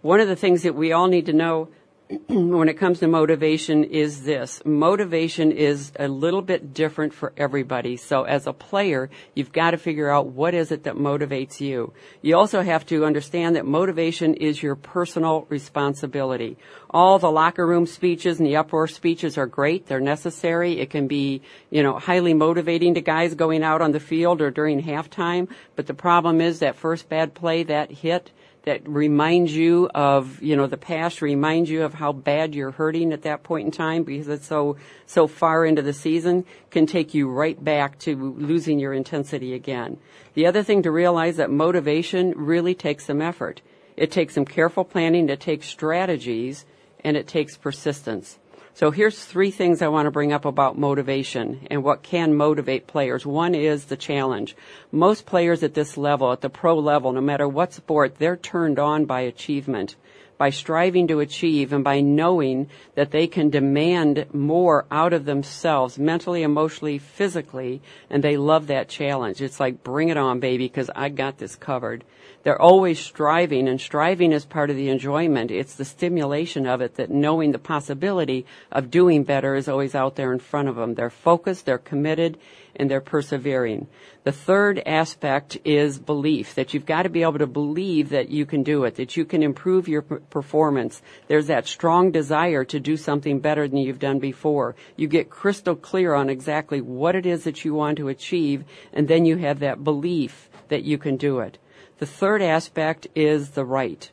One 0.00 0.20
of 0.20 0.28
the 0.28 0.36
things 0.36 0.62
that 0.62 0.74
we 0.74 0.92
all 0.92 1.08
need 1.08 1.26
to 1.26 1.34
know 1.34 1.68
when 2.28 2.68
it 2.68 2.74
comes 2.74 2.98
to 2.98 3.08
motivation 3.08 3.82
is 3.82 4.24
this. 4.24 4.60
Motivation 4.66 5.50
is 5.50 5.90
a 5.98 6.06
little 6.06 6.42
bit 6.42 6.74
different 6.74 7.14
for 7.14 7.32
everybody. 7.36 7.96
So 7.96 8.24
as 8.24 8.46
a 8.46 8.52
player, 8.52 9.08
you've 9.34 9.52
got 9.52 9.70
to 9.70 9.78
figure 9.78 10.10
out 10.10 10.26
what 10.26 10.52
is 10.52 10.70
it 10.70 10.84
that 10.84 10.96
motivates 10.96 11.60
you. 11.60 11.94
You 12.20 12.36
also 12.36 12.60
have 12.60 12.84
to 12.86 13.06
understand 13.06 13.56
that 13.56 13.64
motivation 13.64 14.34
is 14.34 14.62
your 14.62 14.76
personal 14.76 15.46
responsibility. 15.48 16.58
All 16.90 17.18
the 17.18 17.30
locker 17.30 17.66
room 17.66 17.86
speeches 17.86 18.38
and 18.38 18.46
the 18.46 18.56
uproar 18.56 18.86
speeches 18.86 19.38
are 19.38 19.46
great. 19.46 19.86
They're 19.86 19.98
necessary. 19.98 20.80
It 20.80 20.90
can 20.90 21.06
be, 21.08 21.40
you 21.70 21.82
know, 21.82 21.98
highly 21.98 22.34
motivating 22.34 22.94
to 22.94 23.00
guys 23.00 23.34
going 23.34 23.62
out 23.62 23.80
on 23.80 23.92
the 23.92 24.00
field 24.00 24.42
or 24.42 24.50
during 24.50 24.82
halftime. 24.82 25.48
But 25.74 25.86
the 25.86 25.94
problem 25.94 26.42
is 26.42 26.58
that 26.58 26.76
first 26.76 27.08
bad 27.08 27.32
play, 27.32 27.62
that 27.62 27.90
hit, 27.90 28.30
that 28.64 28.88
reminds 28.88 29.54
you 29.54 29.90
of, 29.94 30.42
you 30.42 30.56
know, 30.56 30.66
the 30.66 30.78
past, 30.78 31.20
reminds 31.20 31.68
you 31.68 31.82
of 31.82 31.94
how 31.94 32.12
bad 32.12 32.54
you're 32.54 32.70
hurting 32.70 33.12
at 33.12 33.22
that 33.22 33.42
point 33.42 33.66
in 33.66 33.70
time 33.70 34.04
because 34.04 34.26
it's 34.26 34.46
so, 34.46 34.76
so 35.06 35.26
far 35.26 35.66
into 35.66 35.82
the 35.82 35.92
season 35.92 36.44
can 36.70 36.86
take 36.86 37.12
you 37.12 37.28
right 37.28 37.62
back 37.62 37.98
to 37.98 38.16
losing 38.16 38.78
your 38.78 38.94
intensity 38.94 39.52
again. 39.52 39.98
The 40.32 40.46
other 40.46 40.62
thing 40.62 40.82
to 40.82 40.90
realize 40.90 41.36
that 41.36 41.50
motivation 41.50 42.32
really 42.36 42.74
takes 42.74 43.04
some 43.04 43.20
effort. 43.20 43.60
It 43.96 44.10
takes 44.10 44.34
some 44.34 44.46
careful 44.46 44.84
planning, 44.84 45.28
it 45.28 45.40
takes 45.40 45.68
strategies, 45.68 46.64
and 47.04 47.16
it 47.16 47.28
takes 47.28 47.56
persistence. 47.56 48.38
So 48.76 48.90
here's 48.90 49.24
three 49.24 49.52
things 49.52 49.82
I 49.82 49.88
want 49.88 50.06
to 50.06 50.10
bring 50.10 50.32
up 50.32 50.44
about 50.44 50.76
motivation 50.76 51.68
and 51.70 51.84
what 51.84 52.02
can 52.02 52.34
motivate 52.34 52.88
players. 52.88 53.24
One 53.24 53.54
is 53.54 53.84
the 53.84 53.96
challenge. 53.96 54.56
Most 54.90 55.26
players 55.26 55.62
at 55.62 55.74
this 55.74 55.96
level, 55.96 56.32
at 56.32 56.40
the 56.40 56.50
pro 56.50 56.76
level, 56.76 57.12
no 57.12 57.20
matter 57.20 57.46
what 57.46 57.72
sport, 57.72 58.16
they're 58.18 58.36
turned 58.36 58.80
on 58.80 59.04
by 59.04 59.20
achievement 59.20 59.94
by 60.38 60.50
striving 60.50 61.06
to 61.08 61.20
achieve 61.20 61.72
and 61.72 61.84
by 61.84 62.00
knowing 62.00 62.68
that 62.94 63.10
they 63.10 63.26
can 63.26 63.50
demand 63.50 64.26
more 64.32 64.84
out 64.90 65.12
of 65.12 65.24
themselves 65.24 65.98
mentally, 65.98 66.42
emotionally, 66.42 66.98
physically, 66.98 67.80
and 68.10 68.22
they 68.22 68.36
love 68.36 68.66
that 68.66 68.88
challenge. 68.88 69.40
It's 69.40 69.60
like, 69.60 69.82
bring 69.82 70.08
it 70.08 70.16
on, 70.16 70.40
baby, 70.40 70.66
because 70.66 70.90
I 70.94 71.08
got 71.08 71.38
this 71.38 71.56
covered. 71.56 72.04
They're 72.44 72.60
always 72.60 73.00
striving, 73.00 73.68
and 73.68 73.80
striving 73.80 74.30
is 74.30 74.44
part 74.44 74.68
of 74.68 74.76
the 74.76 74.90
enjoyment. 74.90 75.50
It's 75.50 75.76
the 75.76 75.84
stimulation 75.86 76.66
of 76.66 76.82
it 76.82 76.96
that 76.96 77.10
knowing 77.10 77.52
the 77.52 77.58
possibility 77.58 78.44
of 78.70 78.90
doing 78.90 79.24
better 79.24 79.54
is 79.54 79.66
always 79.66 79.94
out 79.94 80.16
there 80.16 80.30
in 80.30 80.40
front 80.40 80.68
of 80.68 80.76
them. 80.76 80.94
They're 80.94 81.08
focused, 81.08 81.64
they're 81.64 81.78
committed, 81.78 82.36
and 82.76 82.90
they're 82.90 83.00
persevering. 83.00 83.86
The 84.24 84.32
third 84.32 84.82
aspect 84.84 85.56
is 85.64 85.98
belief, 85.98 86.54
that 86.54 86.74
you've 86.74 86.84
got 86.84 87.04
to 87.04 87.08
be 87.08 87.22
able 87.22 87.38
to 87.38 87.46
believe 87.46 88.10
that 88.10 88.28
you 88.28 88.44
can 88.44 88.62
do 88.62 88.84
it, 88.84 88.96
that 88.96 89.16
you 89.16 89.24
can 89.24 89.42
improve 89.42 89.88
your 89.88 90.02
p- 90.02 90.16
performance. 90.28 91.00
There's 91.28 91.46
that 91.46 91.66
strong 91.66 92.10
desire 92.10 92.64
to 92.66 92.78
do 92.78 92.98
something 92.98 93.40
better 93.40 93.66
than 93.66 93.78
you've 93.78 93.98
done 93.98 94.18
before. 94.18 94.76
You 94.96 95.08
get 95.08 95.30
crystal 95.30 95.76
clear 95.76 96.12
on 96.12 96.28
exactly 96.28 96.82
what 96.82 97.14
it 97.14 97.24
is 97.24 97.44
that 97.44 97.64
you 97.64 97.72
want 97.72 97.96
to 97.96 98.08
achieve, 98.08 98.64
and 98.92 99.08
then 99.08 99.24
you 99.24 99.38
have 99.38 99.60
that 99.60 99.82
belief 99.82 100.50
that 100.68 100.84
you 100.84 100.98
can 100.98 101.16
do 101.16 101.38
it. 101.38 101.56
The 102.04 102.10
third 102.10 102.42
aspect 102.42 103.06
is 103.14 103.52
the 103.52 103.64
right 103.64 104.10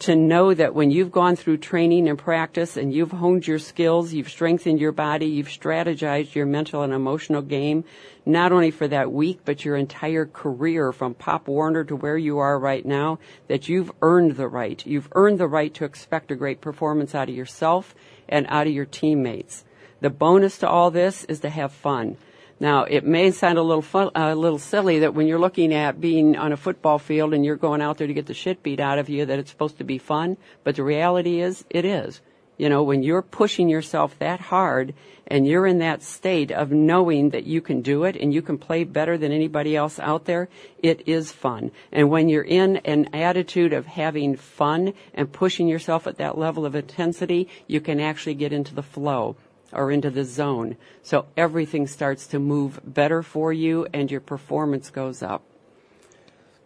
to 0.00 0.14
know 0.14 0.52
that 0.52 0.74
when 0.74 0.90
you've 0.90 1.10
gone 1.10 1.36
through 1.36 1.56
training 1.56 2.06
and 2.06 2.18
practice 2.18 2.76
and 2.76 2.92
you've 2.92 3.12
honed 3.12 3.46
your 3.46 3.58
skills, 3.58 4.12
you've 4.12 4.28
strengthened 4.28 4.78
your 4.78 4.92
body, 4.92 5.24
you've 5.24 5.48
strategized 5.48 6.34
your 6.34 6.44
mental 6.44 6.82
and 6.82 6.92
emotional 6.92 7.40
game, 7.40 7.84
not 8.26 8.52
only 8.52 8.70
for 8.70 8.86
that 8.88 9.10
week, 9.10 9.40
but 9.46 9.64
your 9.64 9.76
entire 9.76 10.26
career 10.26 10.92
from 10.92 11.14
Pop 11.14 11.48
Warner 11.48 11.82
to 11.84 11.96
where 11.96 12.18
you 12.18 12.36
are 12.36 12.58
right 12.58 12.84
now, 12.84 13.18
that 13.48 13.70
you've 13.70 13.90
earned 14.02 14.36
the 14.36 14.46
right. 14.46 14.84
You've 14.84 15.08
earned 15.12 15.40
the 15.40 15.48
right 15.48 15.72
to 15.72 15.86
expect 15.86 16.30
a 16.30 16.36
great 16.36 16.60
performance 16.60 17.14
out 17.14 17.30
of 17.30 17.34
yourself 17.34 17.94
and 18.28 18.44
out 18.50 18.66
of 18.66 18.74
your 18.74 18.84
teammates. 18.84 19.64
The 20.02 20.10
bonus 20.10 20.58
to 20.58 20.68
all 20.68 20.90
this 20.90 21.24
is 21.24 21.40
to 21.40 21.48
have 21.48 21.72
fun. 21.72 22.18
Now, 22.60 22.84
it 22.84 23.06
may 23.06 23.30
sound 23.30 23.56
a 23.56 23.62
little 23.62 23.80
fun, 23.80 24.10
a 24.14 24.34
little 24.34 24.58
silly 24.58 24.98
that 24.98 25.14
when 25.14 25.26
you're 25.26 25.38
looking 25.38 25.72
at 25.72 25.98
being 25.98 26.36
on 26.36 26.52
a 26.52 26.58
football 26.58 26.98
field 26.98 27.32
and 27.32 27.42
you're 27.42 27.56
going 27.56 27.80
out 27.80 27.96
there 27.96 28.06
to 28.06 28.12
get 28.12 28.26
the 28.26 28.34
shit 28.34 28.62
beat 28.62 28.80
out 28.80 28.98
of 28.98 29.08
you, 29.08 29.24
that 29.24 29.38
it's 29.38 29.50
supposed 29.50 29.78
to 29.78 29.84
be 29.84 29.96
fun. 29.96 30.36
But 30.62 30.76
the 30.76 30.84
reality 30.84 31.40
is, 31.40 31.64
it 31.70 31.86
is. 31.86 32.20
You 32.58 32.68
know, 32.68 32.82
when 32.82 33.02
you're 33.02 33.22
pushing 33.22 33.70
yourself 33.70 34.18
that 34.18 34.38
hard 34.38 34.92
and 35.26 35.46
you're 35.46 35.66
in 35.66 35.78
that 35.78 36.02
state 36.02 36.52
of 36.52 36.70
knowing 36.70 37.30
that 37.30 37.46
you 37.46 37.62
can 37.62 37.80
do 37.80 38.04
it 38.04 38.14
and 38.16 38.34
you 38.34 38.42
can 38.42 38.58
play 38.58 38.84
better 38.84 39.16
than 39.16 39.32
anybody 39.32 39.74
else 39.74 39.98
out 39.98 40.26
there, 40.26 40.50
it 40.82 41.08
is 41.08 41.32
fun. 41.32 41.70
And 41.90 42.10
when 42.10 42.28
you're 42.28 42.42
in 42.42 42.76
an 42.84 43.08
attitude 43.14 43.72
of 43.72 43.86
having 43.86 44.36
fun 44.36 44.92
and 45.14 45.32
pushing 45.32 45.66
yourself 45.66 46.06
at 46.06 46.18
that 46.18 46.36
level 46.36 46.66
of 46.66 46.74
intensity, 46.74 47.48
you 47.66 47.80
can 47.80 47.98
actually 47.98 48.34
get 48.34 48.52
into 48.52 48.74
the 48.74 48.82
flow 48.82 49.36
or 49.72 49.90
into 49.90 50.10
the 50.10 50.24
zone. 50.24 50.76
So 51.02 51.26
everything 51.36 51.86
starts 51.86 52.26
to 52.28 52.38
move 52.38 52.80
better 52.84 53.22
for 53.22 53.52
you 53.52 53.86
and 53.92 54.10
your 54.10 54.20
performance 54.20 54.90
goes 54.90 55.22
up. 55.22 55.42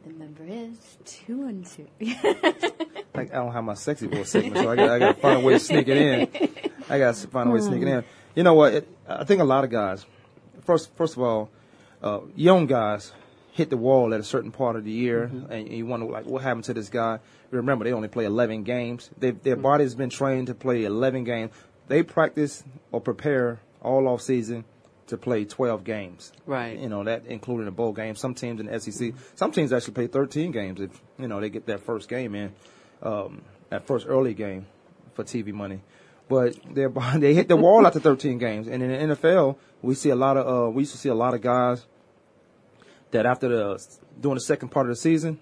The 0.05 0.13
number 0.15 0.45
is 0.49 0.97
two 1.05 1.45
and 1.45 1.67
two. 1.67 1.87
Like, 3.15 3.33
I 3.33 3.37
don't 3.37 3.53
have 3.53 3.65
my 3.65 3.75
sexy 3.75 4.07
voice 4.07 4.31
segment, 4.31 4.57
so 4.57 4.71
I 4.71 4.77
got, 4.77 4.91
I 4.91 4.99
got 4.99 5.17
to 5.17 5.21
find 5.21 5.43
a 5.43 5.45
way 5.45 5.53
to 5.53 5.61
sneak 5.61 5.89
it 5.89 5.97
in. 5.97 6.29
I 6.89 6.99
got 6.99 7.17
to 7.17 7.29
find 7.29 7.51
a 7.51 7.53
way 7.53 7.59
to 7.59 7.65
sneak 7.67 7.83
it 7.83 7.89
in. 7.89 8.03
You 8.41 8.45
know 8.45 8.55
what? 8.55 8.73
It, 8.73 8.89
I 9.07 9.25
think 9.25 9.43
a 9.43 9.45
lot 9.45 9.65
of 9.65 9.71
guys, 9.71 10.07
first, 10.63 10.97
first 10.97 11.15
of 11.15 11.23
all, 11.23 11.51
uh, 12.03 12.21
young 12.35 12.65
guys 12.65 13.13
hit 13.53 13.69
the 13.69 13.77
wall 13.77 14.15
at 14.15 14.21
a 14.21 14.25
certain 14.25 14.51
part 14.51 14.77
of 14.77 14.85
the 14.85 14.91
year, 14.91 15.31
and 15.51 15.69
you 15.69 15.85
wonder 15.85 16.07
like 16.07 16.25
what 16.25 16.43
happened 16.43 16.65
to 16.65 16.73
this 16.73 16.89
guy. 16.89 17.19
Remember, 17.51 17.85
they 17.85 17.93
only 17.93 18.09
play 18.09 18.25
11 18.25 18.63
games. 18.63 19.11
They, 19.19 19.33
their 19.33 19.57
body 19.57 19.85
has 19.85 19.95
been 19.95 20.09
trained 20.09 20.47
to 20.47 20.55
play 20.55 20.85
11 20.85 21.25
games. 21.25 21.53
They 21.89 22.03
practice 22.03 22.65
or 22.91 23.03
prepare 23.03 23.61
all 23.83 24.09
off 24.09 24.23
season 24.23 24.65
to 25.09 25.19
play 25.19 25.45
12 25.45 25.85
games. 25.85 26.33
Right. 26.47 26.79
You 26.79 26.89
know 26.89 27.05
that 27.05 27.27
including 27.27 27.69
a 27.69 27.73
bowl 27.73 27.93
game. 27.93 28.17
Some 28.17 28.33
teams 28.33 28.59
in 28.59 28.69
the 28.69 28.81
SEC, 28.81 29.13
some 29.35 29.53
teams 29.53 29.71
actually 29.71 29.93
play 29.93 30.07
13 30.07 30.51
games 30.51 30.81
if 30.81 30.99
you 31.19 31.29
know 31.29 31.43
they 31.43 31.51
get 31.51 31.67
that 31.67 31.81
first 31.81 32.09
game 32.09 32.35
in, 32.35 32.55
um, 33.03 33.43
that 33.69 33.87
first 33.87 34.07
early 34.09 34.33
game 34.33 34.65
for 35.13 35.25
TV 35.25 35.53
money. 35.53 35.83
But 36.31 36.55
they 36.75 36.87
they 37.19 37.35
hit 37.35 37.49
the 37.49 37.57
wall 37.57 37.87
after 37.87 38.01
13 38.01 38.39
games, 38.39 38.69
and 38.69 38.83
in 38.83 39.09
the 39.11 39.17
NFL 39.17 39.57
we 39.83 39.95
see 39.95 40.09
a 40.11 40.17
lot 40.17 40.37
of 40.39 40.47
uh, 40.47 40.71
we 40.71 40.83
used 40.83 40.93
to 40.93 40.99
see 40.99 41.09
a 41.11 41.15
lot 41.15 41.35
of 41.35 41.43
guys 41.43 41.85
that 43.11 43.27
after 43.27 43.49
the 43.49 43.87
during 44.21 44.37
the 44.37 44.41
second 44.41 44.69
part 44.71 44.87
of 44.87 44.91
the 44.91 44.97
season, 44.97 45.41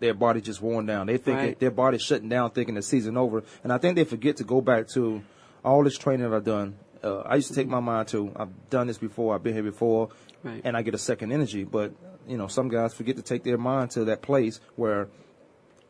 their 0.00 0.12
body 0.14 0.40
just 0.40 0.60
worn 0.60 0.84
down. 0.86 1.06
They 1.06 1.16
think 1.18 1.38
Right. 1.38 1.58
their 1.58 1.70
body's 1.70 2.02
shutting 2.02 2.28
down, 2.28 2.50
thinking 2.50 2.74
the 2.74 2.82
season 2.82 3.16
over, 3.16 3.44
and 3.62 3.72
I 3.72 3.78
think 3.78 3.94
they 3.96 4.04
forget 4.04 4.36
to 4.38 4.44
go 4.44 4.60
back 4.60 4.88
to 4.88 5.22
all 5.64 5.84
this 5.84 5.96
training 5.96 6.28
that 6.28 6.36
I've 6.36 6.44
done. 6.44 6.76
Uh, 7.02 7.18
I 7.20 7.36
used 7.36 7.48
to 7.48 7.54
take 7.54 7.68
my 7.68 7.80
mind 7.80 8.08
to 8.08 8.32
I've 8.34 8.70
done 8.70 8.86
this 8.88 8.98
before, 8.98 9.34
I've 9.34 9.42
been 9.42 9.54
here 9.54 9.62
before, 9.62 10.08
Right. 10.42 10.60
and 10.64 10.76
I 10.76 10.82
get 10.82 10.94
a 10.94 10.98
second 10.98 11.32
energy. 11.32 11.64
But 11.64 11.92
you 12.26 12.36
know, 12.38 12.48
some 12.48 12.68
guys 12.68 12.92
forget 12.94 13.16
to 13.16 13.22
take 13.22 13.44
their 13.44 13.58
mind 13.58 13.90
to 13.92 14.04
that 14.06 14.22
place 14.22 14.58
where 14.76 15.08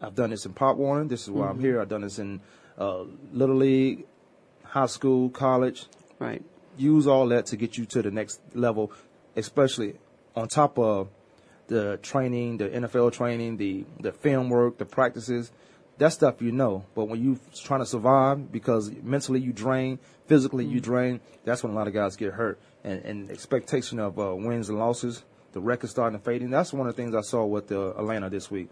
I've 0.03 0.14
done 0.16 0.30
this 0.30 0.45
in 0.45 0.53
Pop 0.53 0.76
Warner. 0.76 1.05
This 1.05 1.22
is 1.22 1.30
why 1.30 1.49
I'm 1.49 1.59
Mhm. 1.59 1.61
here. 1.61 1.80
I've 1.80 1.88
done 1.88 2.03
this 2.03 2.18
in 2.18 2.40
uh, 2.76 3.05
Little 3.32 3.55
League, 3.55 4.05
high 4.75 4.87
school, 4.87 5.31
college. 5.31 5.87
Right. 6.18 6.43
Use 6.77 7.07
all 7.07 7.29
that 7.29 7.47
to 7.47 7.57
get 7.57 7.79
you 7.79 7.87
to 7.87 8.03
the 8.03 8.11
next 8.11 8.41
level, 8.55 8.91
especially 9.37 9.95
on 10.35 10.49
top 10.49 10.79
of 10.79 11.09
the 11.68 11.99
training, 12.03 12.59
the 12.59 12.68
NFL 12.68 13.12
training, 13.12 13.57
the 13.57 13.85
the 14.01 14.11
film 14.12 14.51
work, 14.51 14.79
the 14.79 14.85
practices. 14.85 15.53
That 15.99 16.12
stuff 16.12 16.43
you 16.43 16.51
know. 16.51 16.85
But 16.97 17.05
when 17.05 17.22
you're 17.25 17.39
trying 17.55 17.79
to 17.79 17.87
survive 17.87 18.51
because 18.51 18.91
mentally 18.91 19.41
you 19.41 19.53
drain, 19.53 20.01
physically 20.27 20.64
you 20.64 20.81
drain, 20.81 21.20
that's 21.45 21.62
when 21.62 21.72
a 21.72 21.77
lot 21.77 21.87
of 21.87 21.95
guys 21.95 22.16
get 22.16 22.33
hurt. 22.33 22.59
And, 22.83 23.01
and 23.05 23.31
expectation 23.31 24.01
of 24.01 24.18
uh, 24.18 24.35
wins 24.35 24.68
and 24.68 24.77
losses, 24.77 25.22
the 25.53 25.61
record 25.61 25.91
starting 25.91 26.18
to 26.18 26.25
fade 26.25 26.41
fading. 26.41 26.51
That's 26.51 26.72
one 26.72 26.89
of 26.89 26.97
the 26.97 27.01
things 27.01 27.14
I 27.14 27.20
saw 27.20 27.45
with 27.45 27.70
uh, 27.70 27.91
Atlanta 27.91 28.29
this 28.29 28.51
week. 28.51 28.70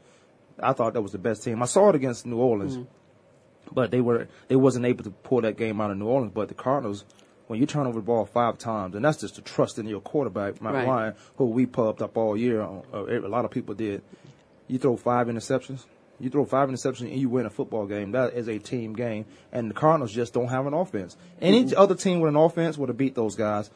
I 0.60 0.72
thought 0.72 0.94
that 0.94 1.00
was 1.00 1.12
the 1.12 1.18
best 1.18 1.44
team. 1.44 1.62
I 1.62 1.66
saw 1.66 1.90
it 1.90 1.94
against 1.94 2.26
New 2.26 2.38
Orleans, 2.38 2.78
but 3.74 3.90
they 3.90 4.00
were 4.00 4.28
they 4.48 4.56
wasn't 4.56 4.86
able 4.86 5.04
to 5.04 5.10
pull 5.10 5.40
that 5.42 5.56
game 5.56 5.80
out 5.80 5.90
of 5.90 5.96
New 5.98 6.06
Orleans. 6.06 6.32
But 6.34 6.48
the 6.48 6.54
Cardinals, 6.54 7.04
when 7.46 7.60
you 7.60 7.66
turn 7.66 7.86
over 7.86 8.00
the 8.00 8.04
ball 8.04 8.24
five 8.24 8.58
times, 8.58 8.94
and 8.94 9.04
that's 9.04 9.20
just 9.20 9.36
the 9.36 9.42
trust 9.42 9.78
in 9.78 9.86
your 9.86 10.00
quarterback, 10.00 10.60
Matt 10.62 10.74
Right. 10.74 10.86
Ryan, 10.86 11.14
who 11.36 11.46
we 11.46 11.66
pumped 11.66 12.02
up 12.02 12.16
all 12.16 12.36
year. 12.36 12.62
Uh, 12.62 12.76
a 12.92 13.28
lot 13.28 13.44
of 13.44 13.50
people 13.50 13.74
did. 13.74 14.02
You 14.68 14.78
throw 14.78 14.96
five 14.96 15.26
interceptions. 15.26 15.84
You 16.20 16.30
throw 16.30 16.44
five 16.44 16.68
interceptions 16.68 17.10
and 17.10 17.16
you 17.16 17.28
win 17.28 17.46
a 17.46 17.50
football 17.50 17.86
game. 17.86 18.12
That 18.12 18.34
is 18.34 18.48
a 18.48 18.58
team 18.58 18.92
game, 18.92 19.24
and 19.50 19.68
the 19.70 19.74
Cardinals 19.74 20.12
just 20.12 20.32
don't 20.32 20.48
have 20.48 20.66
an 20.66 20.74
offense. 20.74 21.16
Any 21.40 21.74
other 21.74 21.96
team 21.96 22.20
with 22.20 22.28
an 22.28 22.36
offense 22.36 22.78
would 22.78 22.88
have 22.88 22.96
beat 22.96 23.14
those 23.16 23.34
guys 23.34 23.70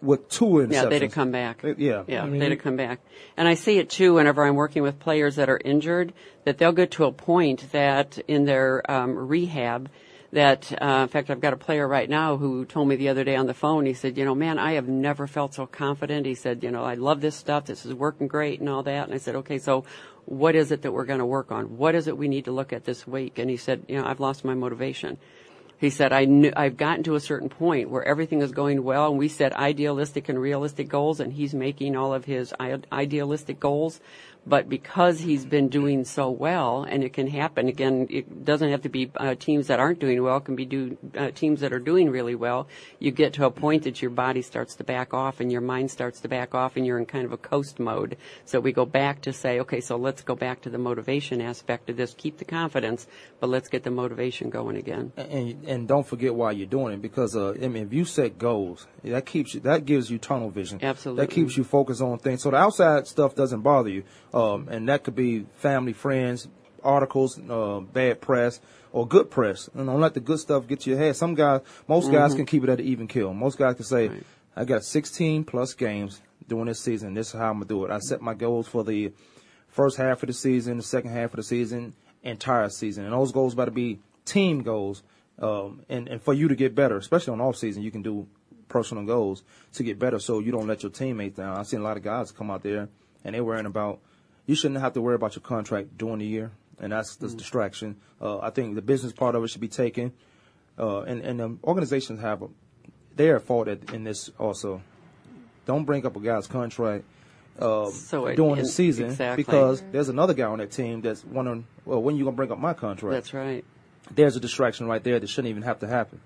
with 0.00 0.28
two 0.28 0.44
interceptions. 0.44 0.72
Yeah, 0.72 0.84
they'd 0.86 1.02
have 1.02 1.12
come 1.12 1.32
back. 1.32 1.64
Yeah, 1.76 2.04
Yeah, 2.06 2.22
I 2.22 2.26
mean, 2.26 2.40
they'd 2.40 2.52
have 2.52 2.60
come 2.60 2.76
back. 2.76 3.00
And 3.36 3.48
I 3.48 3.54
see 3.54 3.78
it 3.78 3.90
too 3.90 4.14
whenever 4.14 4.46
I'm 4.46 4.54
working 4.54 4.82
with 4.82 4.98
players 4.98 5.36
that 5.36 5.48
are 5.48 5.60
injured, 5.64 6.12
that 6.44 6.58
they'll 6.58 6.72
get 6.72 6.92
to 6.92 7.04
a 7.04 7.12
point 7.12 7.72
that 7.72 8.18
in 8.28 8.44
their 8.44 8.88
um, 8.90 9.14
rehab, 9.16 9.90
that 10.32 10.70
uh, 10.80 11.00
in 11.02 11.08
fact 11.08 11.30
I've 11.30 11.40
got 11.40 11.52
a 11.52 11.56
player 11.56 11.88
right 11.88 12.08
now 12.08 12.36
who 12.36 12.64
told 12.64 12.86
me 12.88 12.96
the 12.96 13.08
other 13.08 13.24
day 13.24 13.34
on 13.34 13.46
the 13.46 13.54
phone. 13.54 13.86
He 13.86 13.94
said, 13.94 14.18
you 14.18 14.24
know, 14.24 14.34
man, 14.34 14.58
I 14.58 14.72
have 14.72 14.88
never 14.88 15.26
felt 15.26 15.54
so 15.54 15.66
confident. 15.66 16.26
He 16.26 16.34
said, 16.34 16.62
you 16.62 16.70
know, 16.70 16.84
I 16.84 16.94
love 16.94 17.20
this 17.20 17.34
stuff. 17.34 17.64
This 17.64 17.86
is 17.86 17.94
working 17.94 18.28
great 18.28 18.60
and 18.60 18.68
all 18.68 18.82
that. 18.82 19.06
And 19.06 19.14
I 19.14 19.18
said, 19.18 19.36
okay, 19.36 19.58
so 19.58 19.84
what 20.26 20.54
is 20.54 20.70
it 20.70 20.82
that 20.82 20.92
we're 20.92 21.06
going 21.06 21.20
to 21.20 21.26
work 21.26 21.50
on? 21.50 21.78
What 21.78 21.94
is 21.94 22.06
it 22.06 22.16
we 22.16 22.28
need 22.28 22.44
to 22.44 22.52
look 22.52 22.72
at 22.72 22.84
this 22.84 23.06
week? 23.06 23.38
And 23.38 23.48
he 23.48 23.56
said, 23.56 23.84
you 23.88 23.96
know, 23.96 24.06
I've 24.06 24.20
lost 24.20 24.44
my 24.44 24.54
motivation. 24.54 25.18
He 25.78 25.90
said, 25.90 26.12
I 26.12 26.24
knew, 26.24 26.52
I've 26.56 26.76
gotten 26.76 27.04
to 27.04 27.14
a 27.14 27.20
certain 27.20 27.48
point 27.48 27.88
where 27.88 28.04
everything 28.04 28.42
is 28.42 28.50
going 28.50 28.82
well 28.82 29.10
and 29.10 29.18
we 29.18 29.28
set 29.28 29.52
idealistic 29.52 30.28
and 30.28 30.40
realistic 30.40 30.88
goals 30.88 31.20
and 31.20 31.32
he's 31.32 31.54
making 31.54 31.96
all 31.96 32.12
of 32.12 32.24
his 32.24 32.52
idealistic 32.92 33.60
goals. 33.60 34.00
But 34.46 34.68
because 34.68 35.20
he's 35.20 35.44
been 35.44 35.68
doing 35.68 36.04
so 36.04 36.30
well 36.30 36.84
and 36.84 37.04
it 37.04 37.12
can 37.12 37.26
happen, 37.26 37.68
again, 37.68 38.06
it 38.08 38.44
doesn't 38.44 38.70
have 38.70 38.82
to 38.82 38.88
be 38.88 39.10
uh, 39.16 39.34
teams 39.34 39.66
that 39.66 39.78
aren't 39.78 39.98
doing 39.98 40.22
well, 40.22 40.38
it 40.38 40.44
can 40.46 40.56
be 40.56 40.64
do, 40.64 40.96
uh, 41.16 41.30
teams 41.34 41.60
that 41.60 41.72
are 41.72 41.78
doing 41.78 42.10
really 42.10 42.34
well. 42.34 42.66
You 42.98 43.10
get 43.10 43.34
to 43.34 43.44
a 43.44 43.50
point 43.50 43.82
that 43.84 44.00
your 44.00 44.10
body 44.10 44.40
starts 44.40 44.74
to 44.76 44.84
back 44.84 45.12
off 45.12 45.40
and 45.40 45.52
your 45.52 45.60
mind 45.60 45.90
starts 45.90 46.20
to 46.20 46.28
back 46.28 46.54
off 46.54 46.76
and 46.76 46.86
you're 46.86 46.98
in 46.98 47.04
kind 47.04 47.26
of 47.26 47.32
a 47.32 47.36
coast 47.36 47.78
mode. 47.78 48.16
So 48.46 48.58
we 48.58 48.72
go 48.72 48.86
back 48.86 49.20
to 49.22 49.32
say, 49.32 49.60
okay, 49.60 49.80
so 49.80 49.96
let's 49.96 50.22
go 50.22 50.34
back 50.34 50.62
to 50.62 50.70
the 50.70 50.78
motivation 50.78 51.40
aspect 51.42 51.90
of 51.90 51.96
this. 51.96 52.14
Keep 52.14 52.38
the 52.38 52.46
confidence, 52.46 53.06
but 53.40 53.50
let's 53.50 53.68
get 53.68 53.82
the 53.82 53.90
motivation 53.90 54.48
going 54.48 54.76
again. 54.76 55.12
and 55.16 55.64
and 55.66 55.88
don't 55.88 56.06
forget 56.06 56.34
why 56.34 56.52
you're 56.52 56.66
doing 56.66 56.94
it 56.94 57.02
because 57.02 57.36
uh, 57.36 57.54
I 57.62 57.68
mean 57.68 57.84
if 57.86 57.92
you 57.92 58.04
set 58.04 58.38
goals 58.38 58.86
that 59.04 59.26
keeps 59.26 59.54
you 59.54 59.60
that 59.60 59.84
gives 59.84 60.10
you 60.10 60.18
tunnel 60.18 60.50
vision 60.50 60.78
Absolutely. 60.82 61.26
that 61.26 61.32
keeps 61.32 61.56
you 61.56 61.64
focused 61.64 62.00
on 62.00 62.18
things 62.18 62.42
so 62.42 62.50
the 62.50 62.56
outside 62.56 63.06
stuff 63.06 63.34
doesn't 63.34 63.60
bother 63.60 63.90
you 63.90 64.04
um, 64.38 64.68
and 64.70 64.88
that 64.88 65.02
could 65.04 65.14
be 65.16 65.46
family 65.56 65.92
friends 65.92 66.48
articles 66.82 67.38
uh, 67.50 67.80
bad 67.80 68.20
press 68.20 68.60
or 68.92 69.06
good 69.06 69.30
press 69.30 69.68
and 69.74 69.86
don't 69.86 70.00
let 70.00 70.14
the 70.14 70.20
good 70.20 70.38
stuff 70.38 70.66
get 70.66 70.80
to 70.80 70.90
your 70.90 70.98
head 70.98 71.14
some 71.16 71.34
guys 71.34 71.60
most 71.88 72.10
guys 72.12 72.32
Mhm. 72.32 72.36
can 72.36 72.46
keep 72.46 72.62
it 72.64 72.68
at 72.70 72.80
an 72.80 72.86
even 72.86 73.06
kill 73.08 73.34
most 73.34 73.58
guys 73.58 73.74
can 73.74 73.84
say 73.84 74.10
I 74.56 74.64
got 74.64 74.84
16 74.84 75.44
plus 75.44 75.74
games 75.74 76.20
during 76.48 76.66
this 76.66 76.80
season 76.80 77.14
this 77.14 77.28
is 77.28 77.32
how 77.34 77.48
I'm 77.50 77.54
gonna 77.54 77.66
do 77.66 77.84
it 77.84 77.90
I 77.90 77.98
set 77.98 78.20
my 78.20 78.34
goals 78.34 78.68
for 78.68 78.84
the 78.84 79.12
first 79.68 79.96
half 79.98 80.22
of 80.22 80.28
the 80.28 80.32
season, 80.32 80.78
the 80.78 80.82
second 80.82 81.10
half 81.10 81.30
of 81.30 81.36
the 81.36 81.42
season, 81.42 81.92
entire 82.22 82.68
season. 82.70 83.04
And 83.04 83.12
those 83.12 83.32
goals 83.32 83.54
got 83.54 83.66
to 83.66 83.70
be 83.70 84.00
team 84.24 84.62
goals. 84.62 85.02
Um, 85.38 85.82
and, 85.90 86.08
and 86.08 86.22
for 86.22 86.32
you 86.34 86.48
to 86.48 86.56
get 86.56 86.74
better, 86.74 86.96
especially 86.96 87.34
on 87.34 87.40
off 87.40 87.54
season, 87.56 87.82
you 87.82 87.90
can 87.90 88.02
do 88.02 88.26
personal 88.68 89.04
goals 89.04 89.44
to 89.74 89.82
get 89.84 89.98
better 89.98 90.18
so 90.18 90.40
you 90.40 90.50
don't 90.50 90.66
let 90.66 90.82
your 90.82 90.90
teammates 90.90 91.36
down. 91.36 91.56
I've 91.56 91.66
seen 91.66 91.80
a 91.80 91.84
lot 91.84 91.96
of 91.98 92.02
guys 92.02 92.32
come 92.32 92.50
out 92.50 92.62
there 92.62 92.88
and 93.24 93.34
they're 93.34 93.44
worrying 93.44 93.66
about, 93.66 94.00
you 94.48 94.54
shouldn't 94.54 94.80
have 94.80 94.94
to 94.94 95.02
worry 95.02 95.14
about 95.14 95.36
your 95.36 95.42
contract 95.42 95.96
during 95.96 96.18
the 96.18 96.26
year. 96.26 96.50
And 96.80 96.90
that's 96.90 97.16
the 97.16 97.28
distraction. 97.28 97.96
Uh, 98.20 98.38
I 98.38 98.50
think 98.50 98.74
the 98.74 98.82
business 98.82 99.12
part 99.12 99.34
of 99.34 99.44
it 99.44 99.48
should 99.48 99.60
be 99.60 99.68
taken. 99.68 100.12
Uh, 100.78 101.02
and, 101.02 101.20
and 101.20 101.40
um, 101.40 101.60
organizations 101.62 102.20
have, 102.20 102.42
a, 102.42 102.48
they're 103.14 103.36
at 103.36 103.42
fault 103.42 103.68
at, 103.68 103.92
in 103.92 104.04
this 104.04 104.30
also. 104.38 104.80
Don't 105.66 105.84
bring 105.84 106.06
up 106.06 106.16
a 106.16 106.20
guy's 106.20 106.46
contract 106.46 107.04
uh, 107.58 107.90
So 107.90 108.34
during 108.34 108.56
the 108.62 108.64
season 108.64 109.06
exactly. 109.10 109.44
because 109.44 109.82
there's 109.92 110.08
another 110.08 110.32
guy 110.32 110.44
on 110.44 110.58
that 110.58 110.70
team 110.70 111.02
that's 111.02 111.24
wondering, 111.24 111.66
well, 111.84 112.00
when 112.00 112.16
you 112.16 112.24
gonna 112.24 112.36
bring 112.36 112.50
up 112.50 112.58
my 112.58 112.72
contract? 112.72 113.12
That's 113.12 113.34
right. 113.34 113.64
There's 114.10 114.36
a 114.36 114.40
distraction 114.40 114.86
right 114.86 115.04
there 115.04 115.20
that 115.20 115.28
shouldn't 115.28 115.50
even 115.50 115.64
have 115.64 115.80
to 115.80 115.86
happen. 115.86 116.20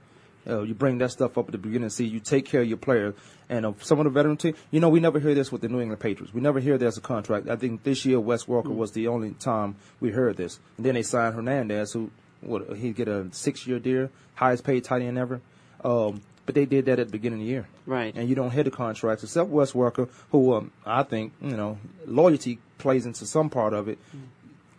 Uh, 0.46 0.62
you 0.62 0.74
bring 0.74 0.98
that 0.98 1.10
stuff 1.10 1.38
up 1.38 1.46
at 1.46 1.52
the 1.52 1.58
beginning 1.58 1.88
the. 1.88 2.04
You 2.04 2.20
take 2.20 2.46
care 2.46 2.62
of 2.62 2.68
your 2.68 2.76
players. 2.76 3.14
And 3.48 3.66
uh, 3.66 3.72
some 3.80 3.98
of 4.00 4.04
the 4.04 4.10
veteran 4.10 4.36
team, 4.36 4.54
you 4.70 4.80
know, 4.80 4.88
we 4.88 4.98
never 5.00 5.20
hear 5.20 5.34
this 5.34 5.52
with 5.52 5.60
the 5.60 5.68
New 5.68 5.80
England 5.80 6.00
Patriots. 6.00 6.34
We 6.34 6.40
never 6.40 6.58
hear 6.58 6.78
there's 6.78 6.96
a 6.98 7.02
contract. 7.02 7.48
I 7.48 7.56
think 7.56 7.82
this 7.82 8.04
year 8.04 8.18
Wes 8.18 8.44
Welker 8.44 8.66
Mm. 8.66 8.76
was 8.76 8.92
the 8.92 9.08
only 9.08 9.32
time 9.32 9.76
we 10.00 10.10
heard 10.10 10.36
this. 10.36 10.58
And 10.76 10.86
then 10.86 10.94
they 10.94 11.02
signed 11.02 11.34
Hernandez, 11.34 11.92
who 11.92 12.10
what 12.40 12.76
he 12.76 12.90
get 12.92 13.08
a 13.08 13.28
six 13.32 13.66
year 13.66 13.78
deal, 13.78 14.08
highest 14.34 14.64
paid 14.64 14.84
tight 14.84 15.02
end 15.02 15.18
ever. 15.18 15.40
Um, 15.84 16.22
but 16.44 16.56
they 16.56 16.64
did 16.64 16.86
that 16.86 16.98
at 16.98 17.06
the 17.06 17.12
beginning 17.12 17.40
of 17.40 17.46
the 17.46 17.50
year. 17.52 17.68
Right. 17.86 18.12
And 18.16 18.28
you 18.28 18.34
don't 18.34 18.50
hit 18.50 18.64
the 18.64 18.70
contracts 18.72 19.22
except 19.22 19.48
Wes 19.48 19.72
Welker, 19.72 20.08
who 20.32 20.54
um, 20.54 20.72
I 20.84 21.04
think 21.04 21.32
you 21.40 21.56
know 21.56 21.78
loyalty 22.06 22.58
plays 22.78 23.06
into 23.06 23.26
some 23.26 23.48
part 23.48 23.72
of 23.74 23.86
it. 23.88 23.98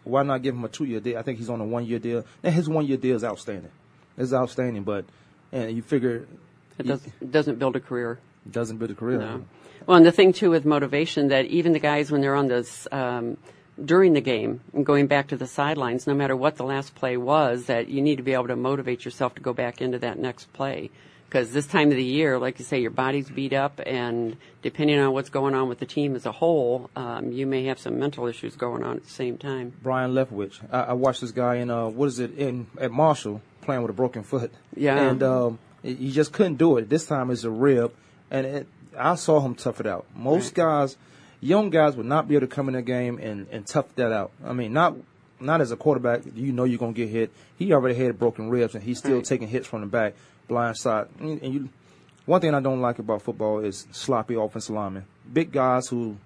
Why 0.04 0.24
not 0.24 0.42
give 0.42 0.56
him 0.56 0.66
a 0.66 0.68
two 0.68 0.84
year 0.84 1.00
deal? 1.00 1.18
I 1.18 1.22
think 1.22 1.38
he's 1.38 1.50
on 1.50 1.62
a 1.62 1.66
one 1.66 1.86
year 1.86 2.00
deal. 2.00 2.26
And 2.44 2.54
his 2.54 2.68
one 2.68 2.86
year 2.86 2.98
deal 2.98 3.16
is 3.16 3.24
outstanding. 3.24 3.72
It's 4.18 4.34
outstanding, 4.34 4.84
but 4.84 5.06
and 5.54 5.76
you 5.76 5.82
figure 5.82 6.26
It 6.78 6.88
does, 6.88 7.06
it 7.22 7.32
doesn't 7.32 7.60
build 7.60 7.76
a 7.76 7.80
career. 7.80 8.20
doesn't 8.50 8.78
build 8.78 8.92
a 8.92 8.96
career. 8.96 9.20
No. 9.20 9.46
Well, 9.86 9.98
and 9.98 10.06
the 10.06 10.12
thing 10.12 10.34
too 10.34 10.50
with 10.50 10.66
motivation 10.66 11.28
that 11.30 11.46
even 11.46 11.72
the 11.72 11.80
guys 11.80 12.12
when 12.12 12.22
they're 12.22 12.36
on 12.36 12.48
this 12.48 12.88
um, 12.92 13.38
during 13.84 14.14
the 14.14 14.22
game 14.22 14.62
and 14.74 14.86
going 14.86 15.08
back 15.08 15.28
to 15.28 15.38
the 15.38 15.48
sidelines, 15.48 16.08
no 16.08 16.14
matter 16.14 16.36
what 16.36 16.58
the 16.58 16.64
last 16.64 16.96
play 16.96 17.16
was, 17.18 17.66
that 17.66 17.88
you 17.88 18.02
need 18.02 18.18
to 18.18 18.24
be 18.24 18.34
able 18.34 18.48
to 18.48 18.56
motivate 18.56 19.06
yourself 19.06 19.36
to 19.36 19.42
go 19.42 19.54
back 19.54 19.82
into 19.82 20.00
that 20.00 20.18
next 20.18 20.52
play. 20.54 20.90
Because 21.34 21.52
this 21.52 21.66
time 21.66 21.90
of 21.90 21.98
the 21.98 22.04
year, 22.04 22.38
like 22.38 22.60
you 22.60 22.66
say, 22.66 22.80
your 22.80 22.92
body's 22.92 23.28
beat 23.28 23.54
up, 23.54 23.82
and 23.88 24.38
depending 24.62 25.00
on 25.00 25.14
what's 25.14 25.30
going 25.30 25.56
on 25.56 25.68
with 25.68 25.80
the 25.80 25.86
team 25.88 26.16
as 26.16 26.28
a 26.28 26.32
whole, 26.32 26.92
um, 26.96 27.32
you 27.32 27.48
may 27.48 27.66
have 27.66 27.80
some 27.80 27.98
mental 27.98 28.28
issues 28.28 28.56
going 28.56 28.84
on 28.84 28.98
at 28.98 29.04
the 29.04 29.10
same 29.10 29.40
time. 29.40 29.74
Byron 29.82 30.14
Leftwich. 30.14 30.60
I, 30.72 30.82
I 30.82 30.94
watched 30.94 31.22
this 31.22 31.32
guy 31.32 31.56
in 31.56 31.72
uh, 31.72 31.88
what 31.88 32.06
is 32.06 32.20
it 32.20 32.38
in 32.38 32.68
at 32.80 32.92
Marshall 32.92 33.42
playing 33.62 33.82
with 33.82 33.90
a 33.90 33.96
broken 33.96 34.22
foot. 34.22 34.52
Yeah. 34.76 35.10
and 35.10 35.24
um, 35.24 35.60
he 35.82 36.12
just 36.12 36.34
couldn't 36.34 36.58
do 36.58 36.78
it. 36.78 36.88
This 36.88 37.08
time 37.08 37.32
it's 37.32 37.44
a 37.46 37.50
rib, 37.50 37.96
and 38.30 38.46
it, 38.46 38.68
I 38.96 39.16
saw 39.16 39.40
him 39.42 39.56
tough 39.56 39.80
it 39.80 39.88
out. 39.88 40.06
Most 40.16 40.54
guys, 40.54 40.98
young 41.42 41.72
guys, 41.72 41.96
would 41.96 42.06
not 42.06 42.28
be 42.28 42.36
able 42.36 42.46
to 42.46 42.56
come 42.56 42.70
in 42.70 42.76
a 42.76 42.84
game 42.84 43.18
and 43.18 43.48
and 43.52 43.66
tough 43.66 43.88
that 43.96 44.12
out. 44.12 44.30
I 44.46 44.54
mean, 44.54 44.72
not 44.72 44.98
not 45.40 45.62
as 45.62 45.72
a 45.72 45.78
quarterback. 45.78 46.22
You 46.36 46.52
know 46.52 46.64
you're 46.64 46.78
gonna 46.78 46.94
get 46.94 47.10
hit. 47.10 47.32
He 47.58 47.74
already 47.74 47.96
had 47.96 48.20
broken 48.20 48.52
ribs, 48.52 48.76
and 48.76 48.84
he's 48.84 49.00
still 49.00 49.16
Right. 49.16 49.26
taking 49.26 49.48
hits 49.48 49.66
from 49.66 49.82
the 49.82 49.88
back, 49.88 50.14
blind 50.48 50.78
side. 50.78 51.08
And 51.20 51.42
you, 51.42 51.70
one 52.26 52.42
thing 52.42 52.54
I 52.54 52.60
don't 52.60 52.82
like 52.82 53.00
about 53.00 53.22
football 53.22 53.60
is 53.60 53.88
sloppy 53.92 54.36
offensive 54.36 54.76
linemen. 54.76 55.06
Big 55.32 55.52
guys 55.52 55.88
who 55.88 56.18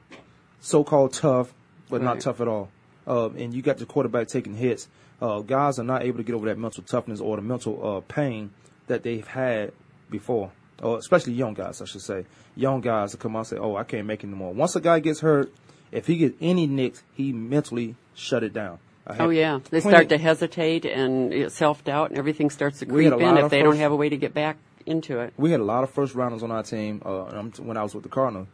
so-called 0.59 1.13
tough, 1.13 1.53
but 1.89 2.01
not 2.01 2.19
tough 2.19 2.41
at 2.41 2.47
all. 2.47 2.69
Uh, 3.07 3.29
and 3.29 3.53
you 3.53 3.61
got 3.61 3.77
the 3.77 3.85
quarterback 3.85 4.27
taking 4.27 4.55
hits. 4.55 4.87
Uh, 5.21 5.39
guys 5.39 5.79
are 5.79 5.83
not 5.83 6.03
able 6.03 6.17
to 6.17 6.23
get 6.23 6.33
over 6.33 6.47
that 6.47 6.57
mental 6.57 6.83
toughness 6.83 7.19
or 7.19 7.37
the 7.37 7.41
mental 7.41 7.97
uh, 7.97 8.01
pain 8.01 8.51
that 8.87 9.03
they've 9.03 9.27
had 9.27 9.71
before. 10.09 10.51
Or 10.81 10.97
especially 10.97 11.33
young 11.33 11.53
guys, 11.53 11.81
I 11.81 11.85
should 11.85 12.01
say. 12.01 12.25
Young 12.55 12.81
guys 12.81 13.11
that 13.11 13.19
come 13.19 13.35
out 13.35 13.39
and 13.39 13.47
say, 13.47 13.57
"Oh, 13.57 13.75
I 13.75 13.83
can't 13.83 14.05
make 14.05 14.23
it 14.23 14.27
anymore." 14.27 14.53
Once 14.53 14.75
a 14.75 14.81
guy 14.81 14.99
gets 14.99 15.21
hurt, 15.21 15.51
if 15.91 16.05
he 16.05 16.17
gets 16.17 16.35
any 16.39 16.67
nicks, 16.67 17.01
he 17.15 17.31
mentally 17.33 17.95
shut 18.13 18.43
it 18.43 18.53
down. 18.53 18.77
Oh 19.19 19.29
yeah, 19.29 19.59
they 19.69 19.79
start 19.79 20.09
to 20.09 20.17
hesitate 20.17 20.85
and 20.85 21.51
self 21.51 21.83
doubt, 21.83 22.09
and 22.09 22.19
everything 22.19 22.49
starts 22.49 22.79
to 22.79 22.85
creep 22.85 23.13
in 23.13 23.37
if 23.37 23.49
they 23.49 23.61
don't 23.61 23.77
have 23.77 23.91
a 23.91 23.95
way 23.95 24.09
to 24.09 24.17
get 24.17 24.33
back 24.33 24.57
into 24.85 25.19
it. 25.19 25.33
We 25.37 25.51
had 25.51 25.59
a 25.59 25.65
lot 25.65 25.83
of 25.83 25.89
first 25.91 26.15
rounders 26.15 26.43
on 26.43 26.51
our 26.51 26.63
team 26.63 27.01
uh, 27.05 27.25
um, 27.25 27.51
when 27.59 27.77
I 27.77 27.83
was 27.83 27.93
with 27.93 28.03
the 28.03 28.09
Cardinals 28.09 28.47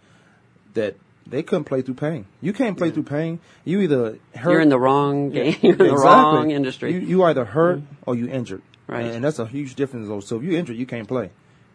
that 0.74 0.96
they 1.28 1.44
couldn't 1.44 1.66
play 1.66 1.82
through 1.82 1.94
pain. 1.96 2.26
You 2.42 2.54
can't 2.54 2.78
play 2.78 2.92
through 2.92 3.04
pain. 3.04 3.40
You 3.64 3.82
either 3.82 4.18
hurt. 4.36 4.52
You're 4.52 4.62
in 4.62 4.70
the 4.70 4.80
wrong 4.80 5.32
Yeah, 5.32 5.44
game, 5.44 5.58
you're 5.62 5.72
in 5.74 5.78
the 5.78 5.92
exactly. 5.94 6.10
wrong 6.10 6.52
industry. 6.52 6.94
Mm-hmm. 6.94 7.02
You, 7.04 7.08
you 7.18 7.24
either 7.24 7.46
hurt 7.46 7.82
or 8.06 8.16
you 8.16 8.28
injured. 8.28 8.62
Right. 8.88 9.06
And 9.06 9.24
that's 9.24 9.40
a 9.40 9.46
huge 9.46 9.76
difference. 9.76 10.08
Though. 10.08 10.20
So 10.20 10.38
if 10.38 10.44
you're 10.44 10.60
injured, 10.60 10.76
you 10.76 10.86
can't 10.86 11.08
play. 11.08 11.30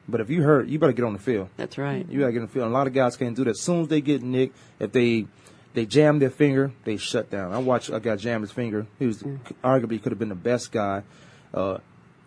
But 0.09 0.21
if 0.21 0.31
you 0.31 0.43
hurt, 0.43 0.69
you 0.69 0.79
better 0.79 0.93
get 0.93 1.05
on 1.05 1.13
the 1.13 1.19
field. 1.19 1.49
That's 1.57 1.79
right. 1.79 2.07
You 2.09 2.21
gotta 2.21 2.33
get 2.33 2.39
on 2.41 2.47
the 2.47 2.53
field. 2.53 2.65
And 2.67 2.75
a 2.75 2.77
lot 2.79 2.87
of 2.87 2.93
guys 2.93 3.17
can't 3.17 3.37
do 3.37 3.45
that. 3.45 3.51
As 3.51 3.61
soon 3.61 3.83
as 3.83 3.89
they 3.89 4.01
get 4.01 4.23
nicked, 4.23 4.57
if 4.81 4.93
they 4.93 5.27
they 5.75 5.87
jam 5.87 6.19
their 6.19 6.31
finger, 6.31 6.73
they 6.85 6.97
shut 6.97 7.31
down. 7.31 7.53
I 7.53 7.59
watched 7.59 7.91
a 7.91 8.01
guy 8.01 8.17
jam 8.17 8.41
his 8.41 8.51
finger. 8.51 8.87
He 8.99 9.07
was 9.07 9.23
arguably 9.63 10.03
could 10.03 10.13
have 10.13 10.19
been 10.19 10.29
the 10.29 10.35
best 10.35 10.73
guy, 10.73 11.03
uh, 11.55 11.79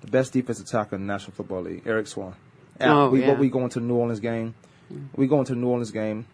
the 0.02 0.08
best 0.08 0.34
defensive 0.34 0.68
tackle 0.68 0.96
in 0.96 1.08
the 1.08 1.14
National 1.14 1.34
Football 1.34 1.64
League, 1.64 1.84
Eric 1.86 2.08
Swann. 2.08 2.36
Oh, 2.80 3.10
we, 3.10 3.22
yeah. 3.22 3.34
we 3.34 3.50
go 3.50 3.64
into 3.64 3.80
the 3.80 3.86
New 3.86 3.96
Orleans 3.96 4.20
game. 4.20 4.56
We 5.16 5.28
go 5.28 5.39
into 5.39 5.54
the 5.54 5.60
New 5.60 5.68
Orleans 5.68 5.92
game. 5.92 6.26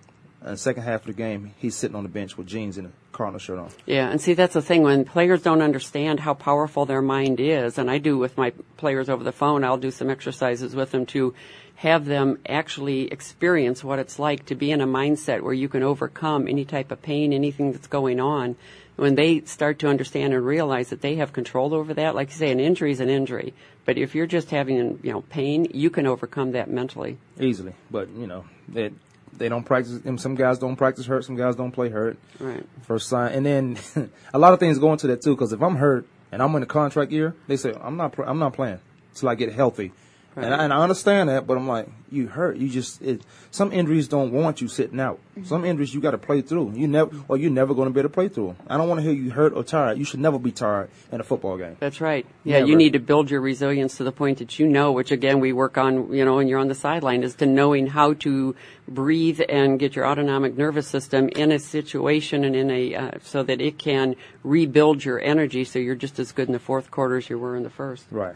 And 0.48 0.56
the 0.56 0.62
second 0.62 0.84
half 0.84 1.02
of 1.02 1.08
the 1.08 1.14
game, 1.14 1.54
he's 1.58 1.76
sitting 1.76 1.96
on 1.96 2.04
the 2.04 2.10
bench 2.10 2.38
with 2.38 2.48
jeans 2.48 2.78
and 2.78 2.88
a 2.88 2.92
Cardinal 3.12 3.40
shirt 3.40 3.60
on. 3.60 3.70
Yeah, 3.86 4.10
and 4.10 4.22
see 4.22 4.34
that's 4.34 4.54
the 4.54 4.62
thing 4.62 4.82
when 4.82 5.04
players 5.04 5.42
don't 5.42 5.62
understand 5.62 6.22
how 6.22 6.36
powerful 6.36 6.86
their 6.86 7.02
mind 7.02 7.42
is, 7.42 7.78
and 7.78 7.92
I 7.92 7.98
do 7.98 8.18
with 8.18 8.38
my 8.38 8.54
players 8.78 9.10
over 9.10 9.26
the 9.26 9.34
phone. 9.34 9.66
I'll 9.66 9.78
do 9.78 9.92
some 9.92 10.10
exercises 10.10 10.74
with 10.74 10.92
them 10.92 11.06
to 11.08 11.34
have 11.76 12.06
them 12.06 12.40
actually 12.48 13.12
experience 13.12 13.84
what 13.84 14.00
it's 14.00 14.20
like 14.20 14.46
to 14.46 14.56
be 14.56 14.72
in 14.72 14.80
a 14.80 14.88
mindset 14.88 15.42
where 15.42 15.54
you 15.54 15.68
can 15.68 15.84
overcome 15.84 16.48
any 16.48 16.64
type 16.64 16.92
of 16.92 17.02
pain, 17.02 17.34
anything 17.34 17.74
that's 17.74 17.88
going 17.88 18.22
on. 18.22 18.56
When 18.96 19.16
they 19.16 19.42
start 19.42 19.80
to 19.80 19.90
understand 19.90 20.34
and 20.34 20.46
realize 20.46 20.90
that 20.90 21.02
they 21.02 21.16
have 21.16 21.34
control 21.34 21.74
over 21.74 21.94
that, 21.96 22.16
like 22.16 22.30
you 22.30 22.36
say, 22.36 22.52
an 22.52 22.60
injury 22.62 22.92
is 22.94 23.00
an 23.00 23.10
injury. 23.10 23.54
But 23.86 23.98
if 23.98 24.16
you're 24.16 24.28
just 24.28 24.50
having, 24.50 25.00
you 25.04 25.12
know, 25.12 25.22
pain, 25.22 25.68
you 25.74 25.90
can 25.90 26.08
overcome 26.08 26.54
that 26.54 26.70
mentally. 26.70 27.18
easily. 27.40 27.74
But 27.92 28.10
you 28.10 28.28
know, 28.28 28.46
they 28.68 28.92
they 29.38 29.50
don't 29.50 29.64
practice. 29.64 30.00
Some 30.22 30.36
guys 30.36 30.60
don't 30.60 30.76
practice 30.76 31.06
hurt. 31.06 31.26
Some 31.26 31.36
guys 31.36 31.56
don't 31.56 31.72
play 31.72 31.90
hurt. 31.90 32.18
Right. 32.40 32.66
First 32.84 33.10
sign, 33.10 33.34
and 33.34 33.46
then 33.46 33.78
a 34.34 34.40
lot 34.40 34.54
of 34.54 34.60
things 34.60 34.80
go 34.80 34.92
into 34.92 35.08
that 35.08 35.22
too. 35.22 35.36
Because 35.36 35.54
if 35.54 35.62
I'm 35.62 35.76
hurt 35.76 36.06
and 36.32 36.42
I'm 36.42 36.56
in 36.56 36.64
a 36.64 36.68
contract 36.68 37.12
year, 37.12 37.36
they 37.48 37.58
say 37.58 37.74
I'm 37.82 37.98
not. 37.98 38.16
I'm 38.20 38.40
not 38.40 38.54
playing 38.54 38.80
till 39.16 39.30
I 39.30 39.36
get 39.36 39.52
healthy. 39.54 39.92
And, 40.38 40.54
I, 40.54 40.64
and 40.64 40.74
I 40.74 40.84
understand 40.84 41.30
that, 41.30 41.48
but 41.48 41.58
I'm 41.58 41.68
like, 41.68 41.90
you 42.12 42.28
hurt. 42.28 42.58
You 42.58 42.70
just 42.70 43.02
it, 43.02 43.22
some 43.50 43.72
injuries 43.74 44.08
don't 44.08 44.32
want 44.32 44.62
you 44.62 44.68
sitting 44.68 45.00
out. 45.00 45.20
Some 45.44 45.66
injuries 45.66 45.94
you 45.94 46.00
got 46.00 46.12
to 46.12 46.18
play 46.18 46.42
through. 46.42 46.74
You 46.76 46.88
never, 46.88 47.12
or 47.28 47.38
you're 47.38 47.52
never 47.52 47.74
going 47.74 47.88
to 47.88 47.94
be 47.94 48.00
able 48.00 48.10
to 48.10 48.14
play 48.14 48.28
through. 48.30 48.56
I 48.68 48.78
don't 48.78 48.88
want 48.88 49.00
to 49.00 49.04
hear 49.04 49.14
you 49.14 49.32
hurt 49.32 49.54
or 49.54 49.64
tired. 49.64 49.98
You 49.98 50.06
should 50.06 50.20
never 50.20 50.38
be 50.40 50.52
tired 50.52 50.90
in 51.12 51.20
a 51.20 51.24
football 51.24 51.58
game. 51.58 51.78
That's 51.80 52.00
right. 52.00 52.26
Yeah, 52.44 52.60
Never. 52.60 52.70
you 52.70 52.76
need 52.76 52.94
to 52.94 53.00
build 53.00 53.32
your 53.32 53.42
resilience 53.42 53.98
to 53.98 54.04
the 54.04 54.12
point 54.12 54.38
that 54.38 54.60
you 54.60 54.68
know, 54.68 54.92
which 54.92 55.12
again 55.12 55.40
we 55.40 55.54
work 55.54 55.78
on, 55.78 56.14
you 56.14 56.24
know, 56.24 56.36
when 56.36 56.48
you're 56.48 56.60
on 56.60 56.68
the 56.68 56.76
sideline, 56.76 57.24
is 57.24 57.36
to 57.36 57.46
knowing 57.46 57.88
how 57.88 58.14
to 58.14 58.56
breathe 58.88 59.42
and 59.50 59.80
get 59.80 59.96
your 59.96 60.06
autonomic 60.06 60.58
nervous 60.58 60.88
system 60.88 61.30
in 61.30 61.52
a 61.52 61.60
situation 61.60 62.46
and 62.46 62.56
in 62.56 62.72
a, 62.72 62.96
uh, 62.96 63.12
so 63.22 63.44
that 63.44 63.60
it 63.60 63.78
can 63.78 64.16
rebuild 64.44 65.04
your 65.04 65.20
energy 65.20 65.64
so 65.64 65.80
you're 65.80 65.96
just 65.96 66.20
as 66.20 66.32
good 66.32 66.48
in 66.48 66.54
the 66.54 66.60
fourth 66.60 66.90
quarter 66.92 67.18
as 67.18 67.30
you 67.30 67.38
were 67.38 67.56
in 67.56 67.64
the 67.64 67.70
first. 67.70 68.06
Right. 68.12 68.36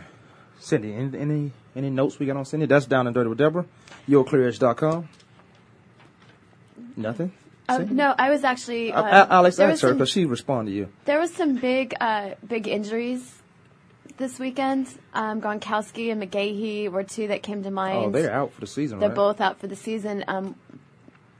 Cindy, 0.59 0.93
any 0.93 1.51
any, 1.75 1.89
notes 1.89 2.19
we 2.19 2.25
got 2.25 2.37
on 2.37 2.45
Cindy? 2.45 2.65
That's 2.65 2.85
down 2.85 3.07
and 3.07 3.13
dirty 3.13 3.29
with 3.29 3.37
Deborah. 3.37 3.65
YourClearEdge.com. 4.09 5.07
Nothing. 6.97 7.31
Uh, 7.69 7.85
no, 7.89 8.13
I 8.17 8.29
was 8.29 8.43
actually. 8.43 8.91
Uh, 8.91 9.01
Uh, 9.01 9.27
Alex 9.29 9.59
asked 9.59 9.81
her 9.81 9.93
because 9.93 10.09
she 10.09 10.25
responded 10.25 10.71
to 10.71 10.77
you. 10.77 10.89
There 11.05 11.19
was 11.19 11.33
some 11.33 11.55
big, 11.55 11.93
uh, 12.01 12.31
big 12.45 12.67
injuries 12.67 13.41
this 14.17 14.39
weekend. 14.39 14.87
Um, 15.13 15.41
Gronkowski 15.41 16.11
and 16.11 16.21
McGahee 16.21 16.89
were 16.91 17.03
two 17.03 17.27
that 17.29 17.43
came 17.43 17.63
to 17.63 17.71
mind. 17.71 18.05
Oh, 18.05 18.09
they're 18.09 18.31
out 18.33 18.51
for 18.53 18.61
the 18.61 18.67
season, 18.67 18.99
They're 18.99 19.09
right? 19.09 19.15
both 19.15 19.39
out 19.39 19.59
for 19.59 19.67
the 19.67 19.75
season. 19.75 20.25
Um, 20.27 20.55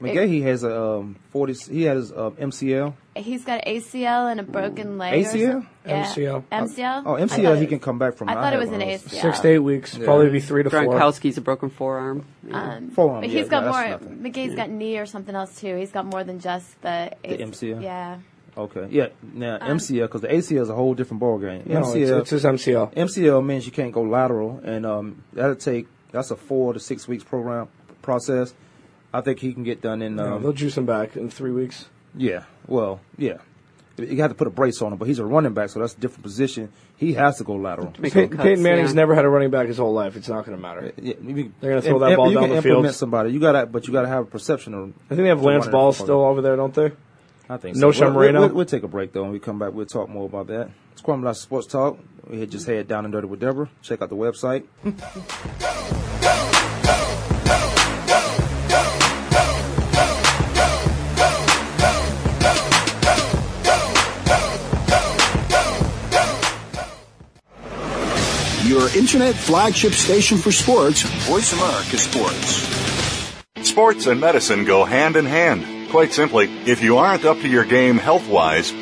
McGahee 0.02 0.42
has 0.42 0.64
a 0.64 0.82
um, 0.82 1.16
forty. 1.30 1.54
He 1.54 1.82
has 1.84 2.10
um, 2.12 2.32
MCL. 2.36 2.94
he's 3.16 3.44
got 3.44 3.66
an 3.66 3.74
ACL 3.76 4.30
and 4.30 4.40
a 4.40 4.42
broken 4.42 4.98
leg. 4.98 5.14
or 5.14 5.28
ACL? 5.28 5.66
Yeah. 5.86 6.04
MCL. 6.06 6.44
MCL. 6.52 7.02
Oh, 7.06 7.14
MCL 7.14 7.60
he 7.60 7.66
can 7.66 7.78
come 7.80 7.98
back 7.98 8.14
from. 8.14 8.28
I 8.28 8.34
thought 8.34 8.52
it 8.52 8.58
was 8.58 8.68
an 8.70 8.80
one. 8.80 8.88
ACL. 8.88 9.08
Six 9.22 9.40
to 9.40 9.48
eight 9.48 9.58
weeks, 9.58 9.96
Yeah. 9.96 10.04
probably 10.04 10.30
be 10.30 10.40
three 10.40 10.62
to 10.62 10.70
four. 10.70 10.80
Gronkowski's 10.80 11.38
a 11.38 11.40
broken 11.40 11.70
forearm. 11.70 12.24
Um, 12.50 12.90
Forearm, 12.90 13.20
but 13.20 13.30
yeah, 13.30 13.40
he's 13.40 13.48
got 13.48 13.64
yeah, 13.64 13.70
more. 13.70 13.82
that's 13.82 14.02
nothing. 14.02 14.18
McGahee's 14.32 14.54
got 14.54 14.70
knee 14.70 14.98
or 14.98 15.06
something 15.06 15.34
else 15.34 15.58
too. 15.60 15.76
He's 15.76 15.90
got 15.92 16.06
more 16.06 16.24
than 16.24 16.40
just 16.40 16.80
the, 16.82 17.12
The 17.22 17.38
MCL? 17.38 17.82
Yeah. 17.82 18.18
Okay, 18.56 18.86
yeah. 18.90 19.08
Now 19.32 19.56
Um, 19.60 19.78
MCL 19.78 20.02
because 20.02 20.20
the 20.20 20.28
ACL 20.28 20.60
is 20.62 20.68
a 20.68 20.74
whole 20.74 20.92
different 20.94 21.20
ball 21.20 21.38
game. 21.38 21.62
No, 21.64 21.78
it's- 21.80 21.94
MCL, 21.94 22.20
it's 22.20 22.30
his 22.30 22.44
MCL. 22.44 22.92
MCL 22.94 23.44
means 23.44 23.64
you 23.64 23.72
can't 23.72 23.92
go 23.92 24.02
lateral, 24.02 24.60
and 24.62 24.84
um, 24.84 25.22
that'll 25.32 25.56
take 25.56 25.86
that's 26.10 26.30
a 26.30 26.36
four 26.36 26.74
to 26.74 26.78
six 26.80 27.08
weeks 27.08 27.24
program 27.24 27.68
process. 28.02 28.52
I 29.12 29.20
think 29.20 29.40
he 29.40 29.52
can 29.52 29.62
get 29.62 29.80
done 29.82 30.00
in. 30.02 30.16
No, 30.16 30.34
Um, 30.36 30.42
they'll 30.42 30.52
juice 30.52 30.76
him 30.78 30.86
back 30.86 31.16
in 31.16 31.28
three 31.30 31.50
weeks. 31.52 31.86
Yeah, 32.16 32.44
well, 32.66 33.00
yeah. 33.18 33.38
You 33.98 34.22
have 34.22 34.30
to 34.30 34.34
put 34.34 34.46
a 34.46 34.50
brace 34.50 34.80
on 34.80 34.90
him, 34.92 34.98
but 34.98 35.06
he's 35.06 35.18
a 35.18 35.24
running 35.24 35.52
back, 35.52 35.68
so 35.68 35.78
that's 35.80 35.92
a 35.94 36.00
different 36.00 36.22
position. 36.22 36.70
He 36.96 37.12
has 37.12 37.36
to 37.38 37.44
go 37.44 37.54
lateral. 37.56 37.92
Make 37.98 38.14
Pey- 38.14 38.26
cuts, 38.28 38.42
Peyton 38.42 38.62
Manning's 38.62 38.90
yeah. 38.92 38.96
never 38.96 39.14
had 39.14 39.26
a 39.26 39.28
running 39.28 39.50
back 39.50 39.66
his 39.68 39.76
whole 39.76 39.92
life. 39.92 40.16
It's 40.16 40.28
not 40.30 40.46
going 40.46 40.56
to 40.56 40.62
matter. 40.62 40.92
Yeah, 40.96 41.14
you- 41.22 41.52
They're 41.60 41.70
gonna 41.72 41.82
throw 41.82 41.98
that 41.98 42.16
ball 42.16 42.30
down 42.32 42.44
can 42.44 42.56
the 42.56 42.62
field. 42.62 42.76
implement 42.78 42.94
somebody. 42.94 43.32
You 43.32 43.38
gotta, 43.40 43.66
but 43.66 43.86
you 43.86 43.92
gotta 43.92 44.08
have 44.08 44.22
a 44.22 44.26
perception 44.26 44.72
of. 44.72 44.88
I 45.10 45.14
think 45.14 45.22
they 45.22 45.28
have 45.28 45.42
Lance 45.42 45.66
run 45.66 45.72
Ball 45.72 45.92
still 45.92 46.06
game. 46.06 46.16
over 46.16 46.40
there, 46.40 46.56
don't 46.56 46.72
they? 46.74 46.92
I 47.50 47.58
think 47.58 47.76
No 47.76 47.92
so. 47.92 48.10
We'll, 48.10 48.32
we'll, 48.32 48.48
we'll 48.48 48.64
take 48.64 48.82
a 48.82 48.88
break 48.88 49.12
though, 49.12 49.24
and 49.24 49.32
we 49.32 49.38
come 49.38 49.58
back. 49.58 49.74
We'll 49.74 49.84
talk 49.84 50.08
more 50.08 50.24
about 50.24 50.46
that. 50.46 50.70
It's 50.92 51.02
Kwamie 51.02 51.24
Lassiter 51.24 51.42
Sports 51.42 51.66
Talk. 51.66 51.98
We 52.28 52.40
had 52.40 52.50
just 52.50 52.66
had 52.66 52.88
down 52.88 53.04
and 53.04 53.12
dirty 53.12 53.26
with 53.26 53.40
Deborah. 53.40 53.68
Check 53.82 54.00
out 54.00 54.08
the 54.08 54.16
website. 54.16 54.64
Your 68.72 68.88
internet 68.96 69.34
flagship 69.34 69.92
station 69.92 70.38
for 70.38 70.50
sports. 70.50 71.02
Voice 71.28 71.52
America 71.52 71.98
Sports. 71.98 72.66
Sports 73.68 74.06
and 74.06 74.18
medicine 74.18 74.64
go 74.64 74.86
hand 74.86 75.16
in 75.16 75.26
hand. 75.26 75.90
Quite 75.90 76.14
simply, 76.14 76.46
if 76.64 76.82
you 76.82 76.96
aren't 76.96 77.26
up 77.26 77.38
to 77.40 77.48
your 77.48 77.66
game 77.66 77.98
health 77.98 78.26
wise, 78.30 78.72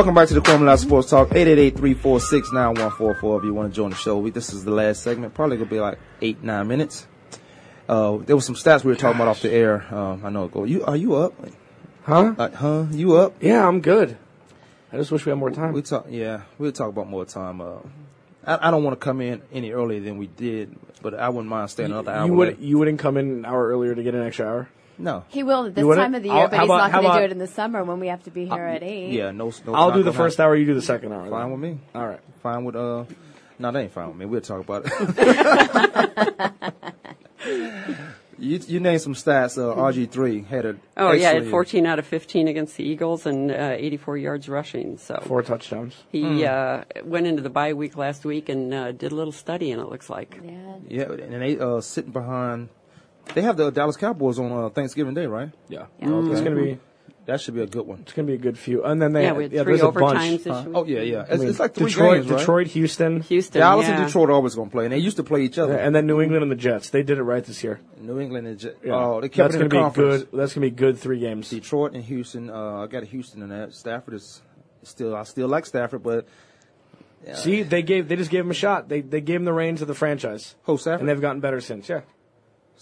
Welcome 0.00 0.14
back 0.14 0.28
to 0.28 0.34
the 0.34 0.40
Kwamie 0.40 0.78
Sports 0.78 1.10
Talk. 1.10 1.28
888-346-9144 1.28 3.38
if 3.38 3.44
you 3.44 3.52
want 3.52 3.70
to 3.70 3.76
join 3.76 3.90
the 3.90 3.96
show. 3.96 4.16
We, 4.16 4.30
this 4.30 4.54
is 4.54 4.64
the 4.64 4.70
last 4.70 5.02
segment. 5.02 5.34
Probably 5.34 5.58
going 5.58 5.68
to 5.68 5.74
be 5.74 5.78
like 5.78 5.98
eight, 6.22 6.42
nine 6.42 6.68
minutes. 6.68 7.06
Uh, 7.86 8.16
there 8.16 8.34
was 8.34 8.46
some 8.46 8.54
stats 8.54 8.82
we 8.82 8.92
were 8.92 8.96
talking 8.96 9.16
about 9.16 9.28
off 9.28 9.42
the 9.42 9.52
air. 9.52 9.84
Um, 9.94 10.24
I 10.24 10.30
know. 10.30 10.48
Go. 10.48 10.64
You 10.64 10.86
are 10.86 10.96
you 10.96 11.16
up? 11.16 11.34
Huh? 12.04 12.34
Uh, 12.38 12.48
huh? 12.48 12.86
You 12.90 13.18
up? 13.18 13.34
Yeah, 13.42 13.68
I'm 13.68 13.82
good. 13.82 14.16
I 14.90 14.96
just 14.96 15.12
wish 15.12 15.26
we 15.26 15.32
had 15.32 15.38
more 15.38 15.50
time. 15.50 15.74
We 15.74 15.82
talk. 15.82 16.06
Yeah, 16.08 16.44
we'll 16.56 16.72
talk 16.72 16.88
about 16.88 17.06
more 17.06 17.26
time. 17.26 17.60
Uh, 17.60 17.80
I, 18.46 18.68
I 18.68 18.70
don't 18.70 18.82
want 18.82 18.98
to 18.98 19.04
come 19.04 19.20
in 19.20 19.42
any 19.52 19.72
earlier 19.72 20.00
than 20.00 20.16
we 20.16 20.28
did, 20.28 20.78
but 21.02 21.12
I 21.12 21.28
wouldn't 21.28 21.50
mind 21.50 21.68
staying 21.68 21.90
another 21.90 22.12
hour. 22.12 22.26
you 22.26 22.32
would 22.32 22.58
you 22.58 22.78
wouldn't 22.78 23.00
come 23.00 23.18
in 23.18 23.30
an 23.30 23.44
hour 23.44 23.68
earlier 23.68 23.94
to 23.94 24.02
get 24.02 24.14
an 24.14 24.22
extra 24.22 24.46
hour? 24.46 24.68
No. 25.00 25.24
He 25.28 25.42
will 25.42 25.66
at 25.66 25.74
this 25.74 25.84
time 25.96 26.14
of 26.14 26.22
the 26.22 26.30
I'll- 26.30 26.38
year, 26.38 26.48
but 26.48 26.60
he's 26.60 26.64
about- 26.66 26.92
not 26.92 27.02
going 27.02 27.12
to 27.14 27.18
do 27.20 27.24
it 27.24 27.32
in 27.32 27.38
the 27.38 27.46
summer 27.46 27.82
when 27.84 27.98
we 28.00 28.08
have 28.08 28.22
to 28.24 28.30
be 28.30 28.44
here 28.46 28.64
at 28.66 28.82
eight. 28.82 29.12
Yeah, 29.12 29.30
no. 29.30 29.50
no 29.66 29.74
I'll 29.74 29.92
do 29.92 30.02
the 30.02 30.12
first 30.12 30.36
happen. 30.36 30.50
hour. 30.50 30.56
You 30.56 30.66
do 30.66 30.74
the 30.74 30.82
second 30.82 31.12
hour. 31.12 31.28
Fine 31.28 31.40
then. 31.42 31.50
with 31.52 31.60
me. 31.60 31.78
All 31.94 32.06
right. 32.06 32.20
Fine 32.42 32.64
with 32.64 32.76
uh. 32.76 33.04
No, 33.58 33.70
that 33.72 33.78
ain't 33.78 33.92
fine 33.92 34.08
with 34.08 34.16
me. 34.16 34.24
We'll 34.26 34.40
talk 34.40 34.60
about 34.60 34.84
it. 34.86 36.74
you 38.38 38.58
you 38.66 38.80
name 38.80 38.98
some 38.98 39.14
stats. 39.14 39.58
Uh, 39.58 39.74
RG 39.76 40.10
three 40.10 40.42
had 40.42 40.64
a. 40.64 40.76
Oh 40.96 41.12
yeah, 41.12 41.32
had 41.32 41.46
14 41.48 41.84
out 41.86 41.98
of 41.98 42.06
15 42.06 42.48
against 42.48 42.76
the 42.76 42.84
Eagles 42.84 43.26
and 43.26 43.50
uh, 43.50 43.74
84 43.76 44.16
yards 44.18 44.48
rushing. 44.48 44.96
So 44.98 45.20
Four 45.26 45.42
touchdowns. 45.42 45.94
he 46.10 46.22
Hmm. 46.22 46.44
uh, 46.46 46.82
went 47.04 47.26
into 47.26 47.42
the 47.42 47.50
bye 47.50 47.74
week 47.74 47.96
last 47.96 48.24
week 48.24 48.48
and 48.48 48.72
uh, 48.72 48.92
did 48.92 49.12
a 49.12 49.14
little 49.14 49.32
study, 49.32 49.70
and 49.72 49.80
it 49.82 49.88
looks 49.88 50.08
like. 50.08 50.38
Yeah. 50.42 50.76
Yeah, 50.88 51.12
and 51.12 51.42
they 51.42 51.58
uh 51.58 51.80
sitting 51.80 52.12
behind. 52.12 52.68
They 53.34 53.42
have 53.42 53.56
the 53.56 53.70
Dallas 53.70 53.96
Cowboys 53.96 54.38
on 54.38 54.50
uh, 54.52 54.68
Thanksgiving 54.70 55.14
Day, 55.14 55.26
right? 55.26 55.50
Yeah. 55.68 55.86
Okay. 56.02 56.30
It's 56.32 56.40
gonna 56.40 56.56
be 56.56 56.78
That 57.26 57.40
should 57.40 57.54
be 57.54 57.60
a 57.62 57.66
good 57.66 57.86
one. 57.86 58.00
it's 58.00 58.12
gonna 58.12 58.26
be 58.26 58.34
a 58.34 58.38
good 58.38 58.58
few. 58.58 58.82
And 58.84 59.00
then 59.00 59.12
they 59.12 59.22
Yeah, 59.24 59.32
we 59.34 59.44
had 59.44 59.52
yeah, 59.52 59.62
three 59.62 59.76
there's 59.76 59.88
a 59.88 59.92
bunch. 59.92 60.18
overtimes 60.42 60.46
Huh? 60.64 60.70
Oh 60.74 60.84
yeah, 60.84 61.00
yeah. 61.00 61.22
It's, 61.22 61.32
I 61.32 61.36
mean, 61.36 61.48
it's 61.48 61.60
like 61.60 61.74
three 61.74 61.86
Detroit, 61.86 62.16
games, 62.22 62.30
right? 62.30 62.38
Detroit, 62.40 62.66
Houston, 62.68 63.20
Houston, 63.20 63.60
Dallas 63.60 63.86
yeah. 63.86 63.96
and 63.98 64.06
Detroit 64.06 64.30
are 64.30 64.32
always 64.32 64.54
gonna 64.56 64.70
play, 64.70 64.84
and 64.86 64.92
they 64.92 64.98
used 64.98 65.16
to 65.18 65.22
play 65.22 65.42
each 65.42 65.58
other. 65.58 65.76
and 65.76 65.94
then 65.94 66.06
New 66.06 66.20
England 66.20 66.42
and 66.42 66.50
the 66.50 66.56
Jets. 66.56 66.90
They 66.90 67.02
did 67.04 67.18
it 67.18 67.22
right 67.22 67.44
this 67.44 67.62
year. 67.62 67.80
New 68.00 68.18
England 68.18 68.46
and 68.48 68.58
Jet- 68.58 68.76
Yeah. 68.84 68.94
oh, 68.96 69.20
they 69.20 69.28
kept 69.28 69.52
That's 69.52 69.54
it 69.54 69.62
in 69.62 69.68
gonna 69.68 69.68
the 69.68 69.90
be 69.90 69.96
conference. 70.06 70.24
good. 70.30 70.38
That's 70.38 70.54
gonna 70.54 70.66
be 70.66 70.70
good 70.72 70.98
three 70.98 71.20
games. 71.20 71.50
Detroit 71.50 71.92
and 71.94 72.02
Houston. 72.02 72.50
Uh, 72.50 72.78
I 72.82 72.86
got 72.88 73.02
a 73.04 73.06
Houston 73.06 73.42
in 73.42 73.50
that. 73.50 73.74
Stafford 73.74 74.14
is 74.14 74.42
still. 74.82 75.14
I 75.14 75.22
still 75.22 75.46
like 75.48 75.66
Stafford, 75.66 76.02
but 76.02 76.26
yeah. 77.24 77.36
See, 77.36 77.62
they 77.62 77.82
gave 77.82 78.08
they 78.08 78.16
just 78.16 78.30
gave 78.30 78.44
him 78.44 78.50
a 78.50 78.54
shot. 78.54 78.88
They 78.88 79.02
they 79.02 79.20
gave 79.20 79.36
him 79.36 79.44
the 79.44 79.52
reins 79.52 79.82
of 79.82 79.88
the 79.88 79.94
franchise, 79.94 80.56
who 80.64 80.76
Stafford? 80.78 81.00
and 81.00 81.08
they've 81.08 81.20
gotten 81.20 81.40
better 81.40 81.60
since. 81.60 81.88
Yeah. 81.88 82.00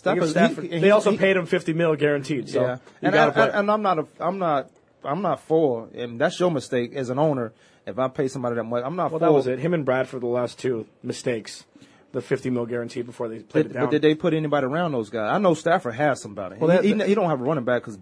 They, 0.03 0.11
Stafford, 0.13 0.29
Stafford- 0.31 0.65
he- 0.65 0.71
they 0.71 0.79
he- 0.81 0.91
also 0.91 1.11
he- 1.11 1.19
paid 1.19 1.37
him 1.37 1.47
fifty 1.47 1.73
mil 1.73 1.95
guaranteed. 1.97 2.49
So 2.49 2.61
yeah, 2.63 2.77
and, 3.03 3.15
I, 3.17 3.31
play. 3.31 3.51
and 3.53 3.71
I'm 3.71 3.83
not 3.83 3.99
a. 3.99 4.07
I'm 4.21 4.39
not. 4.39 4.71
I'm 5.05 5.23
not 5.23 5.41
for, 5.41 5.89
and 5.95 6.21
that's 6.21 6.39
your 6.41 6.51
mistake 6.51 6.95
as 6.95 7.09
an 7.11 7.19
owner. 7.19 7.53
If 7.87 7.99
I 7.99 8.09
pay 8.09 8.29
somebody 8.29 8.57
that 8.57 8.65
much, 8.65 8.83
I'm 8.85 8.97
not 8.97 9.11
well, 9.11 9.21
for. 9.21 9.27
that 9.27 9.33
was 9.33 9.47
it. 9.47 9.59
Him 9.59 9.73
and 9.75 9.85
Bradford 9.85 10.21
the 10.23 10.27
last 10.27 10.59
two 10.59 10.87
mistakes. 11.03 11.65
The 12.11 12.23
fifty 12.23 12.49
mil 12.49 12.65
guarantee 12.65 13.03
before 13.03 13.29
they 13.29 13.41
played 13.41 13.65
Did, 13.65 13.71
it 13.71 13.75
down. 13.75 13.85
but 13.85 13.91
did 13.91 14.01
they 14.01 14.15
put 14.15 14.33
anybody 14.33 14.65
around 14.67 14.93
those 14.93 15.11
guys? 15.11 15.31
I 15.31 15.37
know 15.39 15.53
Stafford 15.53 15.95
has 15.95 16.23
somebody. 16.23 16.57
Well, 16.59 16.81
he, 16.81 16.93
that- 16.95 17.05
he, 17.05 17.11
he 17.11 17.15
don't 17.15 17.29
have 17.29 17.39
a 17.41 17.45
running 17.45 17.65
back 17.65 17.83
because 17.85 17.99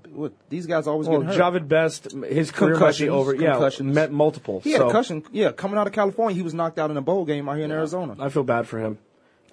these 0.48 0.66
guys 0.66 0.86
always 0.86 1.08
well, 1.08 1.22
get 1.22 1.34
hurt. 1.34 1.40
Jahvid 1.54 1.66
Best, 1.66 2.12
his 2.12 2.52
career 2.52 2.78
might 2.78 2.96
be 2.96 3.08
over. 3.08 3.34
Yeah, 3.34 3.68
met 3.80 4.12
multiple. 4.12 4.60
He 4.60 4.70
had 4.70 4.78
so 4.78 4.84
a 4.84 4.90
concussion. 4.90 5.24
Yeah, 5.32 5.50
coming 5.50 5.76
out 5.76 5.88
of 5.88 5.92
California, 5.92 6.36
he 6.36 6.42
was 6.42 6.54
knocked 6.54 6.78
out 6.78 6.92
in 6.92 6.96
a 6.96 7.00
bowl 7.02 7.24
game 7.24 7.48
out 7.48 7.56
here 7.56 7.64
in 7.64 7.72
Arizona. 7.72 8.14
I 8.20 8.28
feel 8.28 8.44
bad 8.44 8.68
for 8.68 8.78
him. 8.78 8.98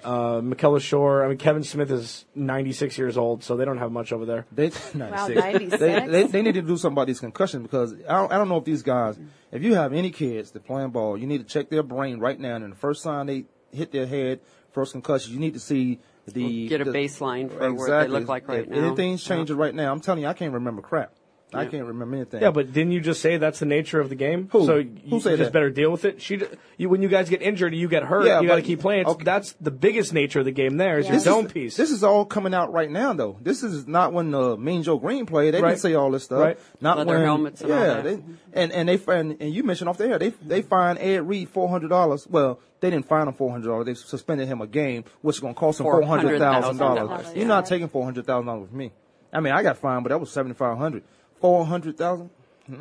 Uh, 0.04 0.42
Mikel 0.42 0.74
Leshoure. 0.74 1.24
I 1.26 1.28
mean, 1.30 1.38
Kevin 1.38 1.64
Smith 1.64 1.90
is 1.92 2.26
96 2.36 2.98
years 2.98 3.18
old, 3.18 3.44
so 3.44 3.56
they 3.58 3.66
don't 3.66 3.78
have 3.78 3.92
much 3.92 4.12
over 4.12 4.26
there. 4.26 4.46
They, 4.52 4.68
Wow, 4.96 5.28
96. 5.28 5.36
96? 5.42 5.80
They, 5.80 6.00
they, 6.08 6.24
they 6.28 6.42
need 6.42 6.54
to 6.56 6.62
do 6.62 6.78
something 6.78 6.94
about 6.96 7.08
these 7.08 7.20
concussions 7.20 7.64
because 7.64 7.94
I 8.08 8.14
don't, 8.14 8.32
I 8.32 8.38
don't 8.38 8.50
know 8.50 8.58
if 8.58 8.66
these 8.66 8.84
guys, 8.84 9.18
if 9.52 9.64
you 9.64 9.76
have 9.76 9.94
any 9.94 10.12
kids 10.12 10.52
that 10.52 10.66
playing 10.66 10.90
ball, 10.92 11.18
you 11.18 11.28
need 11.28 11.40
to 11.40 11.44
check 11.46 11.70
their 11.70 11.84
brain 11.84 12.20
right 12.20 12.40
now. 12.40 12.56
And 12.56 12.72
the 12.72 12.76
first 12.76 13.02
sign 13.02 13.26
they 13.28 13.46
hit 13.72 13.92
their 13.92 14.06
head, 14.06 14.40
first 14.72 14.92
concussion, 14.92 15.34
you 15.34 15.40
need 15.40 15.54
to 15.54 15.60
see 15.60 16.00
the 16.28 16.68
Get 16.68 16.82
a 16.82 16.86
the- 16.86 16.92
baseline 16.92 17.50
for 17.50 17.56
what 17.60 17.60
they 17.62 17.84
Exactly. 17.84 18.20
look 18.20 18.30
like 18.30 18.48
right 18.48 18.60
if 18.62 18.70
now. 18.70 18.78
Anything's 18.88 19.24
changing 19.24 19.58
right 19.58 19.74
now. 19.76 19.92
I'm 19.92 20.00
telling 20.00 20.22
you, 20.22 20.28
I 20.28 20.34
can't 20.34 20.54
remember 20.54 20.82
crap. 20.82 21.14
I 21.56 21.66
can't 21.66 21.86
remember 21.86 22.16
anything. 22.16 22.42
Yeah, 22.42 22.52
but 22.52 22.72
didn't 22.74 22.92
you 22.94 23.02
just 23.02 23.22
say 23.22 23.38
that's 23.38 23.60
the 23.60 23.66
nature 23.66 24.00
of 24.00 24.10
the 24.10 24.16
game? 24.16 24.50
Who? 24.52 24.66
So 24.66 24.82
Who 24.82 24.90
you, 25.06 25.20
said 25.20 25.32
you 25.32 25.38
just 25.38 25.48
that? 25.48 25.54
better 25.54 25.70
deal 25.70 25.92
with 25.92 26.06
it. 26.06 26.22
She, 26.22 26.42
you, 26.78 26.90
when 26.90 27.02
you 27.02 27.08
guys 27.10 27.30
get 27.30 27.42
injured, 27.42 27.74
you 27.74 27.88
get 27.88 28.04
hurt. 28.04 28.26
Yeah, 28.26 28.42
you 28.42 28.48
got 28.48 28.56
to 28.56 28.62
keep 28.62 28.80
playing. 28.82 29.06
Okay. 29.06 29.24
That's 29.24 29.54
the 29.62 29.72
biggest 29.72 30.14
nature 30.14 30.40
of 30.40 30.46
the 30.46 30.52
game. 30.52 30.78
There 30.78 31.00
is 31.00 31.06
Yeah. 31.06 31.12
your 31.12 31.16
This 31.18 31.24
zone 31.24 31.46
is, 31.48 31.52
piece. 31.52 31.78
This 31.78 31.92
is 31.92 32.04
all 32.04 32.26
coming 32.26 32.54
out 32.54 32.72
right 32.74 32.90
now, 32.90 33.14
though. 33.14 33.38
This 33.42 33.64
is 33.64 33.88
not 33.88 34.14
when 34.14 34.34
uh, 34.34 34.56
Mean 34.56 34.84
Joe 34.84 34.98
Greene 34.98 35.26
played. 35.26 35.54
They 35.54 35.62
Right. 35.62 35.70
didn't 35.70 35.82
say 35.82 35.94
all 35.94 36.12
this 36.12 36.24
stuff. 36.24 36.40
Right. 36.40 36.60
Not 36.82 36.98
Leather 36.98 37.14
when 37.14 37.22
helmets 37.24 37.62
and 37.62 37.72
all 37.72 37.80
yeah, 37.80 37.86
that. 37.94 38.04
They, 38.04 38.20
and 38.54 38.72
and 38.72 38.90
they 38.90 39.00
and, 39.08 39.38
and 39.42 39.54
you 39.54 39.64
mentioned 39.64 39.90
off 39.90 39.98
the 39.98 40.08
air 40.08 40.20
they 40.20 40.30
they 40.30 40.62
fined 40.62 41.00
Ed 41.00 41.28
Reed 41.28 41.50
four 41.50 41.70
hundred 41.70 41.90
dollars. 41.90 42.28
Well, 42.28 42.60
they 42.80 42.90
didn't 42.90 43.08
fine 43.08 43.28
him 43.28 43.34
four 43.34 43.52
hundred 43.52 43.68
dollars. 43.70 43.86
They 43.86 43.94
suspended 43.94 44.48
him 44.48 44.62
a 44.62 44.68
game, 44.68 45.06
which 45.22 45.38
is 45.38 45.40
going 45.40 45.54
to 45.54 45.60
cost 45.60 45.80
him 45.80 45.86
four 45.86 46.02
hundred 46.04 46.40
thousand 46.40 46.78
dollars. 46.78 47.28
$400,000, 47.28 47.36
You're 47.38 47.48
not 47.48 47.66
taking 47.66 47.88
four 47.88 48.04
hundred 48.04 48.26
thousand 48.26 48.48
dollars 48.48 48.70
from 48.70 48.78
me. 48.78 48.92
I 49.32 49.40
mean, 49.40 49.54
I 49.54 49.64
got 49.64 49.78
fined, 49.78 50.04
but 50.04 50.10
that 50.10 50.20
was 50.20 50.30
seventy 50.32 50.54
five 50.54 50.78
hundred. 50.78 51.04
Four 51.44 51.66
hundred 51.66 51.98
thousand. 51.98 52.30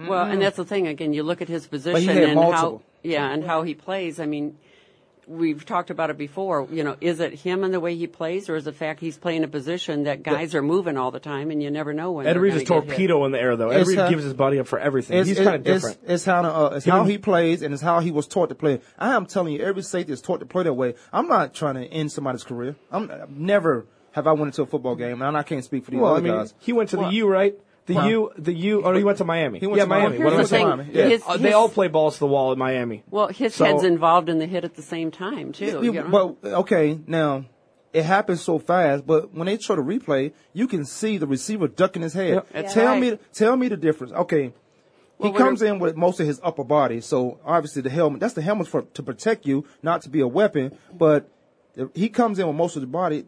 Well, 0.07 0.25
and 0.25 0.41
that's 0.41 0.57
the 0.57 0.65
thing. 0.65 0.87
Again, 0.87 1.13
you 1.13 1.25
look 1.25 1.43
at 1.43 1.49
his 1.49 1.67
position 1.67 2.09
had 2.09 2.23
and 2.23 2.39
how, 2.39 2.83
yeah, 3.03 3.29
and 3.29 3.43
how 3.43 3.63
he 3.63 3.75
plays. 3.75 4.21
I 4.21 4.27
mean, 4.27 4.57
we've 5.27 5.67
talked 5.67 5.91
about 5.91 6.11
it 6.11 6.17
before. 6.17 6.69
You 6.71 6.85
know, 6.85 6.97
is 7.01 7.19
it 7.19 7.35
him 7.35 7.65
and 7.65 7.75
the 7.75 7.81
way 7.81 7.97
he 7.97 8.07
plays, 8.07 8.49
or 8.49 8.55
is 8.55 8.63
the 8.63 8.73
fact 8.73 9.01
he's 9.01 9.19
playing 9.19 9.43
a 9.43 9.49
position 9.49 10.05
that 10.05 10.23
guys 10.23 10.55
are 10.55 10.63
moving 10.63 10.97
all 10.97 11.11
the 11.11 11.19
time, 11.19 11.51
and 11.51 11.61
you 11.61 11.73
never 11.73 11.93
know 11.93 12.13
when. 12.13 12.29
Ed 12.29 12.35
they're 12.35 12.41
Reed 12.41 12.55
is 12.55 12.63
gonna 12.63 12.83
hit. 12.83 12.91
torpedo 12.91 13.25
in 13.25 13.33
the 13.33 13.41
air, 13.41 13.57
though. 13.57 13.71
Ed 13.71 13.81
It's, 13.81 13.89
Reed 13.89 14.11
gives 14.11 14.23
his 14.23 14.35
body 14.35 14.61
up 14.61 14.69
for 14.69 14.79
everything. 14.79 15.25
He's 15.25 15.39
kind 15.39 15.57
of 15.57 15.65
different. 15.65 15.99
It's, 16.05 16.13
it's 16.13 16.25
how 16.25 16.45
uh, 16.45 16.75
it's 16.77 16.87
how 16.87 17.03
he 17.03 17.19
plays 17.19 17.63
and 17.63 17.75
it's 17.75 17.83
how 17.83 17.99
he 17.99 18.13
was 18.13 18.29
taught 18.29 18.51
to 18.51 18.55
play. 18.55 18.81
I 18.97 19.17
am 19.17 19.27
telling 19.27 19.55
you, 19.55 19.59
every 19.59 19.83
safety 19.83 20.13
is 20.13 20.21
taught 20.21 20.39
to 20.39 20.47
play 20.47 20.63
that 20.63 20.75
way. 20.75 20.95
I'm 21.13 21.27
not 21.27 21.53
trying 21.53 21.75
to 21.75 21.85
end 21.85 22.13
somebody's 22.13 22.45
career. 22.45 22.77
I'm 22.93 23.11
I've 23.11 23.31
never 23.31 23.87
have 24.13 24.29
I 24.29 24.33
went 24.33 24.55
into 24.55 24.63
a 24.63 24.67
football 24.67 24.95
game, 24.95 25.21
and 25.21 25.37
I 25.37 25.43
can't 25.43 25.65
speak 25.65 25.85
for 25.85 25.91
these 25.91 25.99
well, 25.99 26.13
I 26.13 26.19
other 26.19 26.23
mean, 26.23 26.35
guys. 26.35 26.55
he 26.61 26.73
went 26.73 26.91
to 26.91 26.97
the 26.97 27.09
U, 27.09 27.27
right? 27.27 27.59
The 27.87 27.95
Huh? 27.95 28.07
U, 28.07 28.31
the 28.39 28.53
U, 28.53 28.83
or 28.85 28.95
he 28.95 29.03
went 29.03 29.19
to 29.19 29.25
Miami. 29.25 29.59
He 29.59 29.67
went 29.67 29.79
yeah, 29.79 29.85
to 29.85 29.89
Miami. 29.89 30.19
Miami. 30.19 30.25
What 30.25 30.33
am 30.33 30.35
I 30.35 30.37
Here's 30.43 30.51
the 30.51 30.57
saying? 30.57 30.77
thing, 30.79 30.91
Yeah. 30.93 31.09
his- 31.09 31.23
Uh, 31.27 31.37
they 31.37 31.49
his- 31.49 31.55
all 31.55 31.69
play 31.69 31.89
balls 31.89 32.15
to 32.15 32.21
the 32.21 32.27
wall 32.29 32.53
at 32.53 32.59
Miami. 32.59 33.03
Well, 33.11 33.27
his 33.29 33.55
So- 33.57 33.65
head's 33.65 33.83
involved 33.83 34.29
in 34.29 34.39
the 34.39 34.47
hit 34.47 34.65
at 34.65 34.75
the 34.77 34.83
same 34.83 35.11
time 35.11 35.51
too. 35.53 35.65
Yeah, 35.67 35.81
you 35.81 35.93
know? 35.93 36.37
But 36.43 36.49
okay, 36.61 37.01
now 37.09 37.45
it 37.93 38.05
happens 38.05 38.41
so 38.41 38.61
fast. 38.61 39.05
But 39.05 39.35
when 39.35 39.47
they 39.47 39.59
show 39.59 39.75
the 39.75 39.83
replay, 39.83 40.33
you 40.53 40.69
can 40.69 40.85
see 40.85 41.19
the 41.19 41.27
receiver 41.27 41.67
ducking 41.67 42.03
his 42.03 42.13
head. 42.15 42.35
Yep. 42.35 42.47
That's 42.53 42.75
tell 42.75 42.87
right. 42.87 43.01
me, 43.01 43.19
tell 43.33 43.57
me 43.57 43.67
the 43.67 43.77
difference. 43.77 44.13
Okay, 44.13 44.53
he 45.19 45.29
we're- 45.31 45.33
comes 45.37 45.61
in 45.61 45.81
with 45.81 45.97
most 45.97 46.21
of 46.21 46.27
his 46.29 46.41
upper 46.45 46.63
body, 46.65 47.01
so 47.01 47.39
obviously 47.45 47.83
the 47.83 47.91
helmet. 47.91 48.21
That's 48.21 48.35
the 48.35 48.43
helmet 48.43 48.69
for 48.69 48.83
to 48.83 49.03
protect 49.03 49.45
you, 49.45 49.65
not 49.83 50.03
to 50.03 50.09
be 50.09 50.21
a 50.21 50.29
weapon. 50.29 50.71
But 50.97 51.29
if 51.77 51.89
he 51.95 52.09
comes 52.09 52.39
in 52.39 52.47
with 52.47 52.55
most 52.57 52.77
of 52.77 52.83
the 52.83 52.87
body. 52.89 53.25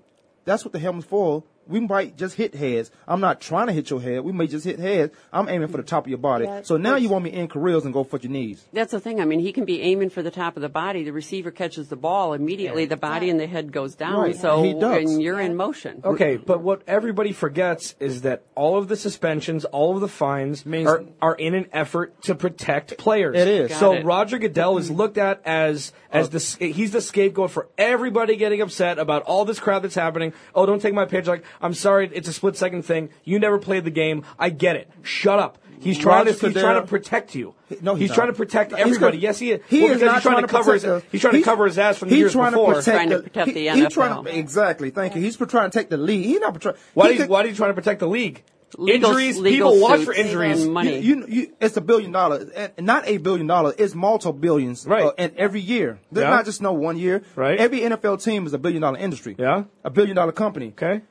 That's 0.47 0.63
what 0.63 0.73
the 0.73 0.79
helmet's 0.79 1.07
for. 1.07 1.43
We 1.67 1.81
might 1.81 2.17
just 2.17 2.37
hit 2.37 2.55
heads. 2.55 2.91
I'm 3.09 3.21
not 3.21 3.41
trying 3.41 3.67
to 3.69 3.73
hit 3.73 3.91
your 3.91 4.01
head. 4.01 4.21
We 4.23 4.33
may 4.33 4.47
just 4.47 4.65
hit 4.65 4.79
heads. 4.79 5.15
I'm 5.33 5.49
aiming 5.49 5.69
for 5.69 5.77
the 5.77 5.83
top 5.83 6.05
of 6.05 6.09
your 6.09 6.19
body. 6.19 6.45
Yeah. 6.45 6.62
So 6.62 6.77
now 6.77 6.97
you 6.97 7.09
want 7.09 7.25
me 7.25 7.33
in 7.33 7.49
careers 7.49 7.85
and 7.85 7.93
go 7.95 8.05
for 8.05 8.19
your 8.19 8.31
knees. 8.31 8.65
That's 8.73 8.93
the 8.93 9.01
thing. 9.01 9.21
I 9.21 9.25
mean, 9.25 9.41
he 9.41 9.53
can 9.53 9.65
be 9.65 9.83
aiming 9.83 10.11
for 10.11 10.23
the 10.23 10.31
top 10.31 10.57
of 10.57 10.62
the 10.62 10.69
body. 10.69 11.05
The 11.05 11.12
receiver 11.12 11.51
catches 11.51 11.89
the 11.89 11.97
ball 11.97 12.33
immediately. 12.35 12.85
The 12.87 12.97
body 12.97 13.31
and 13.31 13.39
the 13.41 13.47
head 13.47 13.73
goes 13.73 13.95
down. 13.95 14.15
Right. 14.21 14.37
So 14.37 14.62
He 14.62 14.75
ducks. 14.75 15.11
and 15.11 15.23
you're 15.23 15.41
in 15.41 15.57
motion. 15.57 16.03
Okay, 16.05 16.37
but 16.37 16.61
what 16.61 16.83
everybody 16.87 17.33
forgets 17.33 17.95
is 18.01 18.23
that 18.23 18.43
all 18.55 18.79
of 18.79 18.89
the 18.89 18.97
suspensions, 18.97 19.65
all 19.65 19.95
of 19.95 20.01
the 20.01 20.09
fines 20.09 20.67
Means- 20.67 20.89
are, 20.89 21.05
are 21.21 21.35
in 21.35 21.55
an 21.55 21.67
effort 21.73 22.21
to 22.23 22.35
protect 22.35 22.99
players. 22.99 23.37
It 23.37 23.49
is. 23.49 23.77
So 23.77 23.93
it. 23.95 24.05
Roger 24.05 24.39
Goodell 24.39 24.79
is 24.79 24.91
looked 24.91 25.19
at 25.19 25.41
as 25.45 25.93
as 26.11 26.29
uh, 26.29 26.31
the 26.59 26.73
he's 26.73 26.93
the 26.93 27.01
scapegoat 27.01 27.51
for 27.51 27.69
everybody 27.77 28.37
getting 28.37 28.61
upset 28.61 28.99
about 28.99 29.23
all 29.25 29.45
this 29.45 29.59
crap 29.59 29.83
that's 29.83 29.95
happening. 29.95 30.33
Oh, 30.55 30.67
don't 30.67 30.81
take 30.81 30.95
my 30.95 31.05
page. 31.07 31.27
Like, 31.27 31.45
I'm 31.61 31.75
sorry, 31.75 32.11
it's 32.13 32.29
a 32.29 32.33
split 32.33 32.57
second 32.57 32.83
thing. 32.83 33.11
You 33.25 33.39
never 33.39 33.59
played 33.59 33.85
the 33.85 33.91
game. 33.91 34.25
I 34.39 34.51
get 34.51 34.77
it. 34.77 34.91
Shut 35.03 35.39
up. 35.39 35.59
He's 35.81 35.99
trying 35.99 36.25
Roger 36.27 36.39
to 36.39 36.47
he's 36.47 36.55
Goodell- 36.55 36.63
trying 36.63 36.81
to 36.83 36.87
protect 36.89 37.35
you. 37.35 37.55
No, 37.83 37.95
he's, 37.95 38.09
he's 38.09 38.15
trying 38.17 38.29
to 38.29 38.33
protect 38.33 38.71
No, 38.71 38.77
he's 38.79 38.87
everybody. 38.87 39.17
gonna- 39.19 39.23
yes, 39.23 39.39
he 39.39 39.51
is. 39.53 39.61
He 39.69 39.83
well, 39.83 39.91
is 39.91 39.97
because 39.99 40.07
not 40.07 40.15
he's 40.15 40.23
trying, 40.23 40.43
to 40.43 40.49
cover 40.49 40.73
his 40.73 40.83
protect 40.83 41.05
us. 41.07 41.13
he's 41.13 41.21
trying 41.21 41.35
to 41.35 41.43
cover 41.43 41.65
his 41.67 41.79
ass 41.79 41.99
from 41.99 42.09
the 42.09 42.15
he's 42.15 42.21
years 42.23 42.33
trying 42.33 42.53
before. 42.53 42.73
To 42.75 42.79
protect 42.79 42.97
Trying 42.97 43.11
to 43.11 43.17
the, 43.19 43.23
protect 43.25 43.47
he- 43.49 43.53
the 43.55 43.69
He's 43.75 43.93
trying 43.93 44.13
NFL. 44.13 44.25
to, 44.25 44.39
exactly. 44.39 44.91
Thank 44.91 45.15
you. 45.15 45.21
He's 45.21 45.37
trying 45.37 45.71
to 45.71 45.79
take 45.79 45.91
the 45.91 45.97
lead. 45.99 46.25
He's 46.25 46.41
not 46.41 46.59
trying. 46.61 46.77
Why, 46.95 47.07
he 47.09 47.09
do 47.09 47.15
you, 47.15 47.21
could- 47.25 47.31
why 47.31 47.43
are 47.43 47.47
you 47.49 47.55
trying 47.55 47.71
to 47.71 47.75
protect 47.75 48.01
the 48.01 48.09
league? 48.09 48.43
Legal- 48.79 49.11
injuries, 49.11 49.39
legal 49.39 49.71
people 49.73 49.83
watch 49.83 50.01
suits 50.01 50.05
for 50.07 50.15
injuries. 50.15 50.65
and 50.65 50.73
money. 50.73 50.99
You, 50.99 51.19
you, 51.21 51.27
you, 51.29 51.53
it's 51.61 51.77
a 51.77 51.81
billion 51.81 52.11
dollars, 52.13 52.49
and 52.51 52.73
not 52.87 53.07
a 53.07 53.19
billion 53.19 53.47
dollars. 53.47 53.75
It's 53.79 53.95
multiple 53.95 54.33
billions, 54.33 54.85
Right. 54.87 55.05
Uh, 55.05 55.13
and 55.17 55.33
every 55.37 55.61
year, 55.61 56.01
there's 56.11 56.25
Yeah. 56.25 56.31
not 56.31 56.45
just 56.45 56.61
no 56.63 56.73
one 56.73 56.99
year. 56.99 57.23
Right. 57.37 57.57
Every 57.59 57.81
NFL 57.83 58.23
team 58.25 58.47
is 58.47 58.53
a 58.55 58.59
billion 58.59 58.83
dollar 58.83 58.99
industry. 58.99 59.37
Yeah. 59.39 59.65
A 59.85 59.91
billion 59.91 60.17
dollar 60.17 60.33
company. 60.33 60.69
Okay. 60.69 61.03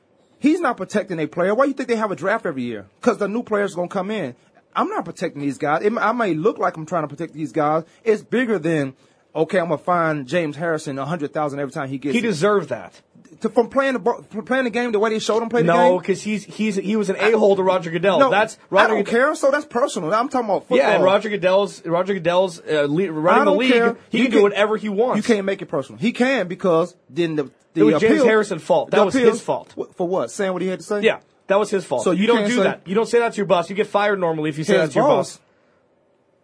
He's 0.44 0.60
not 0.60 0.76
protecting 0.76 1.18
a 1.20 1.26
player. 1.26 1.54
Why 1.54 1.64
do 1.64 1.68
you 1.70 1.74
think 1.74 1.88
they 1.88 1.96
have 1.96 2.10
a 2.12 2.16
draft 2.16 2.44
every 2.46 2.62
year? 2.62 2.86
Because 3.00 3.18
the 3.18 3.28
new 3.28 3.42
players 3.42 3.72
are 3.72 3.76
gonna 3.76 3.88
come 3.88 4.10
in. 4.10 4.34
I'm 4.76 4.88
not 4.88 5.04
protecting 5.04 5.40
these 5.40 5.56
guys. 5.58 5.82
It, 5.84 5.92
I 5.96 6.12
may 6.12 6.34
look 6.34 6.58
like 6.58 6.76
I'm 6.76 6.84
trying 6.86 7.04
to 7.04 7.08
protect 7.08 7.32
these 7.32 7.52
guys. 7.52 7.84
It's 8.04 8.22
bigger 8.22 8.58
than. 8.58 8.94
Okay, 9.34 9.58
I'm 9.58 9.64
gonna 9.68 9.78
find 9.78 10.26
James 10.28 10.56
Harrison 10.56 10.96
hundred 10.98 11.32
thousand 11.32 11.58
every 11.60 11.72
time 11.72 11.88
he 11.88 11.98
gets 11.98 12.12
He 12.12 12.18
it. 12.20 12.22
deserved 12.22 12.68
that. 12.68 13.00
to, 13.40 13.48
from 13.48 13.68
playing 13.68 13.94
the 13.94 14.24
from 14.30 14.44
playing 14.44 14.64
the 14.64 14.70
game 14.70 14.92
the 14.92 14.98
way 15.00 15.10
they 15.10 15.18
showed 15.18 15.42
him 15.42 15.48
play 15.48 15.62
the 15.62 15.72
game. 15.72 15.76
No, 15.76 15.98
because 15.98 16.22
he's 16.22 16.44
he's 16.44 16.76
he 16.76 16.94
was 16.94 17.08
an 17.10 17.16
a 17.16 17.32
hole 17.32 17.56
to 17.56 17.62
Roger 17.62 17.90
Goodell. 17.90 18.20
No, 18.20 18.30
That's 18.30 18.56
I 18.70 18.86
don't 18.86 18.98
Goodell- 19.04 19.10
care. 19.12 19.34
So 19.34 19.50
that's 19.50 19.64
personal. 19.66 20.12
I'm 20.14 20.28
talking 20.28 20.48
about 20.48 20.60
football. 20.68 20.78
Yeah, 20.78 20.90
and 20.94 21.02
Roger 21.02 21.30
Goodell's 21.30 21.84
Roger 21.84 22.14
Goodell's 22.14 22.60
uh, 22.60 22.86
le- 22.88 23.10
running 23.10 23.44
the 23.46 23.52
league. 23.52 23.72
care. 23.72 23.96
He 24.10 24.18
You 24.18 24.24
can 24.26 24.32
do 24.38 24.42
whatever 24.44 24.76
he 24.76 24.88
wants. 24.88 25.16
You 25.26 25.34
can't 25.34 25.44
make 25.46 25.62
it 25.62 25.66
personal. 25.66 25.98
He 26.00 26.12
can 26.12 26.46
because 26.46 26.94
then 27.10 27.34
the 27.34 27.50
the 27.74 27.80
It 27.80 27.84
was 27.84 28.00
James 28.00 28.12
appeal- 28.20 28.24
Harrison's 28.24 28.62
fault. 28.62 28.90
That 28.90 28.98
the 28.98 29.04
was 29.04 29.14
appeal- 29.14 29.30
his 29.30 29.40
fault. 29.40 29.74
For 29.96 30.08
what? 30.08 30.30
Saying 30.30 30.52
what 30.52 30.62
he 30.62 30.68
had 30.68 30.80
to 30.80 30.84
say. 30.86 31.00
Yeah, 31.02 31.20
that 31.48 31.58
was 31.58 31.70
his 31.70 31.84
fault. 31.84 32.02
So 32.04 32.10
So 32.10 32.12
you 32.12 32.22
you, 32.22 32.26
don't 32.28 32.46
do 32.46 32.56
say- 32.56 32.62
that. 32.62 32.80
You 32.86 32.94
don't 32.94 33.06
say 33.06 33.18
that 33.18 33.32
to 33.32 33.36
your 33.36 33.46
boss. 33.46 33.68
You 33.68 33.76
get 33.76 33.86
fired 33.88 34.18
normally 34.18 34.48
if 34.50 34.58
you 34.58 34.64
say 34.64 34.76
that 34.78 34.90
to 34.90 34.94
your 34.94 35.04
boss. 35.08 35.36
boss. 35.36 35.40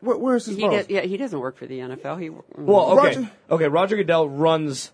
Where, 0.03 0.17
where's 0.17 0.47
his 0.47 0.57
He 0.57 0.63
boss? 0.63 0.87
did, 0.87 0.91
yeah, 0.91 1.01
he 1.03 1.17
doesn't 1.17 1.39
work 1.39 1.57
for 1.57 1.67
the 1.67 1.79
NFL. 1.81 2.17
He 2.21 2.31
Well, 2.31 2.93
okay, 2.93 3.07
Roger- 3.19 3.31
okay. 3.51 3.69
Roger 3.69 3.97
Goodell 3.97 4.29
runs 4.29 4.93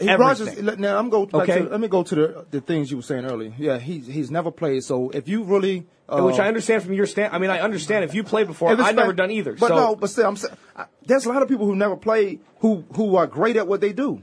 He- 0.00 0.08
Everything. 0.08 0.18
Rogers, 0.66 0.78
now 0.78 0.98
I'm 0.98 1.08
go 1.08 1.28
Okay. 1.32 1.60
to, 1.60 1.68
let 1.68 1.78
me 1.80 1.86
go 1.86 2.02
to 2.02 2.14
the 2.14 2.44
the 2.50 2.60
things 2.60 2.90
you 2.90 2.96
were 2.96 3.02
saying 3.02 3.24
earlier. 3.24 3.52
Yeah, 3.56 3.78
he's 3.78 4.08
he's 4.08 4.28
never 4.28 4.50
played. 4.50 4.82
So 4.82 5.10
if 5.10 5.28
you 5.28 5.44
really, 5.44 5.86
uh, 6.08 6.20
Which 6.24 6.40
I 6.40 6.48
understand 6.48 6.82
from 6.82 6.94
your 6.94 7.06
stand. 7.06 7.32
I 7.32 7.38
mean, 7.38 7.50
I 7.50 7.60
understand 7.60 8.04
if 8.04 8.12
you 8.12 8.24
played 8.24 8.48
before. 8.48 8.70
I've 8.70 8.96
never 8.96 9.12
done 9.12 9.30
either. 9.30 9.52
But 9.52 9.68
so 9.68 9.76
no, 9.76 9.94
but 9.96 10.10
still, 10.10 10.26
I'm 10.26 10.36
I- 10.76 10.86
there's 11.06 11.26
a 11.26 11.28
lot 11.28 11.42
of 11.42 11.48
people 11.48 11.64
who 11.66 11.76
never 11.76 11.94
played 11.96 12.40
who 12.58 12.84
who 12.96 13.14
are 13.14 13.28
great 13.28 13.56
at 13.56 13.68
what 13.68 13.80
they 13.80 13.92
do. 13.92 14.22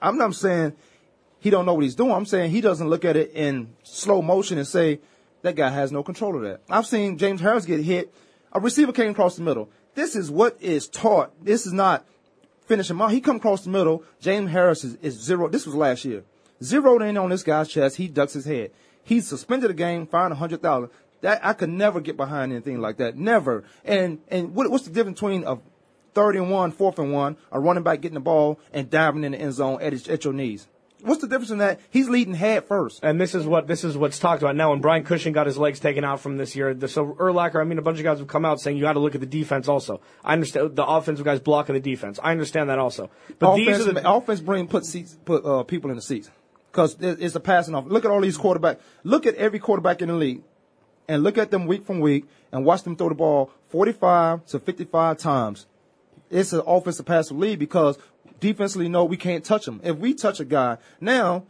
I'm 0.00 0.16
not 0.16 0.34
saying 0.34 0.74
he 1.40 1.50
don't 1.50 1.66
know 1.66 1.74
what 1.74 1.84
he's 1.84 1.94
doing. 1.94 2.12
I'm 2.12 2.26
saying 2.26 2.50
he 2.50 2.60
doesn't 2.60 2.88
look 2.88 3.04
at 3.04 3.16
it 3.16 3.32
in 3.34 3.74
slow 3.82 4.22
motion 4.22 4.58
and 4.58 4.66
say 4.66 5.00
that 5.42 5.56
guy 5.56 5.70
has 5.70 5.90
no 5.92 6.02
control 6.02 6.36
of 6.36 6.42
that. 6.42 6.60
I've 6.68 6.86
seen 6.86 7.18
James 7.18 7.40
Harris 7.40 7.64
get 7.64 7.80
hit. 7.80 8.12
A 8.52 8.60
receiver 8.60 8.92
came 8.92 9.10
across 9.10 9.36
the 9.36 9.42
middle. 9.42 9.70
This 9.94 10.14
is 10.16 10.30
what 10.30 10.56
is 10.60 10.88
taught. 10.88 11.32
This 11.44 11.66
is 11.66 11.72
not 11.72 12.04
finish 12.70 12.88
him 12.88 13.02
out. 13.02 13.10
He 13.10 13.20
come 13.20 13.36
across 13.36 13.64
the 13.64 13.70
middle. 13.70 14.04
James 14.20 14.50
Harris 14.50 14.84
is, 14.84 14.94
is 15.02 15.14
zero. 15.14 15.48
This 15.48 15.66
was 15.66 15.74
last 15.74 16.04
year. 16.04 16.22
Zeroed 16.62 17.02
in 17.02 17.16
on 17.16 17.30
this 17.30 17.42
guy's 17.42 17.68
chest. 17.68 17.96
He 17.96 18.06
ducks 18.06 18.34
his 18.34 18.44
head. 18.44 18.70
He's 19.02 19.26
suspended 19.26 19.70
the 19.70 19.74
game, 19.74 20.06
fined 20.06 20.32
a 20.32 20.36
hundred 20.36 20.62
thousand. 20.62 20.90
That 21.22 21.44
I 21.44 21.52
could 21.52 21.68
never 21.68 22.00
get 22.00 22.16
behind 22.16 22.52
anything 22.52 22.80
like 22.80 22.98
that. 22.98 23.16
Never. 23.16 23.64
And 23.84 24.20
and 24.28 24.54
what, 24.54 24.70
what's 24.70 24.84
the 24.84 24.92
difference 24.92 25.20
between 25.20 25.44
a 25.44 25.58
third 26.14 26.36
and 26.36 26.50
one, 26.50 26.72
fourth 26.72 26.98
and 26.98 27.12
one, 27.12 27.36
a 27.52 27.60
running 27.60 27.82
back 27.82 28.00
getting 28.00 28.14
the 28.14 28.20
ball 28.20 28.58
and 28.72 28.90
diving 28.90 29.24
in 29.24 29.32
the 29.32 29.38
end 29.38 29.54
zone 29.54 29.80
at, 29.80 29.92
his, 29.92 30.08
at 30.08 30.24
your 30.24 30.32
knees? 30.32 30.66
What's 31.02 31.22
the 31.22 31.28
difference 31.28 31.50
in 31.50 31.58
that? 31.58 31.80
He's 31.88 32.10
leading 32.10 32.34
head 32.34 32.66
first. 32.66 33.00
And 33.02 33.18
this 33.18 33.34
is 33.34 33.46
what 33.46 33.66
this 33.66 33.84
is 33.84 33.96
what's 33.96 34.18
talked 34.18 34.42
about 34.42 34.54
now. 34.54 34.68
When 34.68 34.82
Brian 34.82 35.02
Cushing 35.02 35.32
got 35.32 35.46
his 35.46 35.56
legs 35.56 35.80
taken 35.80 36.04
out 36.04 36.20
from 36.20 36.36
this 36.36 36.54
year, 36.54 36.74
the, 36.74 36.88
so 36.88 37.14
Urlacher, 37.14 37.58
I 37.58 37.64
mean, 37.64 37.78
a 37.78 37.82
bunch 37.82 37.96
of 37.96 38.04
guys 38.04 38.18
have 38.18 38.28
come 38.28 38.44
out 38.44 38.60
saying 38.60 38.76
you 38.76 38.82
got 38.82 38.92
to 38.92 39.00
look 39.00 39.14
at 39.14 39.22
the 39.22 39.26
defense 39.26 39.66
also. 39.66 40.02
I 40.22 40.34
understand 40.34 40.76
the 40.76 40.84
offensive 40.84 41.24
guys 41.24 41.40
blocking 41.40 41.74
the 41.74 41.80
defense. 41.80 42.20
I 42.22 42.32
understand 42.32 42.68
that 42.68 42.78
also. 42.78 43.08
But 43.38 43.52
offense, 43.52 43.78
these 43.78 43.86
are 43.88 43.92
the 43.92 44.10
offense 44.10 44.40
bring 44.40 44.68
put 44.68 44.84
seats 44.84 45.16
put 45.24 45.42
uh, 45.42 45.62
people 45.62 45.88
in 45.88 45.96
the 45.96 46.02
seats 46.02 46.30
because 46.70 46.98
it's 47.00 47.34
a 47.34 47.40
passing 47.40 47.74
off. 47.74 47.86
Look 47.86 48.04
at 48.04 48.10
all 48.10 48.20
these 48.20 48.36
quarterbacks. 48.36 48.80
Look 49.02 49.24
at 49.24 49.36
every 49.36 49.58
quarterback 49.58 50.02
in 50.02 50.08
the 50.08 50.14
league, 50.16 50.42
and 51.08 51.22
look 51.22 51.38
at 51.38 51.50
them 51.50 51.66
week 51.66 51.86
from 51.86 52.00
week, 52.00 52.26
and 52.52 52.66
watch 52.66 52.82
them 52.82 52.94
throw 52.94 53.08
the 53.08 53.14
ball 53.14 53.50
forty-five 53.70 54.44
to 54.48 54.58
fifty-five 54.58 55.16
times. 55.16 55.66
It's 56.30 56.52
an 56.52 56.62
offensive 56.66 57.06
passive 57.06 57.36
lead 57.36 57.58
because 57.58 57.98
defensively, 58.38 58.88
no, 58.88 59.04
we 59.04 59.16
can't 59.16 59.44
touch 59.44 59.64
them. 59.64 59.80
If 59.82 59.96
we 59.96 60.14
touch 60.14 60.40
a 60.40 60.44
guy 60.44 60.78
now, 61.00 61.44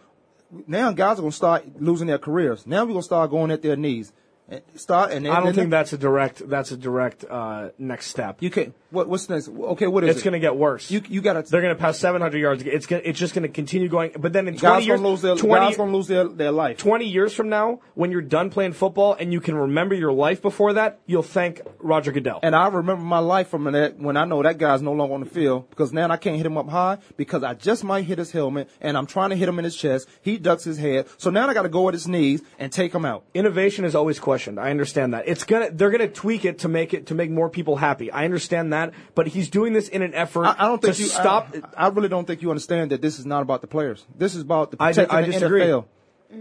now 0.67 0.93
guys 0.93 1.19
are 1.19 1.23
gonna 1.23 1.33
start 1.33 1.81
losing 1.81 2.07
their 2.07 2.19
careers. 2.19 2.67
Now 2.67 2.85
we're 2.85 2.93
gonna 2.93 3.03
start 3.03 3.31
going 3.31 3.51
at 3.51 3.63
their 3.63 3.77
knees. 3.77 4.13
And 4.49 4.63
Start 4.75 5.13
and 5.13 5.29
I 5.29 5.41
don't 5.41 5.55
think 5.55 5.71
that's 5.71 5.93
a 5.93 5.99
direct 5.99 6.49
that's 6.49 6.73
a 6.73 6.77
direct 6.77 7.25
uh, 7.25 7.71
next 7.79 8.07
step. 8.07 8.39
you 8.41 8.51
can't. 8.51 8.75
What, 8.91 9.09
what's 9.09 9.29
next? 9.29 9.49
Okay, 9.49 9.87
what 9.87 10.05
is 10.05 10.09
it? 10.09 10.11
it's 10.13 10.21
it? 10.21 10.25
going 10.25 10.33
to 10.33 10.39
get 10.41 10.57
worse. 10.57 10.91
You 10.91 11.03
you 11.09 11.21
gotta. 11.21 11.43
They're 11.43 11.63
going 11.63 11.75
to 11.75 11.81
pass 11.81 11.99
700 11.99 12.39
yards. 12.39 12.63
It's 12.65 12.87
gonna, 12.87 13.03
it's 13.05 13.19
just 13.19 13.35
going 13.35 13.43
to 13.43 13.49
continue 13.49 13.89
going. 13.89 14.13
But 14.19 14.33
then 14.33 14.49
in 14.49 14.57
20 14.57 14.61
Guys 14.61 14.87
years, 14.87 14.99
gonna 14.99 15.09
lose 15.09 15.23
their 15.23 15.37
20, 15.37 15.67
guys 15.67 15.77
gonna 15.77 15.93
lose 15.93 16.07
their, 16.09 16.29
their 16.29 16.53
life. 16.53 16.79
20 16.79 17.07
years 17.07 17.35
from 17.35 17.49
now, 17.49 17.81
when 17.95 18.11
you're 18.11 18.23
done 18.23 18.51
playing 18.51 18.73
football 18.73 19.15
and 19.15 19.33
you 19.33 19.41
can 19.41 19.55
remember 19.55 19.95
your 19.95 20.13
life 20.13 20.43
before 20.43 20.75
that, 20.75 21.01
you'll 21.07 21.23
thank 21.23 21.61
Roger 21.79 22.13
Goodell. 22.13 22.41
And 22.43 22.55
I 22.57 22.69
remember 22.69 23.03
my 23.03 23.19
life 23.19 23.49
from 23.49 23.65
that 23.65 23.99
when 23.99 24.17
I 24.17 24.25
know 24.25 24.43
that 24.43 24.59
guy's 24.59 24.83
no 24.83 24.93
longer 24.93 25.15
on 25.15 25.21
the 25.21 25.27
field 25.27 25.69
because 25.71 25.93
now 25.93 26.09
I 26.09 26.17
can't 26.17 26.37
hit 26.37 26.47
him 26.47 26.57
up 26.57 26.69
high 26.69 26.99
because 27.17 27.43
I 27.43 27.55
just 27.55 27.85
might 27.85 28.05
hit 28.05 28.19
his 28.19 28.33
helmet 28.33 28.71
and 28.81 28.97
I'm 28.97 29.07
trying 29.07 29.31
to 29.31 29.37
hit 29.37 29.49
him 29.49 29.59
in 29.59 29.65
his 29.65 29.77
chest. 29.77 30.09
He 30.23 30.39
ducks 30.39 30.65
his 30.65 30.79
head. 30.79 31.07
So 31.19 31.31
now 31.31 31.49
I 31.49 31.55
got 31.55 31.63
to 31.63 31.69
go 31.69 31.89
at 31.89 31.95
his 31.95 32.09
knees 32.09 32.43
and 32.59 32.73
take 32.73 32.95
him 32.95 33.05
out. 33.05 33.25
Innovation 33.35 33.85
is 33.85 33.95
always 33.95 34.19
questioned. 34.19 34.59
I 34.59 34.71
understand 34.71 35.15
that. 35.15 35.29
It's 35.29 35.45
gonna 35.45 35.71
they're 35.71 35.91
gonna 35.91 36.09
tweak 36.09 36.45
it 36.45 36.61
to 36.61 36.69
make 36.69 36.95
it 36.95 37.07
to 37.09 37.15
make 37.15 37.31
more 37.31 37.51
people 37.51 37.77
happy. 37.77 38.11
I 38.11 38.25
understand 38.25 38.73
that, 38.73 38.80
but 39.15 39.27
he's 39.29 39.49
doing 39.51 39.73
this 39.73 39.89
in 39.89 40.03
an 40.03 40.15
effort 40.15 40.47
I, 40.47 40.55
I 40.59 40.69
don't 40.69 40.81
think 40.83 40.97
to 40.97 41.03
you 41.03 41.09
stop. 41.09 41.55
I, 41.77 41.87
I 41.87 41.89
really 41.89 42.09
don't 42.09 42.27
think 42.27 42.43
you 42.43 42.51
understand 42.51 42.91
that 42.93 43.01
this 43.03 43.19
is 43.19 43.27
not 43.27 43.43
about 43.43 43.61
the 43.61 43.67
players. 43.67 44.05
This 44.17 44.35
is 44.35 44.43
about 44.43 44.71
the 44.71 44.77
I 44.81 44.91
protecting 44.91 45.17
I 45.19 45.21
the 45.23 45.33
disagree. 45.33 45.61
NFL. 45.63 45.85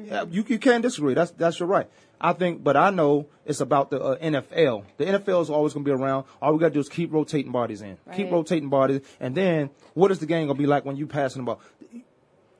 Yeah, 0.06 0.26
you 0.30 0.46
you 0.48 0.60
can't 0.60 0.84
disagree. 0.84 1.14
That's 1.16 1.32
that's 1.32 1.60
your 1.60 1.68
right. 1.68 1.88
I 2.22 2.34
think, 2.34 2.64
but 2.64 2.76
I 2.76 2.90
know 2.90 3.28
it's 3.46 3.62
about 3.62 3.90
the 3.92 4.02
uh, 4.02 4.18
NFL. 4.18 4.84
The 4.98 5.06
NFL 5.06 5.42
is 5.42 5.50
always 5.50 5.74
going 5.74 5.86
to 5.86 5.90
be 5.90 5.96
around. 5.96 6.26
All 6.42 6.52
we 6.54 6.60
got 6.60 6.68
to 6.68 6.74
do 6.74 6.80
is 6.82 6.90
keep 6.90 7.14
rotating 7.14 7.52
bodies 7.52 7.82
in, 7.82 7.98
keep 8.14 8.30
rotating 8.30 8.68
bodies, 8.70 9.02
and 9.22 9.34
then 9.34 9.70
what 9.94 10.12
is 10.12 10.20
the 10.20 10.26
game 10.26 10.48
going 10.48 10.58
to 10.58 10.62
be 10.62 10.68
like 10.68 10.84
when 10.86 10.98
you 10.98 11.08
passing 11.08 11.42
the 11.44 11.46
ball? 11.46 11.62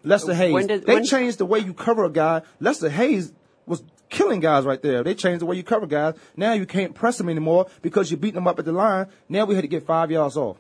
Lester 0.04 0.34
Hayes. 0.34 0.66
Did- 0.68 0.86
they 0.86 0.94
when- 0.96 1.04
changed 1.06 1.38
the 1.40 1.46
way 1.46 1.60
you 1.60 1.74
cover 1.74 2.06
a 2.06 2.10
guy. 2.10 2.42
Lester 2.60 2.90
Hayes 2.90 3.34
was 3.66 3.84
killing 4.10 4.40
guys 4.40 4.66
right 4.66 4.82
there. 4.82 5.04
They 5.04 5.14
changed 5.16 5.42
the 5.42 5.46
way 5.46 5.56
you 5.56 5.64
cover 5.64 5.86
guys. 5.88 6.16
Now 6.36 6.54
you 6.54 6.66
can't 6.66 6.94
press 6.96 7.18
them 7.18 7.30
anymore 7.30 7.68
because 7.82 8.10
you're 8.12 8.18
beating 8.20 8.36
them 8.36 8.48
up 8.48 8.60
at 8.60 8.66
the 8.66 8.72
line. 8.72 9.08
Now 9.28 9.46
we 9.46 9.56
had 9.56 9.62
to 9.62 9.68
get 9.68 9.86
five 9.86 10.12
yards 10.12 10.36
off. 10.38 10.58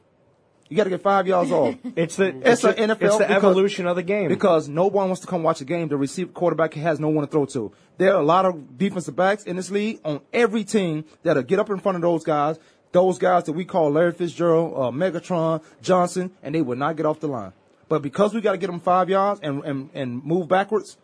You 0.69 0.77
got 0.77 0.83
to 0.83 0.91
get 0.91 1.01
five 1.01 1.25
yards 1.25 1.51
off. 1.51 1.75
It's 1.95 2.15
the 2.17 2.27
It's 2.47 2.61
the- 2.61 2.73
NFL 2.75 3.01
It's 3.01 3.17
the 3.17 3.23
because- 3.25 3.31
evolution 3.43 3.87
of 3.87 3.95
the 3.95 4.03
game. 4.03 4.27
Because 4.29 4.67
no 4.69 4.85
one 4.85 5.07
wants 5.07 5.21
to 5.21 5.27
come 5.27 5.41
watch 5.41 5.61
a 5.61 5.65
game. 5.65 5.87
The 5.87 5.97
receiver 5.97 6.31
quarterback 6.31 6.75
has 6.75 6.99
no 6.99 7.09
one 7.09 7.25
to 7.25 7.31
throw 7.31 7.45
to. 7.47 7.71
There 7.97 8.13
are 8.13 8.21
a 8.21 8.23
lot 8.25 8.45
of 8.45 8.77
defensive 8.77 9.15
backs 9.15 9.43
in 9.45 9.55
this 9.55 9.71
league 9.71 9.99
on 10.05 10.21
every 10.31 10.63
team 10.63 11.05
that'll 11.23 11.41
get 11.41 11.57
up 11.57 11.71
in 11.71 11.79
front 11.79 11.95
of 11.95 12.03
those 12.03 12.23
guys. 12.23 12.59
Those 12.91 13.17
guys 13.17 13.45
that 13.45 13.53
we 13.53 13.65
call 13.65 13.89
Larry 13.91 14.11
Fitzgerald, 14.13 14.73
uh, 14.75 14.95
Megatron, 14.95 15.63
Johnson, 15.81 16.31
and 16.43 16.53
they 16.53 16.61
will 16.61 16.77
not 16.77 16.95
get 16.97 17.05
off 17.07 17.19
the 17.19 17.27
line. 17.27 17.53
But 17.87 18.03
because 18.03 18.35
we 18.35 18.41
got 18.41 18.51
to 18.51 18.57
get 18.59 18.67
them 18.67 18.79
five 18.79 19.09
yards 19.09 19.39
and, 19.41 19.63
and, 19.63 19.89
and 19.95 20.23
move 20.23 20.47
backwards, 20.47 20.97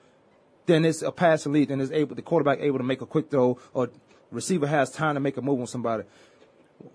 then 0.66 0.86
it's 0.86 1.02
a 1.02 1.12
passing 1.12 1.54
lead. 1.54 1.70
Then 1.70 1.82
it's 1.82 1.92
able 1.92 2.16
the 2.16 2.22
quarterback 2.22 2.60
able 2.62 2.78
to 2.78 2.84
make 2.84 3.02
a 3.02 3.06
quick 3.06 3.30
throw 3.30 3.58
or 3.74 3.90
receiver 4.32 4.68
has 4.68 4.92
time 4.92 5.16
to 5.16 5.20
make 5.20 5.38
a 5.38 5.42
move 5.42 5.60
on 5.60 5.68
somebody. 5.68 6.04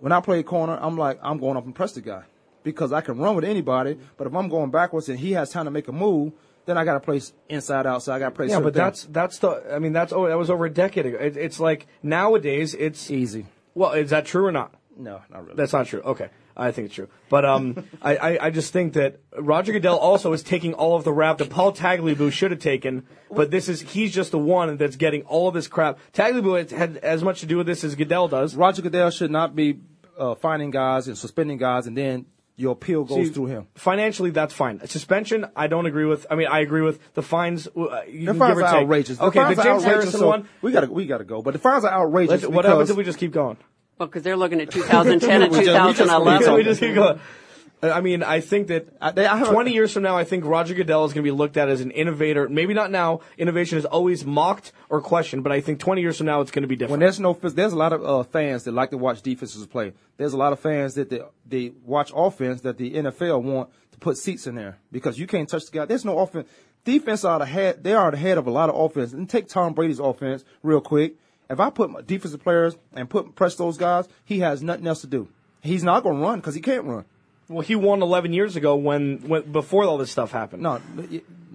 When 0.00 0.12
I 0.12 0.20
play 0.20 0.42
corner, 0.42 0.78
I'm 0.80 0.96
like 0.96 1.18
I'm 1.22 1.38
going 1.38 1.56
up 1.56 1.64
and 1.64 1.74
press 1.74 1.92
the 1.92 2.00
guy 2.00 2.24
because 2.62 2.92
I 2.92 3.00
can 3.00 3.18
run 3.18 3.34
with 3.34 3.44
anybody. 3.44 3.98
But 4.16 4.26
if 4.26 4.34
I'm 4.34 4.48
going 4.48 4.70
backwards 4.70 5.08
and 5.08 5.18
he 5.18 5.32
has 5.32 5.50
time 5.50 5.64
to 5.64 5.70
make 5.70 5.88
a 5.88 5.92
move, 5.92 6.32
then 6.66 6.76
I 6.76 6.84
got 6.84 6.94
to 6.94 7.00
play 7.00 7.20
inside 7.48 7.86
out. 7.86 8.02
So 8.02 8.12
I 8.12 8.18
got 8.18 8.30
to 8.30 8.34
play. 8.34 8.48
yeah, 8.48 8.60
but 8.60 8.74
things. 8.74 8.74
that's 8.74 9.04
that's 9.04 9.38
the. 9.38 9.74
I 9.74 9.78
mean, 9.78 9.92
that's 9.92 10.12
oh, 10.12 10.28
that 10.28 10.38
was 10.38 10.50
over 10.50 10.66
a 10.66 10.70
decade 10.70 11.06
ago. 11.06 11.18
It, 11.18 11.36
it's 11.36 11.60
like 11.60 11.86
nowadays, 12.02 12.74
it's 12.74 13.10
easy. 13.10 13.46
Well, 13.74 13.92
is 13.92 14.10
that 14.10 14.26
true 14.26 14.46
or 14.46 14.52
not? 14.52 14.74
No, 14.96 15.22
not 15.30 15.44
really. 15.44 15.56
That's 15.56 15.72
not 15.72 15.86
true. 15.86 16.00
Okay. 16.02 16.28
I 16.60 16.72
think 16.72 16.86
it's 16.86 16.94
true. 16.94 17.08
But 17.30 17.44
um, 17.46 17.88
I, 18.02 18.16
I, 18.16 18.46
I 18.46 18.50
just 18.50 18.72
think 18.72 18.92
that 18.92 19.20
Roger 19.36 19.72
Goodell 19.72 19.96
also 19.96 20.32
is 20.34 20.42
taking 20.42 20.74
all 20.74 20.94
of 20.94 21.04
the 21.04 21.12
rap 21.12 21.38
that 21.38 21.48
Paul 21.48 21.72
Tagliabue 21.72 22.30
should 22.30 22.50
have 22.50 22.60
taken. 22.60 23.06
But 23.30 23.50
this 23.50 23.68
is 23.68 23.80
he's 23.80 24.12
just 24.12 24.30
the 24.30 24.38
one 24.38 24.76
that's 24.76 24.96
getting 24.96 25.22
all 25.22 25.48
of 25.48 25.54
this 25.54 25.68
crap. 25.68 25.98
Tagliabue 26.12 26.70
had 26.70 26.98
as 26.98 27.24
much 27.24 27.40
to 27.40 27.46
do 27.46 27.56
with 27.56 27.66
this 27.66 27.82
as 27.82 27.94
Goodell 27.94 28.28
does. 28.28 28.54
Roger 28.54 28.82
Goodell 28.82 29.10
should 29.10 29.30
not 29.30 29.56
be 29.56 29.80
uh, 30.18 30.34
finding 30.34 30.70
guys 30.70 31.08
and 31.08 31.16
suspending 31.16 31.56
guys, 31.56 31.86
and 31.86 31.96
then 31.96 32.26
your 32.56 32.72
appeal 32.72 33.04
goes 33.04 33.28
See, 33.28 33.32
through 33.32 33.46
him. 33.46 33.66
Financially, 33.74 34.30
that's 34.30 34.52
fine. 34.52 34.86
Suspension, 34.86 35.46
I 35.56 35.66
don't 35.66 35.86
agree 35.86 36.04
with. 36.04 36.26
I 36.30 36.34
mean, 36.34 36.48
I 36.48 36.60
agree 36.60 36.82
with 36.82 37.00
the 37.14 37.22
fines. 37.22 37.66
Uh, 37.68 38.02
you 38.06 38.26
The 38.26 38.34
fines 38.34 38.58
are 38.58 38.62
take. 38.62 38.82
outrageous. 38.82 39.18
Okay, 39.18 39.54
the 39.54 39.60
are 39.60 39.64
James 39.64 39.84
Harrison 39.84 40.20
so 40.20 40.28
one. 40.28 40.48
We 40.60 40.72
got 40.72 40.82
to 40.82 40.90
we 40.90 41.06
got 41.06 41.18
to 41.18 41.24
go. 41.24 41.40
But 41.40 41.54
the 41.54 41.58
fines 41.58 41.84
are 41.84 41.92
outrageous. 41.92 42.42
Let's, 42.42 42.46
what 42.46 42.66
happens 42.66 42.90
if 42.90 42.96
we 42.96 43.04
just 43.04 43.18
keep 43.18 43.32
going? 43.32 43.56
Well, 44.00 44.06
because 44.06 44.22
they're 44.22 44.36
looking 44.36 44.62
at 44.62 44.70
2010 44.70 45.42
and 45.42 45.52
We 45.52 45.58
just- 45.62 45.68
we 45.68 45.92
just- 45.92 45.98
2011. 45.98 46.54
we 46.54 46.62
just 46.64 46.80
keep 46.80 46.94
going. 46.94 47.20
I 47.82 48.00
mean, 48.00 48.22
I 48.22 48.40
think 48.40 48.68
that 48.68 48.88
I, 49.00 49.10
they, 49.10 49.26
I 49.26 49.40
a- 49.42 49.44
20 49.44 49.72
years 49.72 49.92
from 49.92 50.02
now, 50.02 50.16
I 50.16 50.24
think 50.24 50.44
Roger 50.46 50.72
Goodell 50.74 51.04
is 51.04 51.12
going 51.12 51.22
to 51.22 51.30
be 51.30 51.36
looked 51.36 51.58
at 51.58 51.68
as 51.68 51.82
an 51.82 51.90
innovator. 51.90 52.48
Maybe 52.48 52.72
not 52.72 52.90
now. 52.90 53.20
Innovation 53.36 53.76
is 53.76 53.84
always 53.84 54.24
mocked 54.24 54.72
or 54.88 55.02
questioned, 55.02 55.44
but 55.44 55.52
I 55.52 55.60
think 55.60 55.80
20 55.80 56.00
years 56.00 56.16
from 56.16 56.26
now, 56.26 56.40
it's 56.40 56.50
going 56.50 56.62
to 56.62 56.68
be 56.68 56.76
different. 56.76 56.92
When 56.92 57.00
there's 57.00 57.20
no, 57.20 57.34
there's 57.34 57.74
a 57.74 57.76
lot 57.76 57.92
of 57.92 58.02
uh, 58.04 58.22
fans 58.22 58.64
that 58.64 58.72
like 58.72 58.88
to 58.90 58.96
watch 58.98 59.20
defenses 59.20 59.66
play. 59.66 59.92
There's 60.16 60.32
a 60.32 60.38
lot 60.38 60.54
of 60.54 60.60
fans 60.60 60.94
that 60.94 61.10
they, 61.10 61.20
they 61.46 61.72
watch 61.84 62.10
offense 62.14 62.62
that 62.62 62.78
the 62.78 62.92
NFL 62.94 63.42
want 63.42 63.68
to 63.92 63.98
put 63.98 64.16
seats 64.16 64.46
in 64.46 64.54
there 64.54 64.78
because 64.90 65.18
you 65.18 65.26
can't 65.26 65.48
touch 65.48 65.66
the 65.66 65.72
guy. 65.72 65.84
There's 65.84 66.06
no 66.06 66.18
offense. 66.20 66.48
Defense 66.84 67.22
are 67.24 67.38
the 67.38 67.46
head. 67.46 67.84
They 67.84 67.92
are 67.92 68.10
the 68.10 68.16
head 68.16 68.38
of 68.38 68.46
a 68.46 68.50
lot 68.50 68.70
of 68.70 68.76
offense. 68.78 69.12
And 69.12 69.28
take 69.28 69.48
Tom 69.48 69.74
Brady's 69.74 70.00
offense 70.00 70.42
real 70.62 70.80
quick. 70.80 71.16
If 71.50 71.60
I 71.60 71.68
put 71.70 71.90
my 71.90 72.00
defensive 72.00 72.42
players 72.42 72.76
and 72.94 73.10
put 73.10 73.34
press 73.34 73.56
those 73.56 73.76
guys, 73.76 74.06
he 74.24 74.38
has 74.38 74.62
nothing 74.62 74.86
else 74.86 75.00
to 75.02 75.08
do. 75.08 75.28
He's 75.62 75.82
not 75.84 76.02
going 76.04 76.16
to 76.16 76.22
run 76.22 76.38
because 76.38 76.54
he 76.54 76.60
can't 76.62 76.84
run. 76.84 77.04
well, 77.48 77.60
he 77.60 77.74
won 77.74 78.00
11 78.02 78.32
years 78.32 78.54
ago 78.56 78.76
when, 78.76 79.18
when 79.28 79.50
before 79.50 79.84
all 79.84 79.98
this 79.98 80.10
stuff 80.12 80.30
happened. 80.30 80.62
No, 80.62 80.80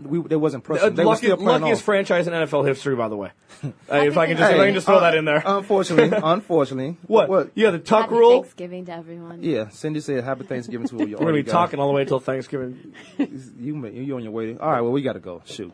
we, 0.04 0.22
there 0.22 0.38
wasn't 0.38 0.64
Uh, 0.66 0.68
pressure. 0.68 0.90
They 0.90 1.04
were 1.04 1.12
lucky, 1.12 1.28
still 1.28 1.38
playing 1.38 1.62
luckiest 1.62 1.82
off. 1.82 1.86
franchise 1.86 2.28
in 2.28 2.34
NFL 2.34 2.68
history, 2.68 2.96
by 2.98 3.08
the 3.08 3.16
way. 3.16 3.32
Uh, 3.64 3.96
if 3.98 4.18
I 4.18 4.28
can 4.28 4.36
think 4.36 4.40
just, 4.40 4.52
if 4.54 4.60
I 4.60 4.66
can 4.66 4.74
just 4.76 4.86
throw 4.86 4.98
uh, 4.98 5.00
that 5.00 5.16
in 5.16 5.24
there. 5.26 5.42
Unfortunately, 5.44 6.16
unfortunately. 6.24 6.98
what? 7.08 7.30
What? 7.30 7.52
Yeah, 7.56 7.72
the 7.72 7.80
Tuck 7.80 8.02
Happy 8.02 8.14
rule. 8.16 8.42
Thanksgiving 8.44 8.86
to 8.86 8.92
everyone. 8.94 9.42
Yeah, 9.42 9.70
Cindy 9.70 10.02
said 10.02 10.24
happy 10.26 10.44
Thanksgiving 10.44 10.88
to 10.90 10.98
you. 11.08 11.16
We're 11.16 11.26
going 11.32 11.36
to 11.38 11.44
be 11.44 11.50
talking 11.50 11.80
all 11.80 11.88
the 11.88 11.94
way 11.94 12.02
until 12.02 12.20
Thanksgiving. 12.20 12.94
You 13.18 13.76
may- 13.76 13.92
you 13.92 14.16
on 14.18 14.24
your 14.24 14.34
way. 14.34 14.56
All 14.58 14.70
right, 14.70 14.82
well 14.82 14.92
we 14.92 15.02
got 15.02 15.14
to 15.14 15.20
go. 15.20 15.42
Shoot. 15.46 15.72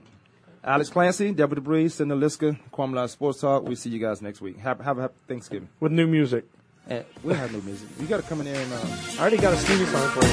Alex 0.63 0.89
Clancy, 0.89 1.31
Deborah 1.31 1.59
DeBree, 1.59 1.91
Cindy 1.91 2.13
Liska, 2.13 2.57
Kwamie 2.71 2.93
Live 2.93 3.09
Sports 3.09 3.41
Talk. 3.41 3.63
We'll 3.63 3.75
see 3.75 3.89
you 3.89 3.99
guys 3.99 4.21
next 4.21 4.41
week. 4.41 4.57
Have, 4.59 4.79
have 4.81 4.99
a 4.99 5.01
happy 5.01 5.15
Thanksgiving. 5.27 5.69
With 5.79 5.91
new 5.91 6.05
music. 6.05 6.45
And 6.87 7.03
we'll 7.23 7.35
have 7.35 7.51
new 7.51 7.61
music. 7.61 7.89
You 7.99 8.05
got 8.05 8.17
to 8.17 8.23
come 8.23 8.41
in 8.41 8.45
there 8.45 8.61
and. 8.61 8.73
Uh, 8.73 8.97
I 9.17 9.21
already 9.21 9.37
got 9.37 9.53
a 9.53 9.57
Stevie 9.57 9.85
song 9.85 10.09
for 10.09 10.23
you. 10.23 10.31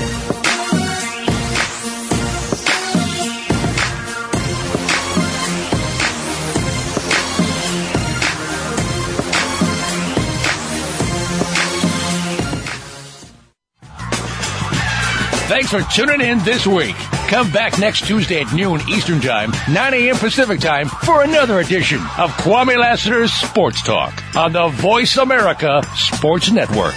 Thanks 15.48 15.70
for 15.70 15.80
tuning 15.94 16.20
in 16.20 16.38
this 16.40 16.66
week. 16.66 17.17
Come 17.28 17.50
back 17.52 17.78
next 17.78 18.06
Tuesday 18.06 18.40
at 18.40 18.54
noon 18.54 18.80
Eastern 18.88 19.20
Time, 19.20 19.52
9 19.70 19.92
a.m. 19.92 20.16
Pacific 20.16 20.60
Time 20.60 20.88
for 20.88 21.24
another 21.24 21.60
edition 21.60 21.98
of 22.16 22.30
Kwamie 22.38 22.78
Lassiter's 22.78 23.34
Sports 23.34 23.82
Talk 23.82 24.14
on 24.34 24.54
the 24.54 24.68
Voice 24.68 25.18
America 25.18 25.82
Sports 25.94 26.50
Network. 26.50 26.94